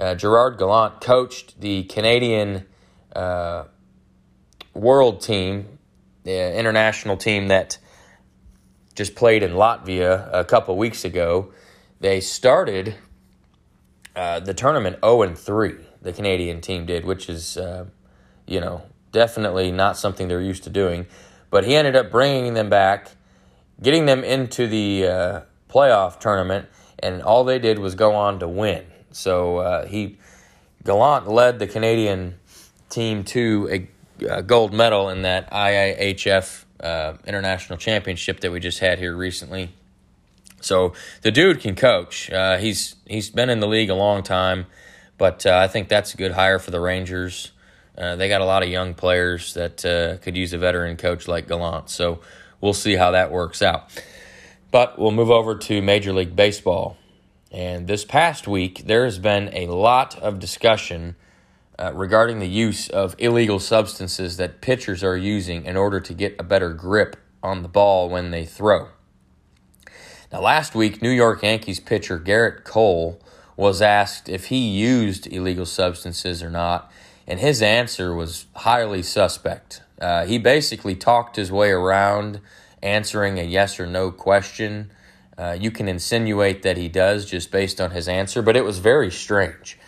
uh, 0.03 0.17
Gerard 0.17 0.59
Gallant 0.59 1.01
coached 1.01 1.61
the 1.61 1.85
Canadian 1.85 2.67
uh, 3.15 3.65
world 4.75 5.21
team, 5.23 5.79
the 6.25 6.59
international 6.59 7.17
team 7.17 7.47
that 7.49 7.79
just 8.97 9.15
played 9.15 9.45
in 9.45 9.53
Latvia 9.53 10.29
a 10.33 10.45
couple 10.45 10.77
weeks 10.77 11.05
ago. 11.05 11.53
They 12.01 12.21
started 12.21 12.97
uh, 14.17 14.41
the 14.41 14.53
tournament 14.53 14.99
0 15.05 15.23
and 15.23 15.39
3, 15.39 15.77
the 16.03 16.13
Canadian 16.13 16.61
team 16.61 16.85
did, 16.85 17.05
which 17.05 17.29
is, 17.29 17.57
uh, 17.57 17.85
you 18.45 18.61
know, 18.61 18.83
definitely 19.13 19.71
not 19.71 19.97
something 19.97 20.27
they're 20.27 20.41
used 20.41 20.65
to 20.65 20.71
doing. 20.71 21.07
But 21.49 21.65
he 21.65 21.77
ended 21.77 21.95
up 21.95 22.11
bringing 22.11 22.55
them 22.55 22.69
back, 22.69 23.13
getting 23.81 24.07
them 24.07 24.25
into 24.25 24.67
the 24.67 25.07
uh, 25.07 25.41
playoff 25.69 26.19
tournament, 26.19 26.69
and 26.99 27.23
all 27.23 27.45
they 27.45 27.61
did 27.61 27.79
was 27.79 27.95
go 27.95 28.17
on 28.17 28.41
to 28.41 28.49
win. 28.49 28.85
So 29.13 29.59
uh, 29.59 29.87
he 29.87 30.19
Gallant 30.85 31.29
led 31.29 31.59
the 31.59 31.67
Canadian 31.67 32.35
team 32.89 33.25
to 33.25 33.69
a, 33.71 34.27
a 34.27 34.43
gold 34.43 34.73
medal 34.73 35.09
in 35.09 35.23
that 35.23 35.51
IIHF 35.51 36.65
uh, 36.81 37.15
international 37.27 37.79
championship 37.79 38.41
that 38.41 38.51
we 38.51 38.61
just 38.61 38.81
had 38.81 38.99
here 38.99 39.15
recently. 39.15 39.71
So 40.61 40.93
the 41.23 41.31
dude 41.31 41.61
can 41.61 41.75
coach. 41.75 42.31
Uh, 42.31 42.59
he's 42.59 42.97
he's 43.07 43.31
been 43.31 43.51
in 43.51 43.61
the 43.61 43.67
league 43.67 43.91
a 43.91 43.95
long 43.95 44.23
time, 44.23 44.67
but 45.19 45.45
uh, 45.47 45.57
I 45.57 45.69
think 45.69 45.89
that's 45.89 46.15
a 46.15 46.17
good 46.17 46.33
hire 46.33 46.59
for 46.59 46.71
the 46.71 46.81
Rangers. 46.81 47.53
Uh, 47.97 48.17
they 48.17 48.29
got 48.29 48.41
a 48.41 48.45
lot 48.45 48.63
of 48.63 48.69
young 48.69 48.95
players 48.95 49.55
that 49.55 49.85
uh, 49.85 50.17
could 50.23 50.37
use 50.37 50.53
a 50.53 50.59
veteran 50.59 50.97
coach 50.97 51.29
like 51.29 51.47
Gallant. 51.47 51.91
So 51.91 52.21
we'll 52.61 52.73
see 52.73 52.97
how 52.97 53.11
that 53.11 53.31
works 53.31 53.61
out. 53.61 53.91
But 54.71 54.99
we'll 54.99 55.11
move 55.11 55.31
over 55.31 55.57
to 55.57 55.83
Major 55.83 56.13
League 56.13 56.35
Baseball. 56.35 56.97
And 57.53 57.87
this 57.87 58.07
past 58.07 58.49
week, 58.49 58.85
there 58.87 59.05
has 59.05 59.19
been 59.19 59.51
a 59.53 59.67
lot 59.67 60.19
of 60.19 60.39
discussion 60.39 61.17
uh, 61.79 61.93
regarding 61.95 62.39
the 62.39 62.49
use 62.49 62.89
of 62.89 63.15
illegal 63.19 63.59
substances 63.59 64.39
that 64.39 64.63
pitchers 64.63 65.05
are 65.05 65.19
using 65.19 65.67
in 65.67 65.77
order 65.77 66.01
to 66.01 66.15
get 66.15 66.35
a 66.39 66.43
better 66.43 66.73
grip 66.73 67.17
on 67.43 67.61
the 67.63 67.69
ball 67.69 68.09
when 68.09 68.31
they 68.31 68.47
throw. 68.47 68.89
Now, 70.33 70.41
last 70.41 70.75
week, 70.75 71.03
New 71.03 71.11
York 71.11 71.43
Yankees 71.43 71.79
pitcher 71.79 72.19
Gerrit 72.19 72.65
Cole 72.65 73.21
was 73.55 73.83
asked 73.83 74.31
if 74.31 74.47
he 74.47 74.57
used 74.57 75.27
illegal 75.27 75.67
substances 75.67 76.43
or 76.43 76.49
not, 76.49 76.91
and 77.27 77.39
his 77.39 77.61
answer 77.61 78.15
was 78.15 78.47
highly 78.57 79.03
suspect. 79.03 79.83
Uh, 80.01 80.25
he 80.25 80.39
basically 80.39 80.95
talked 80.95 81.37
his 81.37 81.53
way 81.53 81.71
around 81.71 82.41
answering 82.83 83.39
a 83.39 83.43
yes 83.43 83.79
or 83.79 83.87
no 83.87 84.11
question. 84.11 84.91
Uh, 85.37 85.57
you 85.59 85.71
can 85.71 85.89
insinuate 85.89 86.63
that 86.63 86.77
he 86.77 86.89
does 86.89 87.25
just 87.25 87.51
based 87.51 87.81
on 87.81 87.91
his 87.91 88.07
answer, 88.09 88.43
but 88.43 88.57
it 88.57 88.65
was 88.65 88.79
very 88.79 89.11
strange. 89.11 89.79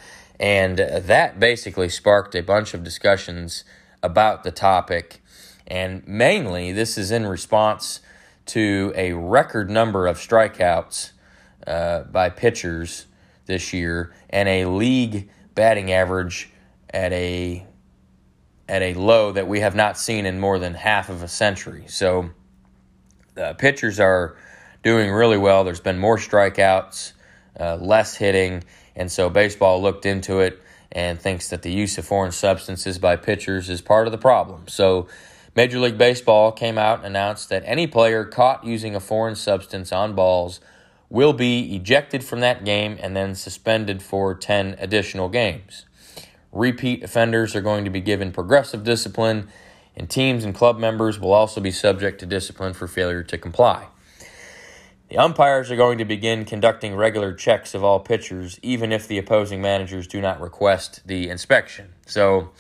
And 0.41 0.81
uh, 0.81 1.01
that 1.01 1.39
basically 1.39 1.89
sparked 1.89 2.35
a 2.35 2.43
bunch 2.43 2.75
of 2.75 2.83
discussions 2.83 3.65
about 4.03 4.43
the 4.43 4.51
topic. 4.51 5.23
And 5.67 6.07
mainly, 6.07 6.73
this 6.73 6.99
is 6.99 7.11
in 7.11 7.27
response 7.27 8.01
to 8.47 8.93
a 8.97 9.13
record 9.13 9.71
number 9.71 10.07
of 10.07 10.19
strikeouts 10.19 11.13
uh, 11.67 12.03
by 12.05 12.29
pitchers 12.31 13.07
this 13.47 13.73
year 13.73 14.15
and 14.31 14.49
a 14.49 14.65
league 14.67 15.31
batting 15.55 15.93
average 15.93 16.51
at 16.91 17.13
a 17.13 17.67
at 18.69 18.83
a 18.83 18.95
low 18.95 19.31
that 19.33 19.47
we 19.47 19.61
have 19.61 19.75
not 19.75 19.99
seen 19.99 20.25
in 20.25 20.41
more 20.41 20.59
than 20.59 20.75
half 20.75 21.11
of 21.11 21.23
a 21.23 21.29
century. 21.29 21.85
So 21.87 22.31
uh, 23.37 23.53
pitchers 23.55 24.01
are 24.01 24.37
doing 24.85 25.11
really 25.11 25.39
well. 25.39 25.65
There's 25.65 25.81
been 25.81 25.99
more 25.99 26.19
strikeouts, 26.19 27.13
uh, 27.59 27.77
less 27.77 28.15
hitting, 28.15 28.63
and 28.95 29.11
so 29.11 29.29
baseball 29.29 29.83
looked 29.83 30.07
into 30.07 30.41
it 30.41 30.63
and 30.93 31.19
thinks 31.19 31.49
that 31.49 31.63
the 31.63 31.73
use 31.73 31.99
of 31.99 32.05
foreign 32.05 32.31
substances 32.31 32.99
by 32.99 33.17
pitchers 33.17 33.69
is 33.69 33.81
part 33.81 34.07
of 34.07 34.13
the 34.13 34.19
problem. 34.19 34.69
So 34.69 35.09
Major 35.57 35.81
League 35.81 35.99
Baseball 35.99 36.53
came 36.53 36.79
out 36.79 36.99
and 36.99 37.07
announced 37.07 37.49
that 37.49 37.63
any 37.65 37.87
player 37.87 38.25
caught 38.25 38.65
using 38.65 38.95
a 38.95 39.01
foreign 39.01 39.35
substance 39.35 39.91
on 39.91 40.15
balls 40.15 40.61
will 41.09 41.33
be 41.33 41.75
ejected 41.75 42.23
from 42.23 42.41
that 42.41 42.65
game 42.65 42.99
and 43.01 43.17
then 43.17 43.35
suspended 43.35 44.03
for 44.03 44.35
10 44.35 44.77
additional 44.79 45.29
games. 45.29 45.87
Repeat 46.53 47.03
offenders 47.03 47.57
are 47.57 47.61
going 47.61 47.85
to 47.85 47.91
be 47.91 48.01
given 48.01 48.33
progressive 48.33 48.85
discipline, 48.85 49.49
and 49.97 50.11
teams 50.11 50.45
and 50.45 50.55
club 50.55 50.79
members 50.79 51.19
will 51.19 51.33
also 51.33 51.61
be 51.61 51.71
subject 51.71 52.21
to 52.21 52.27
discipline 52.27 52.75
for 52.75 52.87
failure 52.87 53.23
to 53.23 53.39
comply. 53.39 53.87
The 55.15 55.21
umpires 55.21 55.71
are 55.71 55.77
going 55.77 55.99
to 55.99 56.05
begin 56.05 56.45
conducting 56.45 56.97
regular 56.97 57.33
checks 57.33 57.73
of 57.73 57.85
all 57.85 58.01
pitchers, 58.01 58.59
even 58.63 58.91
if 58.91 59.07
the 59.07 59.17
opposing 59.17 59.63
managers 59.63 60.09
do 60.09 60.21
not 60.21 60.41
request 60.41 61.07
the 61.07 61.29
inspection. 61.29 61.95
So, 62.05 62.51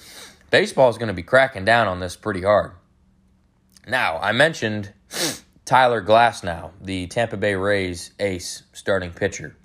baseball 0.52 0.88
is 0.88 0.96
going 0.96 1.09
to 1.09 1.14
be 1.14 1.24
cracking 1.24 1.64
down 1.64 1.88
on 1.88 1.98
this 1.98 2.14
pretty 2.14 2.42
hard. 2.42 2.70
Now, 3.88 4.18
I 4.18 4.30
mentioned 4.30 4.92
Tyler 5.64 6.00
Glasnow, 6.00 6.70
the 6.80 7.09
Tampa 7.09 7.36
Bay 7.36 7.57
Rays 7.57 8.12
ace 8.20 8.62
starting 8.72 9.11
pitcher. 9.11 9.57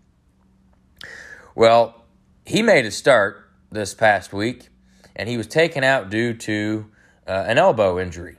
Well, 1.54 2.06
he 2.44 2.64
made 2.64 2.88
a 2.88 2.92
start 2.92 3.52
this 3.72 3.94
past 3.94 4.34
week, 4.34 4.70
and 5.16 5.30
he 5.30 5.38
was 5.38 5.46
taken 5.46 5.84
out 5.84 6.10
due 6.10 6.34
to 6.34 6.90
uh, 7.28 7.46
an 7.46 7.60
elbow 7.60 8.00
injury. 8.00 8.38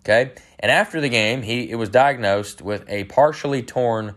Okay, 0.00 0.32
and 0.58 0.70
after 0.70 1.00
the 1.00 1.08
game, 1.08 1.42
he 1.42 1.70
it 1.70 1.76
was 1.76 1.88
diagnosed 1.88 2.62
with 2.62 2.84
a 2.88 3.04
partially 3.04 3.62
torn 3.62 4.14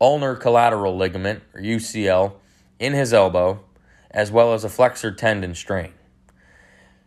ulnar 0.00 0.34
collateral 0.34 0.96
ligament 0.96 1.42
or 1.54 1.60
UCL 1.60 2.34
in 2.78 2.92
his 2.92 3.12
elbow, 3.12 3.64
as 4.10 4.30
well 4.30 4.54
as 4.54 4.64
a 4.64 4.68
flexor 4.68 5.12
tendon 5.12 5.54
strain. 5.54 5.92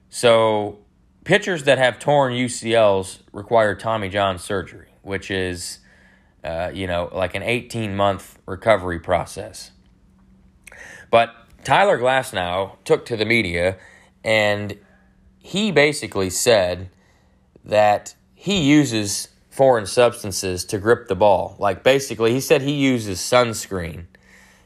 So 0.09 0.79
pitchers 1.23 1.63
that 1.63 1.77
have 1.77 1.99
torn 1.99 2.33
UCLs 2.33 3.19
require 3.33 3.75
Tommy 3.75 4.09
John 4.09 4.39
surgery, 4.39 4.89
which 5.01 5.29
is, 5.29 5.79
uh, 6.43 6.71
you 6.73 6.87
know, 6.87 7.09
like 7.11 7.35
an 7.35 7.43
18 7.43 7.95
month 7.95 8.39
recovery 8.45 8.99
process. 8.99 9.71
But 11.11 11.33
Tyler 11.63 11.97
Glasnow 11.97 12.77
took 12.85 13.05
to 13.07 13.17
the 13.17 13.25
media 13.25 13.77
and 14.23 14.77
he 15.39 15.71
basically 15.71 16.29
said 16.29 16.89
that 17.63 18.15
he 18.39 18.59
uses 18.61 19.29
foreign 19.49 19.87
substances 19.87 20.63
to 20.63 20.77
grip 20.77 21.07
the 21.07 21.15
ball. 21.15 21.55
Like 21.57 21.81
basically, 21.81 22.33
he 22.33 22.39
said 22.39 22.61
he 22.61 22.73
uses 22.73 23.19
sunscreen 23.19 24.05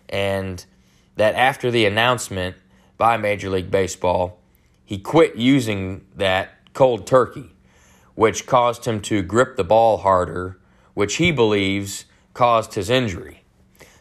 and 0.09 0.63
that 1.15 1.35
after 1.35 1.71
the 1.71 1.85
announcement 1.85 2.57
by 2.97 3.15
Major 3.15 3.49
League 3.49 3.71
Baseball, 3.71 4.37
he 4.83 4.97
quit 4.97 5.37
using 5.37 6.05
that 6.17 6.49
cold 6.73 7.07
turkey, 7.07 7.49
which 8.13 8.45
caused 8.45 8.83
him 8.83 8.99
to 9.03 9.21
grip 9.21 9.55
the 9.55 9.63
ball 9.63 9.99
harder, 9.99 10.59
which 10.93 11.15
he 11.15 11.31
believes 11.31 12.03
caused 12.33 12.73
his 12.73 12.89
injury. 12.89 13.45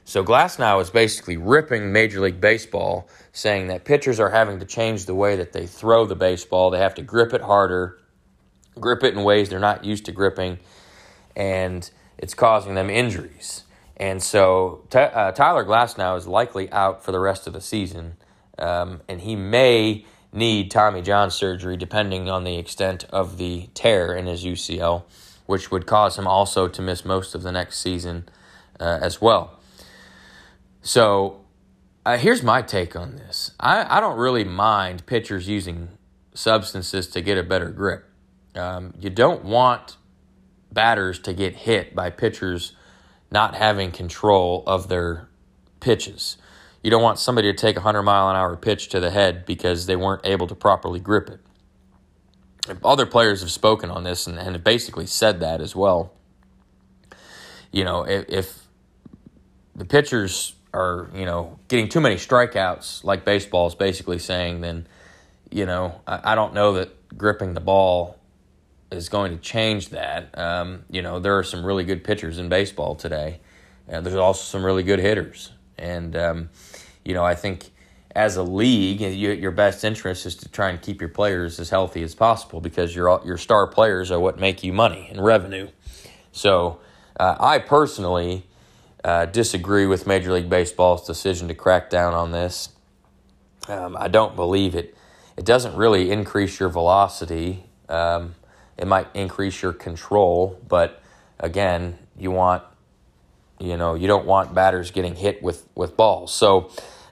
So 0.05 0.25
Glasnow 0.25 0.83
is 0.83 0.91
basically 0.91 1.37
ripping 1.37 1.93
Major 1.93 2.21
League 2.21 2.41
Baseball, 2.41 3.09
saying 3.33 3.69
that 3.69 3.85
pitchers 3.85 4.19
are 4.19 4.31
having 4.31 4.59
to 4.59 4.67
change 4.67 5.07
the 5.07 5.15
way 5.15 5.37
that 5.37 5.53
they 5.53 5.67
throw 5.67 6.07
the 6.07 6.17
baseball. 6.17 6.71
They 6.71 6.81
have 6.81 6.97
to 6.97 7.03
grip 7.03 7.33
it 7.33 7.43
harder, 7.43 8.01
grip 8.81 9.03
it 9.03 9.15
in 9.15 9.23
ways 9.23 9.49
they're 9.49 9.59
not 9.59 9.85
used 9.85 10.05
to 10.07 10.13
gripping, 10.13 10.59
and 11.37 11.91
it's 12.19 12.35
causing 12.35 12.75
them 12.75 12.91
injuries. 12.91 13.65
And 13.97 14.23
so 14.23 14.85
uh, 14.95 15.33
Tyler 15.33 15.65
Glasnow 15.65 16.17
is 16.17 16.27
likely 16.27 16.71
out 16.73 17.05
for 17.05 17.13
the 17.13 17.21
rest 17.21 17.47
of 17.47 17.53
the 17.53 17.61
season, 17.61 18.17
um, 18.59 19.03
and 19.09 19.21
he 19.21 19.37
may 19.37 20.05
need 20.33 20.71
Tommy 20.71 21.03
John 21.03 21.31
surgery 21.31 21.77
depending 21.77 22.31
on 22.31 22.45
the 22.45 22.57
extent 22.57 23.05
of 23.11 23.37
the 23.37 23.69
tear 23.75 24.15
in 24.15 24.27
his 24.27 24.45
UCL, 24.45 25.03
which 25.47 25.71
would 25.71 25.87
cause 25.87 26.19
him 26.19 26.27
also 26.27 26.69
to 26.69 26.83
miss 26.83 27.05
most 27.05 27.35
of 27.35 27.43
the 27.43 27.53
next 27.53 27.81
season 27.81 28.29
uh, 28.79 28.99
as 29.03 29.21
well. 29.21 29.59
So 30.83 31.41
uh, 32.07 32.17
here's 32.17 32.43
my 32.43 32.63
take 32.63 32.97
on 32.97 33.17
this 33.17 33.53
I, 33.61 33.99
I 33.99 34.01
don't 34.01 34.19
really 34.19 34.45
mind 34.45 35.05
pitchers 35.07 35.49
using 35.49 35.91
substances 36.35 37.07
to 37.09 37.21
get 37.21 37.37
a 37.37 37.43
better 37.43 37.69
grip. 37.71 38.10
Um, 38.55 38.95
you 38.99 39.11
don't 39.11 39.45
want 39.45 39.97
batters 40.73 41.19
to 41.21 41.33
get 41.33 41.55
hit 41.57 41.95
by 41.95 42.11
pitchers 42.11 42.75
not 43.31 43.55
having 43.55 43.93
control 43.93 44.65
of 44.67 44.89
their 44.89 45.29
pitches. 45.81 46.37
You 46.83 46.91
don't 46.91 47.03
want 47.03 47.19
somebody 47.19 47.53
to 47.53 47.57
take 47.57 47.77
a 47.77 47.81
100 47.81 48.03
mile 48.03 48.31
an 48.31 48.37
hour 48.37 48.57
pitch 48.57 48.89
to 48.89 49.01
the 49.01 49.11
head 49.11 49.45
because 49.47 49.87
they 49.87 49.97
weren't 49.97 50.25
able 50.25 50.47
to 50.47 50.55
properly 50.55 51.01
grip 51.01 51.29
it. 51.29 51.41
Other 52.85 53.07
players 53.07 53.41
have 53.41 53.51
spoken 53.51 53.91
on 53.91 54.05
this 54.05 54.27
and, 54.27 54.39
and 54.39 54.55
have 54.55 54.65
basically 54.65 55.07
said 55.07 55.41
that 55.41 55.61
as 55.61 55.75
well. 55.75 56.13
You 57.73 57.85
know, 57.85 58.07
if, 58.07 58.29
if 58.29 58.67
the 59.75 59.85
pitchers 59.85 60.55
are, 60.75 61.11
you 61.15 61.25
know, 61.25 61.59
getting 61.69 61.89
too 61.89 62.01
many 62.01 62.17
strikeouts, 62.17 63.05
like 63.05 63.25
baseball 63.25 63.67
is 63.67 63.75
basically 63.75 64.19
saying, 64.19 64.61
then, 64.61 64.87
you 65.51 65.67
know, 65.67 66.01
I, 66.07 66.33
I 66.33 66.35
don't 66.35 66.55
know 66.55 66.75
that 66.75 67.17
gripping 67.17 67.55
the 67.55 67.61
ball 67.61 68.20
is 68.91 69.09
going 69.09 69.33
to 69.33 69.43
change 69.43 69.91
that. 69.91 70.37
Um, 70.39 70.85
you 70.91 71.03
know, 71.03 71.19
there 71.19 71.39
are 71.39 71.45
some 71.45 71.65
really 71.65 71.85
good 71.85 72.05
pitchers 72.05 72.39
in 72.39 72.49
baseball 72.49 72.95
today. 72.95 73.41
Uh, 73.91 74.01
there's 74.01 74.17
also 74.17 74.43
some 74.43 74.65
really 74.65 74.83
good 74.83 74.99
hitters. 74.99 75.53
And, 75.79 76.17
um, 76.17 76.51
you 77.05 77.15
know, 77.15 77.25
I 77.25 77.35
think 77.35 77.71
as 78.15 78.37
a 78.37 78.43
league, 78.43 79.01
you, 79.01 79.31
your 79.33 79.51
best 79.51 79.85
interest 79.85 80.27
is 80.27 80.35
to 80.37 80.49
try 80.49 80.71
and 80.71 80.81
keep 80.81 81.01
your 81.01 81.09
players 81.09 81.61
as 81.61 81.71
healthy 81.71 82.03
as 82.03 82.15
possible 82.15 82.61
because 82.61 82.95
your 82.95 83.21
your 83.25 83.39
star 83.39 83.67
players 83.67 84.11
are 84.11 84.19
what 84.19 84.39
make 84.39 84.65
you 84.65 84.73
money 84.73 85.09
and 85.11 85.25
revenue. 85.25 85.69
So, 86.33 86.81
uh, 87.19 87.37
I 87.39 87.59
personally 87.59 88.47
uh, 89.05 89.27
disagree 89.27 89.87
with 89.87 90.07
Major 90.07 90.33
League 90.33 90.51
Baseball's 90.51 91.07
decision 91.07 91.49
to 91.49 91.55
crack 91.55 91.91
down 91.91 92.15
on 92.15 92.33
this. 92.33 92.71
Um, 93.69 93.97
I 93.99 94.09
don't 94.09 94.37
believe 94.37 94.75
it. 94.75 94.97
It 95.37 95.45
doesn't 95.45 95.77
really 95.77 96.11
increase 96.11 96.59
your 96.59 96.69
velocity. 96.69 97.65
Um, 97.89 98.35
it 98.81 98.87
might 98.87 99.09
increase 99.13 99.61
your 99.61 99.75
control, 99.75 100.59
but 100.67 101.03
again, 101.39 101.99
you 102.19 102.31
want 102.31 102.63
you 103.59 103.77
know 103.77 103.95
you 103.95 104.07
don't 104.07 104.25
want 104.25 104.55
batters 104.55 104.91
getting 104.91 105.15
hit 105.15 105.43
with 105.43 105.69
with 105.75 105.97
balls. 105.97 106.33
So 106.33 106.71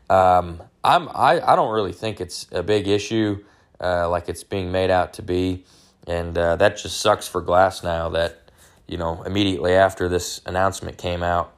um, 0.09 0.63
I'm 0.83 1.09
I, 1.11 1.41
I 1.47 1.55
don't 1.57 1.73
really 1.73 1.93
think 1.93 2.21
it's 2.23 2.47
a 2.53 2.63
big 2.63 2.89
issue 2.89 3.45
uh, 3.81 4.09
like 4.09 4.31
it's 4.31 4.43
being 4.45 4.73
made 4.73 4.91
out 4.91 5.13
to 5.15 5.23
be, 5.23 5.65
and 6.07 6.37
uh, 6.37 6.57
that 6.57 6.79
just 6.79 7.01
sucks 7.01 7.29
for 7.29 7.43
Glasnow 7.43 8.13
that 8.15 8.51
you 8.87 8.97
know 8.97 9.23
immediately 9.25 9.75
after 9.75 10.09
this 10.09 10.41
announcement 10.47 10.97
came 10.97 11.23
out, 11.23 11.55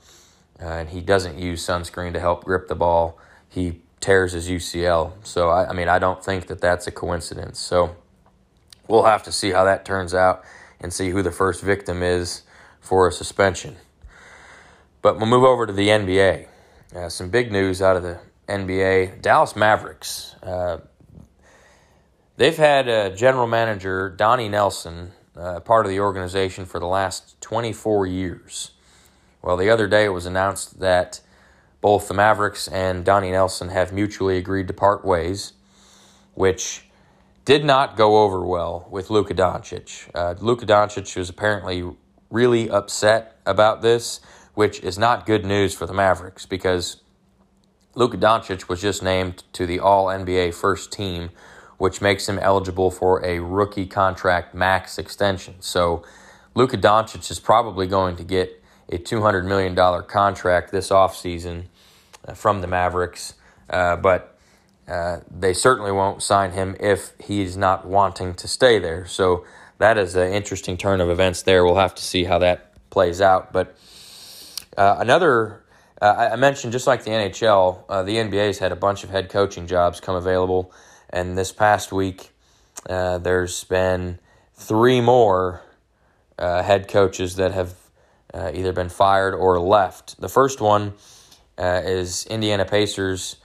uh, 0.61 0.65
and 0.65 0.89
he 0.89 1.01
doesn't 1.01 1.39
use 1.39 1.65
sunscreen 1.65 2.13
to 2.15 2.21
help 2.21 2.45
grip 2.45 2.67
the 2.67 2.75
ball, 2.75 3.17
he 3.49 3.81
tears 4.01 4.33
his 4.33 4.49
UCL. 4.49 5.13
So 5.23 5.51
I, 5.51 5.69
I 5.69 5.73
mean 5.73 5.89
I 5.89 6.01
don't 6.01 6.23
think 6.25 6.49
that 6.49 6.61
that's 6.61 6.89
a 6.89 6.91
coincidence. 6.91 7.61
So 7.61 7.95
we'll 8.91 9.05
have 9.05 9.23
to 9.23 9.33
see 9.33 9.51
how 9.51 9.65
that 9.65 9.85
turns 9.85 10.13
out 10.13 10.45
and 10.81 10.93
see 10.93 11.11
who 11.11 11.23
the 11.23 11.31
first 11.31 11.63
victim 11.63 12.03
is 12.03 12.43
for 12.81 13.07
a 13.07 13.13
suspension. 13.13 13.77
But 15.01 15.17
we'll 15.17 15.27
move 15.27 15.45
over 15.45 15.67
to 15.67 15.73
the 15.73 15.89
NBA. 15.89 16.49
Uh, 16.95 17.09
some 17.09 17.31
big 17.31 17.53
news 17.53 17.81
out 17.81 17.97
of 17.97 18.03
the 18.03 18.19
NBA. 18.49 19.23
Dallas 19.23 19.55
Mavericks. 19.55 20.35
Uh, 20.43 20.79
they've 22.37 22.57
had 22.57 22.89
a 22.89 23.15
general 23.15 23.47
manager, 23.47 24.11
Donnie 24.11 24.49
Nelson, 24.49 25.13
uh, 25.37 25.61
part 25.61 25.87
of 25.87 25.91
the 25.91 26.01
organization 26.01 26.67
for 26.67 26.81
the 26.81 26.87
last 26.87 27.41
24 27.41 28.07
years. 28.07 28.73
Well, 29.41 29.57
the 29.57 29.71
other 29.71 29.87
day 29.87 30.05
it 30.05 30.11
was 30.11 30.27
announced 30.27 30.81
that 30.81 31.21
both 31.81 32.09
the 32.09 32.15
Mavericks 32.15 32.69
and 32.69 33.05
Donnie 33.05 33.31
Nelson 33.31 33.71
have 33.71 33.93
mutually 33.93 34.37
agreed 34.37 34.67
to 34.69 34.75
part 34.75 35.05
ways, 35.05 35.55
which 36.35 36.90
did 37.51 37.65
not 37.65 37.97
go 37.97 38.23
over 38.23 38.47
well 38.47 38.87
with 38.93 39.11
Luka 39.11 39.35
Doncic. 39.35 40.09
Uh, 40.15 40.37
Luka 40.39 40.65
Doncic 40.65 41.17
was 41.17 41.29
apparently 41.29 41.83
really 42.31 42.71
upset 42.71 43.41
about 43.45 43.83
this, 43.83 44.21
which 44.55 44.79
is 44.85 44.97
not 44.97 45.27
good 45.27 45.45
news 45.45 45.75
for 45.75 45.85
the 45.85 45.93
Mavericks 45.93 46.47
because 46.47 46.99
Luka 47.97 48.17
Doncic 48.17 48.69
was 48.69 48.81
just 48.81 49.03
named 49.03 49.43
to 49.53 49.67
the 49.67 49.81
All 49.81 50.07
NBA 50.07 50.55
first 50.55 50.93
team, 50.93 51.31
which 51.77 52.01
makes 52.01 52.29
him 52.29 52.39
eligible 52.39 52.89
for 52.89 53.21
a 53.27 53.41
rookie 53.41 53.87
contract 53.87 54.55
max 54.55 54.97
extension. 54.97 55.57
So 55.59 56.05
Luka 56.55 56.79
Doncic 56.79 57.29
is 57.33 57.41
probably 57.41 57.89
going 57.89 58.15
to 58.15 58.23
get 58.23 58.63
a 58.89 58.97
$200 58.97 59.45
million 59.45 59.75
contract 60.05 60.71
this 60.71 60.91
offseason 60.91 61.65
uh, 62.29 62.35
from 62.35 62.61
the 62.61 62.69
Mavericks, 62.69 63.35
uh, 63.69 63.97
but 63.97 64.39
uh, 64.91 65.21
they 65.31 65.53
certainly 65.53 65.93
won't 65.93 66.21
sign 66.21 66.51
him 66.51 66.77
if 66.81 67.13
he's 67.21 67.57
not 67.57 67.87
wanting 67.87 68.35
to 68.35 68.49
stay 68.49 68.79
there. 68.81 69.07
So 69.07 69.45
that 69.79 69.97
is 69.97 70.17
an 70.17 70.33
interesting 70.33 70.77
turn 70.77 71.01
of 71.01 71.09
events 71.09 71.43
there. 71.43 71.65
We'll 71.65 71.77
have 71.77 71.95
to 71.95 72.03
see 72.03 72.25
how 72.25 72.41
that 72.41 72.73
plays 72.91 73.21
out. 73.21 73.53
But 73.53 73.77
uh, 74.77 74.97
another, 74.99 75.65
uh, 76.03 76.31
I 76.33 76.37
mentioned 76.37 76.73
just 76.73 76.89
like 76.89 77.05
the 77.05 77.11
NHL, 77.11 77.85
uh, 77.89 78.03
the 78.03 78.17
NBA's 78.17 78.59
had 78.59 78.73
a 78.73 78.77
bunch 78.77 79.05
of 79.05 79.11
head 79.11 79.29
coaching 79.29 79.69
jobs 79.69 80.01
come 80.01 80.17
available, 80.17 80.73
and 81.09 81.39
this 81.39 81.53
past 81.53 81.93
week 81.93 82.31
uh, 82.89 83.19
there's 83.19 83.63
been 83.65 84.19
three 84.55 85.01
more 85.01 85.63
head 86.39 86.89
coaches 86.89 87.37
that 87.37 87.53
have 87.53 87.75
either 88.35 88.73
been 88.73 88.89
fired 88.89 89.35
or 89.35 89.61
left. 89.61 90.21
The 90.21 90.29
first 90.29 90.61
one 90.61 90.95
is 91.59 92.27
Indiana 92.27 92.65
Pacers. 92.65 93.37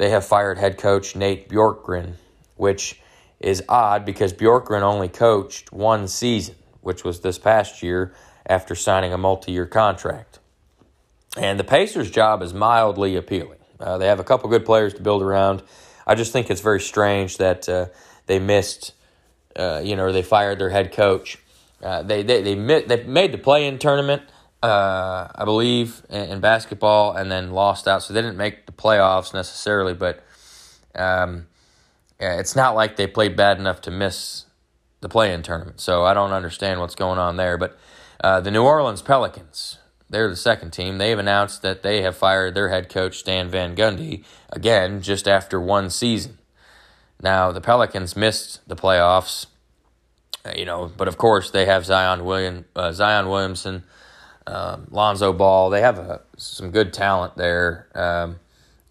They 0.00 0.08
have 0.08 0.24
fired 0.24 0.56
head 0.56 0.78
coach 0.78 1.14
Nate 1.14 1.50
Bjorkgren, 1.50 2.14
which 2.56 2.98
is 3.38 3.62
odd 3.68 4.06
because 4.06 4.32
Bjorkgren 4.32 4.80
only 4.80 5.08
coached 5.08 5.74
one 5.74 6.08
season, 6.08 6.54
which 6.80 7.04
was 7.04 7.20
this 7.20 7.36
past 7.36 7.82
year 7.82 8.14
after 8.46 8.74
signing 8.74 9.12
a 9.12 9.18
multi 9.18 9.52
year 9.52 9.66
contract. 9.66 10.38
And 11.36 11.60
the 11.60 11.64
Pacers' 11.64 12.10
job 12.10 12.40
is 12.40 12.54
mildly 12.54 13.14
appealing. 13.14 13.58
Uh, 13.78 13.98
they 13.98 14.06
have 14.06 14.20
a 14.20 14.24
couple 14.24 14.48
good 14.48 14.64
players 14.64 14.94
to 14.94 15.02
build 15.02 15.20
around. 15.20 15.62
I 16.06 16.14
just 16.14 16.32
think 16.32 16.48
it's 16.48 16.62
very 16.62 16.80
strange 16.80 17.36
that 17.36 17.68
uh, 17.68 17.88
they 18.24 18.38
missed, 18.38 18.94
uh, 19.54 19.82
you 19.84 19.96
know, 19.96 20.12
they 20.12 20.22
fired 20.22 20.58
their 20.58 20.70
head 20.70 20.92
coach. 20.92 21.36
Uh, 21.82 22.04
they 22.04 22.22
they 22.22 22.40
they, 22.40 22.54
they 22.54 23.04
made 23.04 23.32
the 23.32 23.38
play-in 23.38 23.78
tournament, 23.78 24.22
uh, 24.62 25.28
I 25.34 25.44
believe, 25.44 26.02
in, 26.10 26.30
in, 26.30 26.40
basketball, 26.40 27.12
and 27.12 27.30
then 27.30 27.52
lost 27.52 27.88
out. 27.88 28.02
So 28.02 28.12
they 28.12 28.20
didn't 28.20 28.36
make 28.36 28.66
the 28.66 28.72
playoffs 28.72 29.32
necessarily, 29.32 29.94
but 29.94 30.22
um, 30.94 31.46
it's 32.18 32.54
not 32.54 32.74
like 32.74 32.96
they 32.96 33.06
played 33.06 33.36
bad 33.36 33.58
enough 33.58 33.80
to 33.82 33.90
miss 33.90 34.44
the 35.00 35.08
play-in 35.08 35.42
tournament. 35.42 35.80
So 35.80 36.04
I 36.04 36.14
don't 36.14 36.32
understand 36.32 36.80
what's 36.80 36.94
going 36.94 37.18
on 37.18 37.36
there. 37.36 37.56
But 37.56 37.78
uh, 38.22 38.40
the 38.40 38.50
New 38.50 38.62
Orleans 38.62 39.02
Pelicans, 39.02 39.78
they're 40.10 40.28
the 40.28 40.36
second 40.36 40.72
team. 40.72 40.98
They've 40.98 41.18
announced 41.18 41.62
that 41.62 41.82
they 41.82 42.02
have 42.02 42.16
fired 42.16 42.54
their 42.54 42.68
head 42.68 42.88
coach 42.88 43.18
Stan 43.18 43.48
Van 43.48 43.74
Gundy 43.74 44.24
again 44.50 45.00
just 45.00 45.26
after 45.26 45.60
one 45.60 45.88
season. 45.88 46.38
Now 47.22 47.52
the 47.52 47.60
Pelicans 47.60 48.16
missed 48.16 48.66
the 48.68 48.76
playoffs, 48.76 49.46
uh, 50.44 50.52
you 50.56 50.64
know, 50.64 50.90
but 50.96 51.08
of 51.08 51.18
course 51.18 51.50
they 51.50 51.66
have 51.66 51.84
Zion 51.84 52.24
William, 52.24 52.64
uh, 52.74 52.92
Zion 52.92 53.28
Williamson, 53.28 53.84
um, 54.50 54.86
Lonzo 54.90 55.32
Ball. 55.32 55.70
They 55.70 55.80
have 55.80 55.98
a, 55.98 56.02
uh, 56.02 56.18
some 56.36 56.70
good 56.70 56.92
talent 56.92 57.36
there 57.36 57.86
um, 57.94 58.40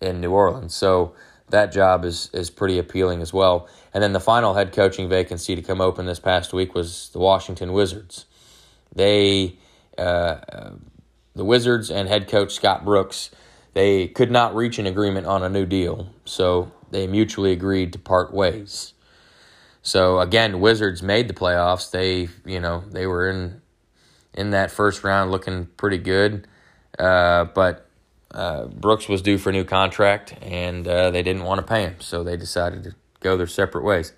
in 0.01 0.21
New 0.21 0.31
Orleans. 0.31 0.73
So 0.73 1.13
that 1.49 1.71
job 1.71 2.05
is 2.05 2.29
is 2.33 2.49
pretty 2.49 2.77
appealing 2.77 3.21
as 3.21 3.33
well. 3.33 3.67
And 3.93 4.03
then 4.03 4.13
the 4.13 4.19
final 4.19 4.53
head 4.53 4.71
coaching 4.71 5.09
vacancy 5.09 5.55
to 5.55 5.61
come 5.61 5.81
open 5.81 6.05
this 6.05 6.19
past 6.19 6.53
week 6.53 6.75
was 6.75 7.09
the 7.09 7.19
Washington 7.19 7.73
Wizards. 7.73 8.25
They, 8.93 9.57
uh, 9.97 10.71
the 11.35 11.45
Wizards 11.45 11.89
and 11.89 12.07
head 12.07 12.27
coach 12.27 12.53
Scott 12.53 12.85
Brooks, 12.85 13.31
they 13.73 14.07
could 14.07 14.31
not 14.31 14.55
reach 14.55 14.79
an 14.79 14.85
agreement 14.85 15.27
on 15.27 15.43
a 15.43 15.49
new 15.49 15.65
deal, 15.65 16.13
so 16.25 16.71
they 16.91 17.07
mutually 17.07 17.51
agreed 17.51 17.93
to 17.93 17.99
part 17.99 18.33
ways. 18.33 18.93
So 19.81 20.19
again, 20.19 20.59
Wizards 20.59 21.01
made 21.01 21.27
the 21.27 21.33
playoffs. 21.33 21.89
They, 21.89 22.29
you 22.45 22.59
know, 22.59 22.83
they 22.91 23.07
were 23.07 23.29
in 23.29 23.61
in 24.39 24.51
that 24.51 24.71
first 24.71 25.03
round, 25.03 25.31
looking 25.31 25.65
pretty 25.75 25.97
good, 25.97 26.47
uh, 26.97 27.43
but 27.43 27.85
uh, 28.31 28.65
Brooks 28.67 29.09
was 29.09 29.21
due 29.21 29.37
for 29.37 29.49
a 29.49 29.53
new 29.53 29.65
contract, 29.65 30.33
and 30.41 30.87
uh, 30.87 31.11
they 31.11 31.21
didn't 31.21 31.43
want 31.43 31.59
to 31.59 31.67
pay 31.67 31.83
him, 31.83 31.95
so 31.99 32.23
they 32.23 32.37
decided 32.37 32.85
to 32.85 32.95
go 33.19 33.35
their 33.35 33.47
separate 33.47 33.83
ways. 33.83 34.13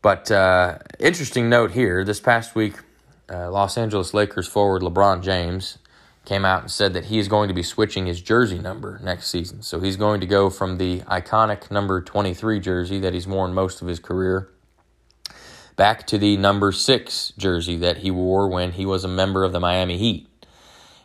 But 0.00 0.30
uh, 0.30 0.78
interesting 1.00 1.48
note 1.48 1.72
here: 1.72 2.04
this 2.04 2.20
past 2.20 2.54
week, 2.54 2.74
uh, 3.28 3.50
Los 3.50 3.76
Angeles 3.76 4.14
Lakers 4.14 4.46
forward 4.46 4.82
LeBron 4.82 5.22
James 5.24 5.78
came 6.24 6.44
out 6.44 6.62
and 6.62 6.70
said 6.70 6.92
that 6.92 7.06
he 7.06 7.18
is 7.18 7.26
going 7.26 7.48
to 7.48 7.54
be 7.54 7.62
switching 7.64 8.06
his 8.06 8.20
jersey 8.20 8.58
number 8.58 9.00
next 9.02 9.28
season. 9.28 9.62
So 9.62 9.80
he's 9.80 9.96
going 9.96 10.20
to 10.20 10.26
go 10.26 10.50
from 10.50 10.76
the 10.76 11.00
iconic 11.00 11.70
number 11.70 12.00
23 12.00 12.60
jersey 12.60 13.00
that 13.00 13.14
he's 13.14 13.26
worn 13.26 13.54
most 13.54 13.80
of 13.82 13.88
his 13.88 13.98
career 13.98 14.50
back 15.78 16.06
to 16.08 16.18
the 16.18 16.36
number 16.36 16.72
6 16.72 17.32
jersey 17.38 17.76
that 17.76 17.98
he 17.98 18.10
wore 18.10 18.48
when 18.48 18.72
he 18.72 18.84
was 18.84 19.04
a 19.04 19.08
member 19.08 19.44
of 19.44 19.52
the 19.52 19.60
Miami 19.60 19.96
Heat. 19.96 20.28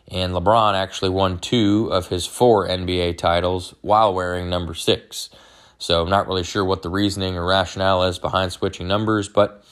And 0.08 0.34
LeBron 0.34 0.74
actually 0.74 1.08
won 1.08 1.38
two 1.38 1.88
of 1.90 2.08
his 2.08 2.26
four 2.26 2.68
NBA 2.68 3.16
titles 3.16 3.74
while 3.80 4.12
wearing 4.12 4.50
number 4.50 4.74
six. 4.74 5.30
So 5.78 6.02
I'm 6.02 6.10
not 6.10 6.26
really 6.26 6.44
sure 6.44 6.64
what 6.64 6.82
the 6.82 6.90
reasoning 6.90 7.38
or 7.38 7.46
rationale 7.46 8.02
is 8.02 8.18
behind 8.18 8.52
switching 8.52 8.86
numbers, 8.86 9.30
but 9.30 9.64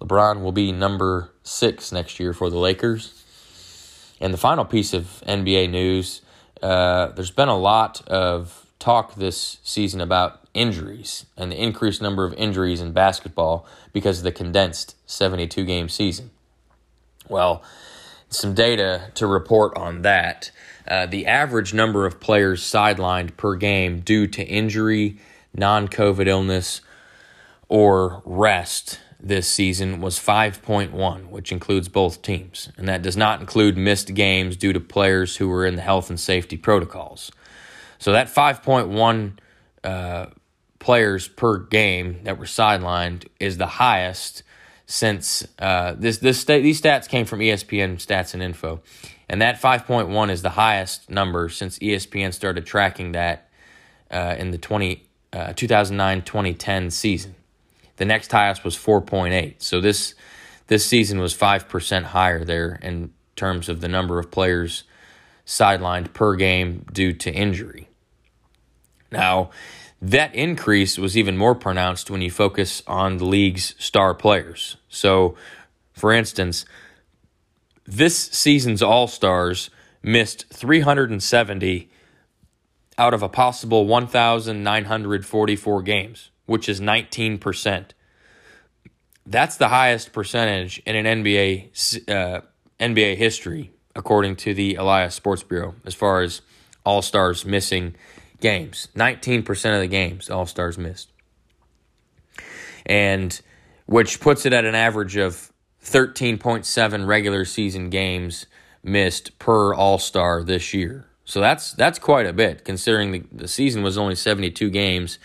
LeBron 0.00 0.42
will 0.42 0.52
be 0.52 0.70
number 0.70 1.30
six 1.42 1.90
next 1.90 2.20
year 2.20 2.32
for 2.32 2.48
the 2.48 2.58
Lakers. 2.58 3.24
And 4.20 4.32
the 4.32 4.38
final 4.38 4.64
piece 4.64 4.94
of 4.94 5.22
NBA 5.26 5.70
news 5.70 6.20
uh, 6.62 7.08
there's 7.08 7.30
been 7.30 7.48
a 7.48 7.58
lot 7.58 8.06
of 8.06 8.66
talk 8.78 9.16
this 9.16 9.58
season 9.64 10.00
about 10.00 10.41
injuries 10.54 11.26
and 11.36 11.50
the 11.50 11.62
increased 11.62 12.02
number 12.02 12.24
of 12.24 12.34
injuries 12.34 12.80
in 12.80 12.92
basketball 12.92 13.66
because 13.92 14.18
of 14.18 14.24
the 14.24 14.32
condensed 14.32 14.96
72 15.06 15.64
game 15.64 15.88
season. 15.88 16.30
Well, 17.28 17.62
some 18.28 18.54
data 18.54 19.10
to 19.14 19.26
report 19.26 19.76
on 19.76 20.02
that. 20.02 20.50
Uh, 20.86 21.06
the 21.06 21.26
average 21.26 21.72
number 21.72 22.06
of 22.06 22.20
players 22.20 22.62
sidelined 22.62 23.36
per 23.36 23.54
game 23.54 24.00
due 24.00 24.26
to 24.26 24.42
injury, 24.42 25.18
non 25.54 25.88
COVID 25.88 26.26
illness, 26.26 26.80
or 27.68 28.22
rest 28.24 29.00
this 29.22 29.48
season 29.48 30.00
was 30.00 30.18
5.1, 30.18 31.28
which 31.28 31.52
includes 31.52 31.88
both 31.88 32.22
teams. 32.22 32.70
And 32.76 32.88
that 32.88 33.02
does 33.02 33.16
not 33.16 33.40
include 33.40 33.76
missed 33.76 34.12
games 34.14 34.56
due 34.56 34.72
to 34.72 34.80
players 34.80 35.36
who 35.36 35.48
were 35.48 35.64
in 35.64 35.76
the 35.76 35.82
health 35.82 36.10
and 36.10 36.18
safety 36.18 36.56
protocols. 36.56 37.30
So 37.98 38.10
that 38.12 38.26
5.1 38.26 39.38
uh, 39.84 40.26
players 40.82 41.28
per 41.28 41.58
game 41.58 42.18
that 42.24 42.38
were 42.38 42.44
sidelined 42.44 43.28
is 43.38 43.56
the 43.56 43.66
highest 43.66 44.42
since 44.84 45.46
uh, 45.60 45.94
this 45.96 46.18
this 46.18 46.40
sta- 46.40 46.60
these 46.60 46.82
stats 46.82 47.08
came 47.08 47.24
from 47.24 47.38
ESPN 47.38 47.98
Stats 48.04 48.34
and 48.34 48.42
Info, 48.42 48.82
and 49.28 49.40
that 49.40 49.62
5.1 49.62 50.28
is 50.28 50.42
the 50.42 50.50
highest 50.50 51.08
number 51.08 51.48
since 51.48 51.78
ESPN 51.78 52.34
started 52.34 52.66
tracking 52.66 53.12
that 53.12 53.48
uh, 54.10 54.34
in 54.36 54.50
the 54.50 54.58
20 54.58 55.06
uh, 55.32 55.52
2009 55.54 56.22
2010 56.22 56.90
season. 56.90 57.36
The 57.96 58.04
next 58.04 58.32
highest 58.32 58.64
was 58.64 58.76
4.8. 58.76 59.54
So 59.58 59.80
this 59.80 60.16
this 60.66 60.84
season 60.84 61.20
was 61.20 61.32
five 61.32 61.68
percent 61.68 62.06
higher 62.06 62.44
there 62.44 62.80
in 62.82 63.12
terms 63.36 63.68
of 63.68 63.82
the 63.82 63.88
number 63.88 64.18
of 64.18 64.32
players 64.32 64.82
sidelined 65.46 66.12
per 66.12 66.34
game 66.34 66.84
due 66.92 67.12
to 67.12 67.32
injury. 67.32 67.88
Now, 69.12 69.50
that 70.02 70.34
increase 70.34 70.98
was 70.98 71.16
even 71.16 71.36
more 71.36 71.54
pronounced 71.54 72.10
when 72.10 72.20
you 72.20 72.30
focus 72.30 72.82
on 72.88 73.18
the 73.18 73.24
league's 73.24 73.76
star 73.78 74.14
players. 74.14 74.76
So, 74.88 75.36
for 75.92 76.12
instance, 76.12 76.64
this 77.86 78.16
season's 78.16 78.82
All 78.82 79.06
Stars 79.06 79.70
missed 80.02 80.48
370 80.48 81.88
out 82.98 83.14
of 83.14 83.22
a 83.22 83.28
possible 83.28 83.86
1,944 83.86 85.82
games, 85.82 86.30
which 86.46 86.68
is 86.68 86.80
19%. 86.80 87.90
That's 89.24 89.56
the 89.56 89.68
highest 89.68 90.12
percentage 90.12 90.82
in 90.84 90.96
an 90.96 91.22
NBA 91.22 92.10
uh, 92.10 92.40
NBA 92.80 93.16
history, 93.16 93.70
according 93.94 94.34
to 94.34 94.52
the 94.52 94.74
Elias 94.74 95.14
Sports 95.14 95.44
Bureau, 95.44 95.76
as 95.86 95.94
far 95.94 96.22
as 96.22 96.42
All 96.84 97.02
Stars 97.02 97.44
missing 97.44 97.94
games. 98.42 98.88
19% 98.94 99.74
of 99.74 99.80
the 99.80 99.86
games 99.86 100.28
All 100.28 100.44
Stars 100.44 100.76
missed. 100.76 101.10
And 102.84 103.40
which 103.86 104.20
puts 104.20 104.44
it 104.44 104.52
at 104.52 104.66
an 104.66 104.74
average 104.74 105.16
of 105.16 105.50
13.7 105.82 107.06
regular 107.06 107.44
season 107.44 107.88
games 107.88 108.46
missed 108.82 109.38
per 109.38 109.72
All 109.72 109.98
Star 109.98 110.42
this 110.42 110.74
year. 110.74 111.06
So 111.24 111.40
that's 111.40 111.72
that's 111.72 111.98
quite 111.98 112.26
a 112.26 112.32
bit 112.32 112.64
considering 112.64 113.12
the, 113.12 113.22
the 113.32 113.48
season 113.48 113.82
was 113.82 113.96
only 113.96 114.16
72 114.16 114.68
games 114.70 115.18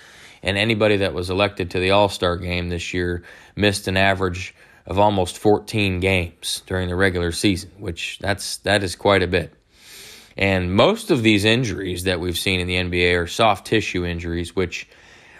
and 0.43 0.57
anybody 0.57 0.97
that 0.97 1.13
was 1.13 1.29
elected 1.29 1.71
to 1.71 1.79
the 1.79 1.91
All 1.91 2.09
Star 2.09 2.37
game 2.37 2.69
this 2.69 2.93
year 2.93 3.23
missed 3.55 3.87
an 3.87 3.97
average 3.97 4.55
of 4.85 4.99
almost 4.99 5.37
14 5.37 5.99
games 5.99 6.63
during 6.65 6.87
the 6.87 6.95
regular 6.95 7.31
season, 7.31 7.71
which 7.77 8.19
that's 8.19 8.57
that 8.57 8.83
is 8.83 8.95
quite 8.95 9.23
a 9.23 9.27
bit. 9.27 9.53
And 10.37 10.71
most 10.73 11.09
of 11.09 11.23
these 11.23 11.45
injuries 11.45 12.03
that 12.03 12.19
we've 12.19 12.37
seen 12.37 12.59
in 12.59 12.67
the 12.67 12.75
NBA 12.75 13.19
are 13.19 13.27
soft 13.27 13.65
tissue 13.65 14.05
injuries, 14.05 14.55
which 14.55 14.87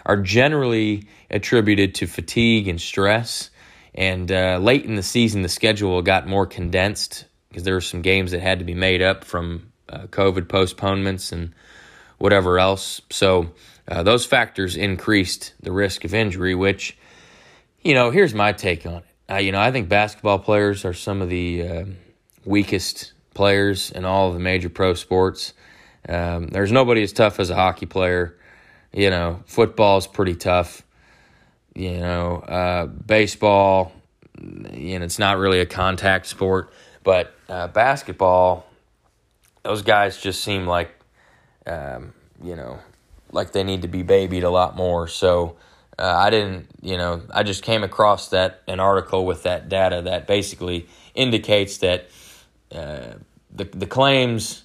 are 0.04 0.16
generally 0.16 1.06
attributed 1.30 1.94
to 1.96 2.06
fatigue 2.06 2.66
and 2.66 2.80
stress. 2.80 3.50
And 3.94 4.30
uh, 4.32 4.58
late 4.60 4.84
in 4.84 4.96
the 4.96 5.02
season, 5.02 5.42
the 5.42 5.48
schedule 5.48 6.02
got 6.02 6.26
more 6.26 6.46
condensed 6.46 7.26
because 7.48 7.62
there 7.62 7.74
were 7.74 7.80
some 7.80 8.02
games 8.02 8.32
that 8.32 8.40
had 8.40 8.58
to 8.58 8.64
be 8.64 8.74
made 8.74 9.00
up 9.00 9.24
from 9.24 9.72
uh, 9.88 10.06
COVID 10.08 10.48
postponements 10.48 11.30
and 11.30 11.54
whatever 12.18 12.58
else. 12.58 13.00
So 13.10 13.52
uh, 13.86 14.02
those 14.02 14.26
factors 14.26 14.76
increased 14.76 15.54
the 15.60 15.72
risk 15.72 16.04
of 16.04 16.12
injury, 16.12 16.56
which, 16.56 16.98
you 17.82 17.94
know, 17.94 18.10
here's 18.10 18.34
my 18.34 18.52
take 18.52 18.84
on 18.84 19.02
it. 19.28 19.42
You 19.42 19.52
know, 19.52 19.60
I 19.60 19.70
think 19.70 19.88
basketball 19.88 20.38
players 20.38 20.84
are 20.84 20.94
some 20.94 21.22
of 21.22 21.28
the 21.28 21.68
uh, 21.68 21.84
weakest 22.44 23.12
players 23.38 23.92
in 23.92 24.04
all 24.04 24.26
of 24.26 24.34
the 24.34 24.40
major 24.40 24.68
pro 24.68 24.94
sports. 24.94 25.52
Um, 26.08 26.48
there's 26.48 26.72
nobody 26.72 27.04
as 27.04 27.12
tough 27.12 27.38
as 27.38 27.50
a 27.50 27.54
hockey 27.54 27.86
player. 27.86 28.36
You 28.92 29.10
know, 29.10 29.44
football 29.46 29.96
is 29.96 30.08
pretty 30.08 30.34
tough. 30.34 30.82
You 31.72 31.98
know, 31.98 32.38
uh, 32.38 32.86
baseball, 32.86 33.92
you 34.72 34.98
know, 34.98 35.04
it's 35.04 35.20
not 35.20 35.38
really 35.38 35.60
a 35.60 35.66
contact 35.66 36.26
sport, 36.26 36.72
but 37.04 37.32
uh, 37.48 37.68
basketball, 37.68 38.66
those 39.62 39.82
guys 39.82 40.20
just 40.20 40.42
seem 40.42 40.66
like, 40.66 40.90
um, 41.64 42.14
you 42.42 42.56
know, 42.56 42.80
like 43.30 43.52
they 43.52 43.62
need 43.62 43.82
to 43.82 43.88
be 43.88 44.02
babied 44.02 44.42
a 44.42 44.50
lot 44.50 44.74
more. 44.74 45.06
So 45.06 45.58
uh, 45.96 46.02
I 46.02 46.30
didn't, 46.30 46.66
you 46.82 46.96
know, 46.96 47.22
I 47.30 47.44
just 47.44 47.62
came 47.62 47.84
across 47.84 48.30
that 48.30 48.62
an 48.66 48.80
article 48.80 49.24
with 49.24 49.44
that 49.44 49.68
data 49.68 50.02
that 50.06 50.26
basically 50.26 50.88
indicates 51.14 51.78
that 51.78 52.08
the 52.70 53.64
the 53.64 53.86
claims 53.86 54.64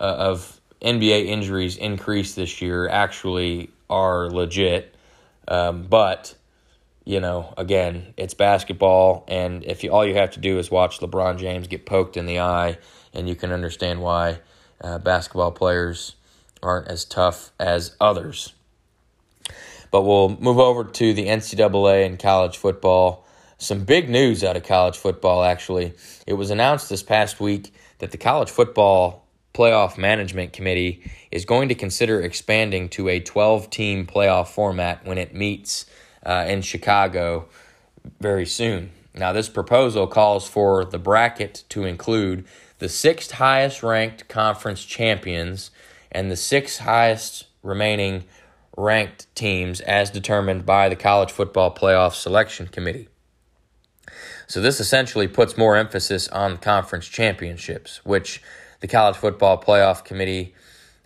uh, 0.00 0.04
of 0.04 0.60
NBA 0.80 1.26
injuries 1.26 1.76
increased 1.76 2.36
this 2.36 2.62
year 2.62 2.88
actually 2.88 3.70
are 3.88 4.30
legit, 4.30 4.94
um, 5.48 5.82
but 5.82 6.34
you 7.04 7.18
know, 7.18 7.52
again, 7.56 8.14
it's 8.16 8.34
basketball, 8.34 9.24
and 9.26 9.64
if 9.64 9.82
you, 9.82 9.90
all 9.90 10.06
you 10.06 10.14
have 10.14 10.30
to 10.32 10.40
do 10.40 10.58
is 10.58 10.70
watch 10.70 11.00
LeBron 11.00 11.38
James 11.38 11.66
get 11.66 11.86
poked 11.86 12.16
in 12.16 12.26
the 12.26 12.40
eye, 12.40 12.78
and 13.12 13.28
you 13.28 13.34
can 13.34 13.52
understand 13.52 14.00
why 14.00 14.38
uh, 14.80 14.98
basketball 14.98 15.50
players 15.50 16.14
aren't 16.62 16.88
as 16.88 17.04
tough 17.04 17.52
as 17.58 17.96
others. 18.00 18.52
But 19.90 20.02
we'll 20.02 20.36
move 20.38 20.58
over 20.58 20.84
to 20.84 21.12
the 21.12 21.26
NCAA 21.26 22.06
and 22.06 22.18
college 22.18 22.56
football. 22.56 23.26
Some 23.60 23.84
big 23.84 24.08
news 24.08 24.42
out 24.42 24.56
of 24.56 24.62
college 24.62 24.96
football, 24.96 25.44
actually. 25.44 25.92
It 26.26 26.32
was 26.32 26.48
announced 26.48 26.88
this 26.88 27.02
past 27.02 27.40
week 27.40 27.74
that 27.98 28.10
the 28.10 28.16
College 28.16 28.48
Football 28.48 29.26
Playoff 29.52 29.98
Management 29.98 30.54
Committee 30.54 31.02
is 31.30 31.44
going 31.44 31.68
to 31.68 31.74
consider 31.74 32.22
expanding 32.22 32.88
to 32.88 33.10
a 33.10 33.20
12 33.20 33.68
team 33.68 34.06
playoff 34.06 34.48
format 34.48 35.04
when 35.04 35.18
it 35.18 35.34
meets 35.34 35.84
uh, 36.24 36.46
in 36.48 36.62
Chicago 36.62 37.50
very 38.18 38.46
soon. 38.46 38.92
Now, 39.14 39.34
this 39.34 39.50
proposal 39.50 40.06
calls 40.06 40.48
for 40.48 40.86
the 40.86 40.98
bracket 40.98 41.64
to 41.68 41.84
include 41.84 42.46
the 42.78 42.88
sixth 42.88 43.32
highest 43.32 43.82
ranked 43.82 44.26
conference 44.26 44.86
champions 44.86 45.70
and 46.10 46.30
the 46.30 46.36
six 46.36 46.78
highest 46.78 47.44
remaining 47.62 48.24
ranked 48.74 49.26
teams 49.34 49.82
as 49.82 50.08
determined 50.08 50.64
by 50.64 50.88
the 50.88 50.96
College 50.96 51.30
Football 51.30 51.74
Playoff 51.74 52.14
Selection 52.14 52.66
Committee. 52.66 53.08
So 54.50 54.60
this 54.60 54.80
essentially 54.80 55.28
puts 55.28 55.56
more 55.56 55.76
emphasis 55.76 56.26
on 56.26 56.56
conference 56.56 57.06
championships, 57.06 58.04
which 58.04 58.42
the 58.80 58.88
College 58.88 59.14
Football 59.14 59.62
Playoff 59.62 60.04
Committee 60.04 60.56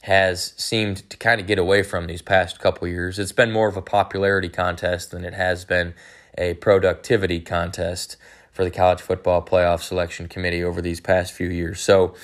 has 0.04 0.54
seemed 0.56 1.10
to 1.10 1.18
kind 1.18 1.42
of 1.42 1.46
get 1.46 1.58
away 1.58 1.82
from 1.82 2.06
these 2.06 2.22
past 2.22 2.58
couple 2.58 2.88
years. 2.88 3.18
It's 3.18 3.32
been 3.32 3.52
more 3.52 3.68
of 3.68 3.76
a 3.76 3.82
popularity 3.82 4.48
contest 4.48 5.10
than 5.10 5.26
it 5.26 5.34
has 5.34 5.66
been 5.66 5.92
a 6.38 6.54
productivity 6.54 7.38
contest 7.38 8.16
for 8.50 8.64
the 8.64 8.70
College 8.70 9.02
Football 9.02 9.42
Playoff 9.42 9.82
Selection 9.82 10.26
Committee 10.26 10.64
over 10.64 10.80
these 10.80 11.02
past 11.02 11.34
few 11.34 11.50
years. 11.50 11.80
So 11.80 12.14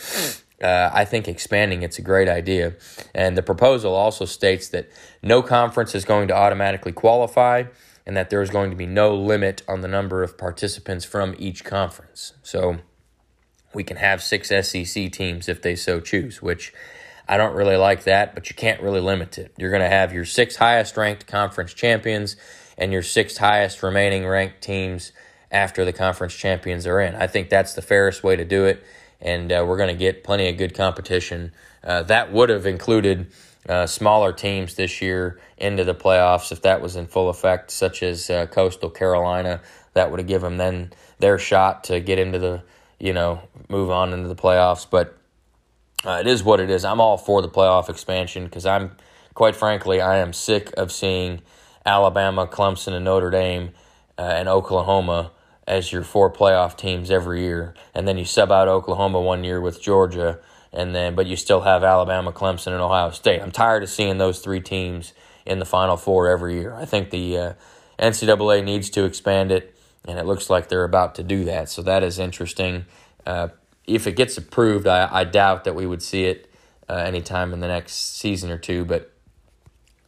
uh, 0.63 0.89
I 0.91 1.05
think 1.05 1.29
expanding 1.29 1.83
it's 1.83 1.99
a 1.99 2.03
great 2.03 2.31
idea. 2.31 2.77
And 3.15 3.37
the 3.37 3.43
proposal 3.43 3.95
also 3.95 4.25
states 4.25 4.69
that 4.69 4.89
no 5.23 5.43
conference 5.43 5.95
is 5.95 6.07
going 6.07 6.29
to 6.29 6.35
automatically 6.35 6.93
qualify 6.93 7.65
and 8.11 8.17
that 8.17 8.29
there 8.29 8.43
is 8.43 8.51
going 8.51 8.71
to 8.71 8.77
be 8.77 8.87
no 8.87 9.15
limit 9.15 9.63
on 9.69 9.83
the 9.83 9.87
number 9.87 10.25
of 10.25 10.37
participants 10.37 11.05
from 11.05 11.33
each 11.39 11.63
conference. 11.63 12.33
So 12.43 12.79
we 13.73 13.85
can 13.85 13.99
have 13.99 14.21
six 14.21 14.49
SEC 14.49 15.13
teams 15.13 15.49
if 15.49 15.63
they 15.63 15.77
so 15.77 16.01
choose, 16.01 16.43
which 16.43 16.73
I 17.29 17.37
don't 17.37 17.55
really 17.55 17.77
like 17.77 18.03
that, 18.03 18.35
but 18.35 18.51
you 18.51 18.57
can't 18.57 18.83
really 18.83 18.99
limit 18.99 19.39
it. 19.39 19.53
You're 19.57 19.71
going 19.71 19.85
to 19.85 19.89
have 19.89 20.13
your 20.13 20.25
six 20.25 20.57
highest 20.57 20.97
ranked 20.97 21.29
conference 21.29 21.73
champions 21.73 22.35
and 22.77 22.93
your 22.93 23.03
six 23.03 23.37
highest 23.37 23.81
remaining 23.81 24.27
ranked 24.27 24.61
teams 24.61 25.13
after 25.53 25.85
the 25.85 25.93
conference 25.93 26.35
champions 26.35 26.89
are 26.89 27.01
in. 27.01 27.15
I 27.15 27.29
think 27.29 27.49
that's 27.49 27.75
the 27.75 27.83
fairest 27.83 28.25
way 28.25 28.35
to 28.35 28.45
do 28.45 28.65
it, 28.65 28.83
and 29.21 29.53
uh, 29.53 29.65
we're 29.65 29.77
going 29.77 29.95
to 29.97 29.97
get 29.97 30.25
plenty 30.25 30.49
of 30.49 30.57
good 30.57 30.75
competition. 30.75 31.53
Uh, 31.85 32.03
that 32.03 32.33
would 32.33 32.49
have 32.49 32.67
included 32.67 33.31
uh, 33.69 33.87
smaller 33.87 34.33
teams 34.33 34.75
this 34.75 35.03
year 35.03 35.41
into 35.59 35.85
the 35.85 35.95
playoffs 35.95 36.51
if 36.51 36.63
that 36.63 36.81
was 36.81 36.97
in 36.97 37.07
full 37.07 37.29
effect, 37.29 37.71
such 37.71 38.03
as 38.03 38.31
uh, 38.31 38.47
Coastal 38.47 38.91
Carolina. 38.91 39.61
That 39.95 40.11
would 40.11 40.21
have 40.21 40.29
given 40.29 40.57
them 40.57 40.79
then 40.81 40.93
their 41.19 41.39
shot 41.39 41.85
to 41.85 42.01
get 42.01 42.19
into 42.19 42.39
the, 42.39 42.63
you 42.99 43.13
know, 43.13 43.43
move 43.69 43.91
on 43.91 44.13
into 44.13 44.29
the 44.29 44.37
playoffs. 44.37 44.87
But 44.89 45.17
uh, 46.05 46.19
it 46.21 46.27
is 46.27 46.43
what 46.43 46.61
it 46.61 46.71
is. 46.71 46.85
I'm 46.85 47.01
all 47.01 47.19
for 47.19 47.43
the 47.43 47.49
playoff 47.49 47.89
expansion 47.89 48.45
because 48.45 48.65
I'm, 48.65 48.93
quite 49.35 49.57
frankly, 49.57 50.01
I 50.01 50.19
am 50.19 50.33
sick 50.33 50.73
of 50.77 50.91
seeing 50.91 51.43
Alabama, 51.85 52.47
Clemson, 52.47 52.93
and 52.93 53.05
Notre 53.05 53.31
Dame 53.31 53.71
uh, 54.19 54.23
and 54.23 54.49
Oklahoma 54.49 55.33
as 55.67 55.93
your 55.93 56.03
four 56.03 56.33
playoff 56.33 56.77
teams 56.77 57.11
every 57.11 57.43
year, 57.43 57.75
and 57.95 58.09
then 58.09 58.19
you 58.19 58.25
sub 58.25 58.51
out 58.51 58.67
Oklahoma 58.67 59.21
one 59.21 59.45
year 59.45 59.61
with 59.61 59.81
Georgia 59.81 60.41
and 60.73 60.95
then 60.95 61.15
but 61.15 61.27
you 61.27 61.37
still 61.37 61.63
have 61.63 61.83
Alabama, 61.83 62.33
Clemson, 62.33 62.69
and 62.69 62.81
Ohio 62.81 63.11
State. 63.11 63.41
I'm 63.41 63.51
tired 63.51 63.83
of 63.83 63.89
seeing 63.89 64.19
those 64.19 64.41
three 64.41 64.61
teams 64.61 65.13
in 65.45 65.59
the 65.59 65.65
Final 65.65 65.97
Four 65.97 66.29
every 66.29 66.55
year. 66.55 66.75
I 66.75 66.85
think 66.85 67.11
the 67.11 67.37
uh, 67.37 67.53
NCAA 67.99 68.65
needs 68.65 68.91
to 68.91 69.05
expand 69.05 69.53
it, 69.53 69.77
and 70.07 70.19
it 70.19 70.27
looks 70.27 70.49
like 70.49 70.69
they're 70.69 70.85
about 70.85 71.15
to 71.17 71.23
do 71.23 71.45
that. 71.45 71.69
So 71.69 71.83
that 71.83 72.03
is 72.03 72.19
interesting. 72.19 72.87
Uh, 73.27 73.49
if 73.87 74.07
it 74.07 74.13
gets 74.13 74.39
approved, 74.39 74.87
I, 74.87 75.09
I, 75.11 75.25
doubt 75.25 75.65
that 75.65 75.75
we 75.75 75.85
would 75.87 76.03
see 76.03 76.25
it 76.25 76.51
uh, 76.89 76.95
anytime 76.95 77.53
in 77.53 77.61
the 77.61 77.69
next 77.69 78.17
season 78.17 78.51
or 78.51 78.59
two, 78.59 78.85
but 78.85 79.13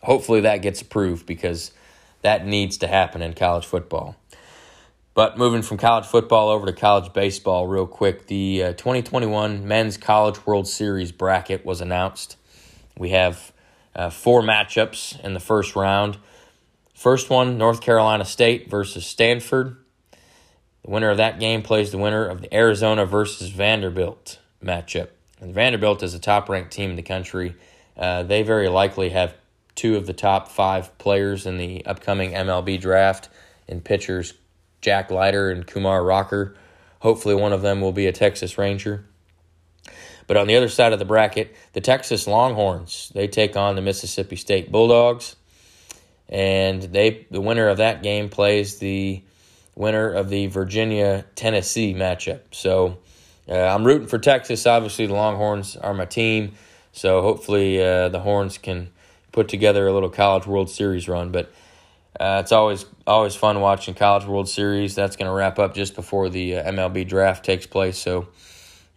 hopefully 0.03 0.41
that 0.41 0.59
gets 0.59 0.81
approved 0.81 1.27
because 1.27 1.73
that 2.23 2.47
needs 2.47 2.79
to 2.79 2.87
happen 2.87 3.21
in 3.21 3.35
college 3.35 3.67
football. 3.67 4.17
But 5.15 5.37
moving 5.37 5.61
from 5.61 5.77
college 5.77 6.07
football 6.07 6.49
over 6.49 6.67
to 6.67 6.73
college 6.73 7.13
baseball, 7.13 7.67
real 7.67 7.87
quick, 7.87 8.29
the 8.29 8.63
uh, 8.63 8.73
2021 8.73 9.69
Men's 9.69 9.99
College 9.99 10.47
World 10.47 10.67
Series 10.67 11.13
bracket 11.13 11.67
was 11.67 11.83
announced. 11.83 12.37
We 12.97 13.11
have 13.11 13.53
uh, 13.95 14.09
four 14.09 14.41
matchups 14.41 15.23
in 15.23 15.35
the 15.35 15.41
first 15.41 15.77
round. 15.77 16.17
First 16.95 17.29
one, 17.29 17.59
North 17.59 17.83
Carolina 17.83 18.25
State 18.25 18.71
versus 18.71 19.05
Stanford. 19.05 19.77
The 20.83 20.91
winner 20.91 21.11
of 21.11 21.19
that 21.19 21.39
game 21.39 21.63
plays 21.63 21.91
the 21.91 21.99
winner 21.99 22.25
of 22.25 22.41
the 22.41 22.55
Arizona 22.55 23.05
versus 23.05 23.51
Vanderbilt 23.51 24.39
matchup. 24.65 25.09
And 25.41 25.55
Vanderbilt 25.55 26.03
is 26.03 26.15
a 26.15 26.19
top 26.19 26.49
ranked 26.49 26.73
team 26.73 26.91
in 26.91 26.97
the 26.97 27.03
country. 27.03 27.55
Uh, 27.99 28.23
they 28.23 28.43
very 28.43 28.69
likely 28.69 29.11
have 29.11 29.35
two 29.75 29.97
of 29.97 30.07
the 30.07 30.13
top 30.15 30.49
five 30.49 30.97
players 30.97 31.45
in 31.45 31.59
the 31.59 31.85
upcoming 31.85 32.33
MLB 32.33 32.81
draft 32.81 33.29
in 33.69 33.81
pitchers 33.81 34.33
Jack 34.83 35.11
Leiter 35.11 35.51
and 35.51 35.67
Kumar 35.67 36.05
Rocker. 36.05 36.55
Hopefully, 36.99 37.35
one 37.35 37.53
of 37.53 37.63
them 37.63 37.81
will 37.81 37.93
be 37.93 38.07
a 38.07 38.13
Texas 38.13 38.59
Ranger. 38.59 39.05
But 40.27 40.37
on 40.37 40.47
the 40.47 40.57
other 40.57 40.69
side 40.69 40.93
of 40.93 40.99
the 40.99 41.05
bracket, 41.05 41.55
the 41.73 41.81
Texas 41.81 42.27
Longhorns 42.27 43.11
they 43.15 43.29
take 43.29 43.57
on 43.57 43.77
the 43.77 43.83
Mississippi 43.83 44.37
State 44.37 44.71
Bulldogs, 44.71 45.37
and 46.29 46.83
they 46.83 47.27
the 47.31 47.41
winner 47.41 47.69
of 47.69 47.79
that 47.79 48.03
game 48.03 48.29
plays 48.29 48.79
the 48.79 49.23
winner 49.75 50.11
of 50.11 50.29
the 50.29 50.47
Virginia 50.47 51.25
Tennessee 51.35 51.95
matchup. 51.95 52.41
So 52.51 52.99
uh, 53.49 53.55
I'm 53.55 53.85
rooting 53.85 54.09
for 54.09 54.19
Texas. 54.19 54.67
Obviously, 54.67 55.07
the 55.07 55.15
Longhorns 55.15 55.77
are 55.77 55.95
my 55.95 56.05
team, 56.05 56.55
so 56.93 57.23
hopefully 57.23 57.83
uh, 57.83 58.09
the 58.09 58.21
Horns 58.21 58.59
can 58.59 58.91
put 59.33 59.49
together 59.49 59.87
a 59.87 59.93
little 59.93 60.11
College 60.11 60.47
World 60.47 60.71
Series 60.71 61.09
run. 61.09 61.33
But 61.33 61.53
uh, 62.23 62.39
it's 62.39 62.53
always 62.53 62.87
always 63.05 63.35
fun 63.35 63.61
watching 63.61 63.95
College 63.95 64.27
World 64.27 64.49
Series. 64.49 64.95
That's 64.95 65.17
going 65.17 65.27
to 65.27 65.33
wrap 65.33 65.59
up 65.59 65.75
just 65.75 65.97
before 65.97 66.29
the 66.29 66.59
uh, 66.59 66.71
MLB 66.71 67.09
draft 67.09 67.45
takes 67.45 67.67
place. 67.67 67.99
So 67.99 68.29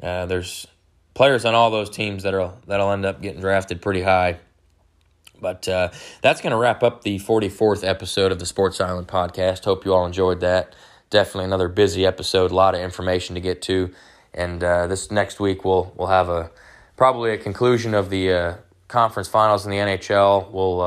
uh, 0.04 0.28
there's 0.28 0.68
players 1.16 1.44
on 1.44 1.56
all 1.56 1.72
those 1.72 1.90
teams 1.90 2.22
that'll 2.22 2.56
that'll 2.68 2.92
end 2.92 3.04
up 3.04 3.24
getting 3.24 3.42
drafted 3.42 3.82
pretty 3.82 4.04
high. 4.04 4.38
But 5.42 5.68
uh, 5.68 5.90
that's 6.22 6.40
going 6.42 6.52
to 6.52 6.58
wrap 6.58 6.84
up 6.84 7.02
the 7.02 7.18
44th 7.18 7.84
episode 7.84 8.32
of 8.32 8.38
the 8.38 8.46
Sports 8.46 8.80
Island 8.80 9.08
podcast. 9.08 9.66
Hope 9.66 9.86
you 9.86 9.94
all 9.96 10.06
enjoyed 10.06 10.42
that. 10.42 10.76
Definitely 11.10 11.46
another 11.46 11.68
busy 11.68 12.06
episode. 12.06 12.52
A 12.52 12.56
lot 12.56 12.76
of 12.76 12.82
information 12.82 13.34
to 13.34 13.42
get 13.42 13.60
to, 13.64 13.92
and 14.36 14.64
uh, 14.64 14.86
this 14.86 15.10
next 15.10 15.40
week 15.40 15.66
we'll 15.66 15.92
we'll 15.98 16.10
have 16.10 16.30
a 16.30 16.52
probably 16.96 17.32
a 17.32 17.40
conclusion 17.40 17.96
of 17.96 18.12
the 18.12 18.32
uh, 18.32 18.54
conference 18.88 19.28
finals 19.28 19.66
in 19.66 19.72
the 19.72 19.78
NHL. 19.78 20.52
We'll 20.52 20.82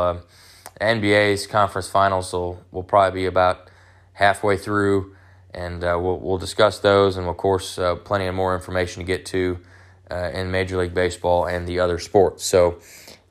NBA's 0.81 1.47
conference 1.47 1.89
finals 1.89 2.33
will 2.33 2.63
will 2.71 2.83
probably 2.83 3.23
be 3.23 3.27
about 3.27 3.71
halfway 4.15 4.57
through, 4.57 5.15
and 5.53 5.83
uh, 5.83 5.99
we'll 6.01 6.19
we'll 6.19 6.39
discuss 6.39 6.79
those, 6.79 7.17
and 7.17 7.27
of 7.27 7.37
course, 7.37 7.79
uh, 7.79 7.97
plenty 7.97 8.27
of 8.27 8.35
more 8.35 8.55
information 8.55 9.03
to 9.03 9.07
get 9.07 9.27
to 9.27 9.59
uh, 10.11 10.31
in 10.33 10.51
Major 10.51 10.79
League 10.79 10.95
Baseball 10.95 11.47
and 11.47 11.67
the 11.67 11.81
other 11.81 11.99
sports. 11.99 12.45
So. 12.45 12.81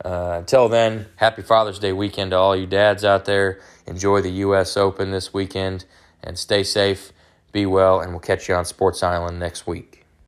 Uh, 0.06 0.36
until 0.38 0.69
then, 0.69 1.07
happy 1.15 1.41
Father's 1.41 1.80
Day 1.80 1.91
weekend 1.91 2.30
to 2.30 2.38
all 2.38 2.56
you 2.56 2.68
dads 2.68 3.03
out 3.03 3.26
there. 3.26 3.60
Enjoy 3.88 4.22
the 4.22 4.30
U.S. 4.30 4.78
Open 4.78 5.10
this 5.10 5.34
weekend 5.34 5.86
and 6.24 6.38
stay 6.38 6.64
safe, 6.64 7.11
be 7.52 7.65
well, 7.65 7.99
and 7.99 8.11
we'll 8.11 8.19
catch 8.19 8.48
you 8.48 8.53
on 8.53 8.64
Sports 8.64 9.02
Island 9.02 9.40
next 9.40 9.65
week. 9.65 9.97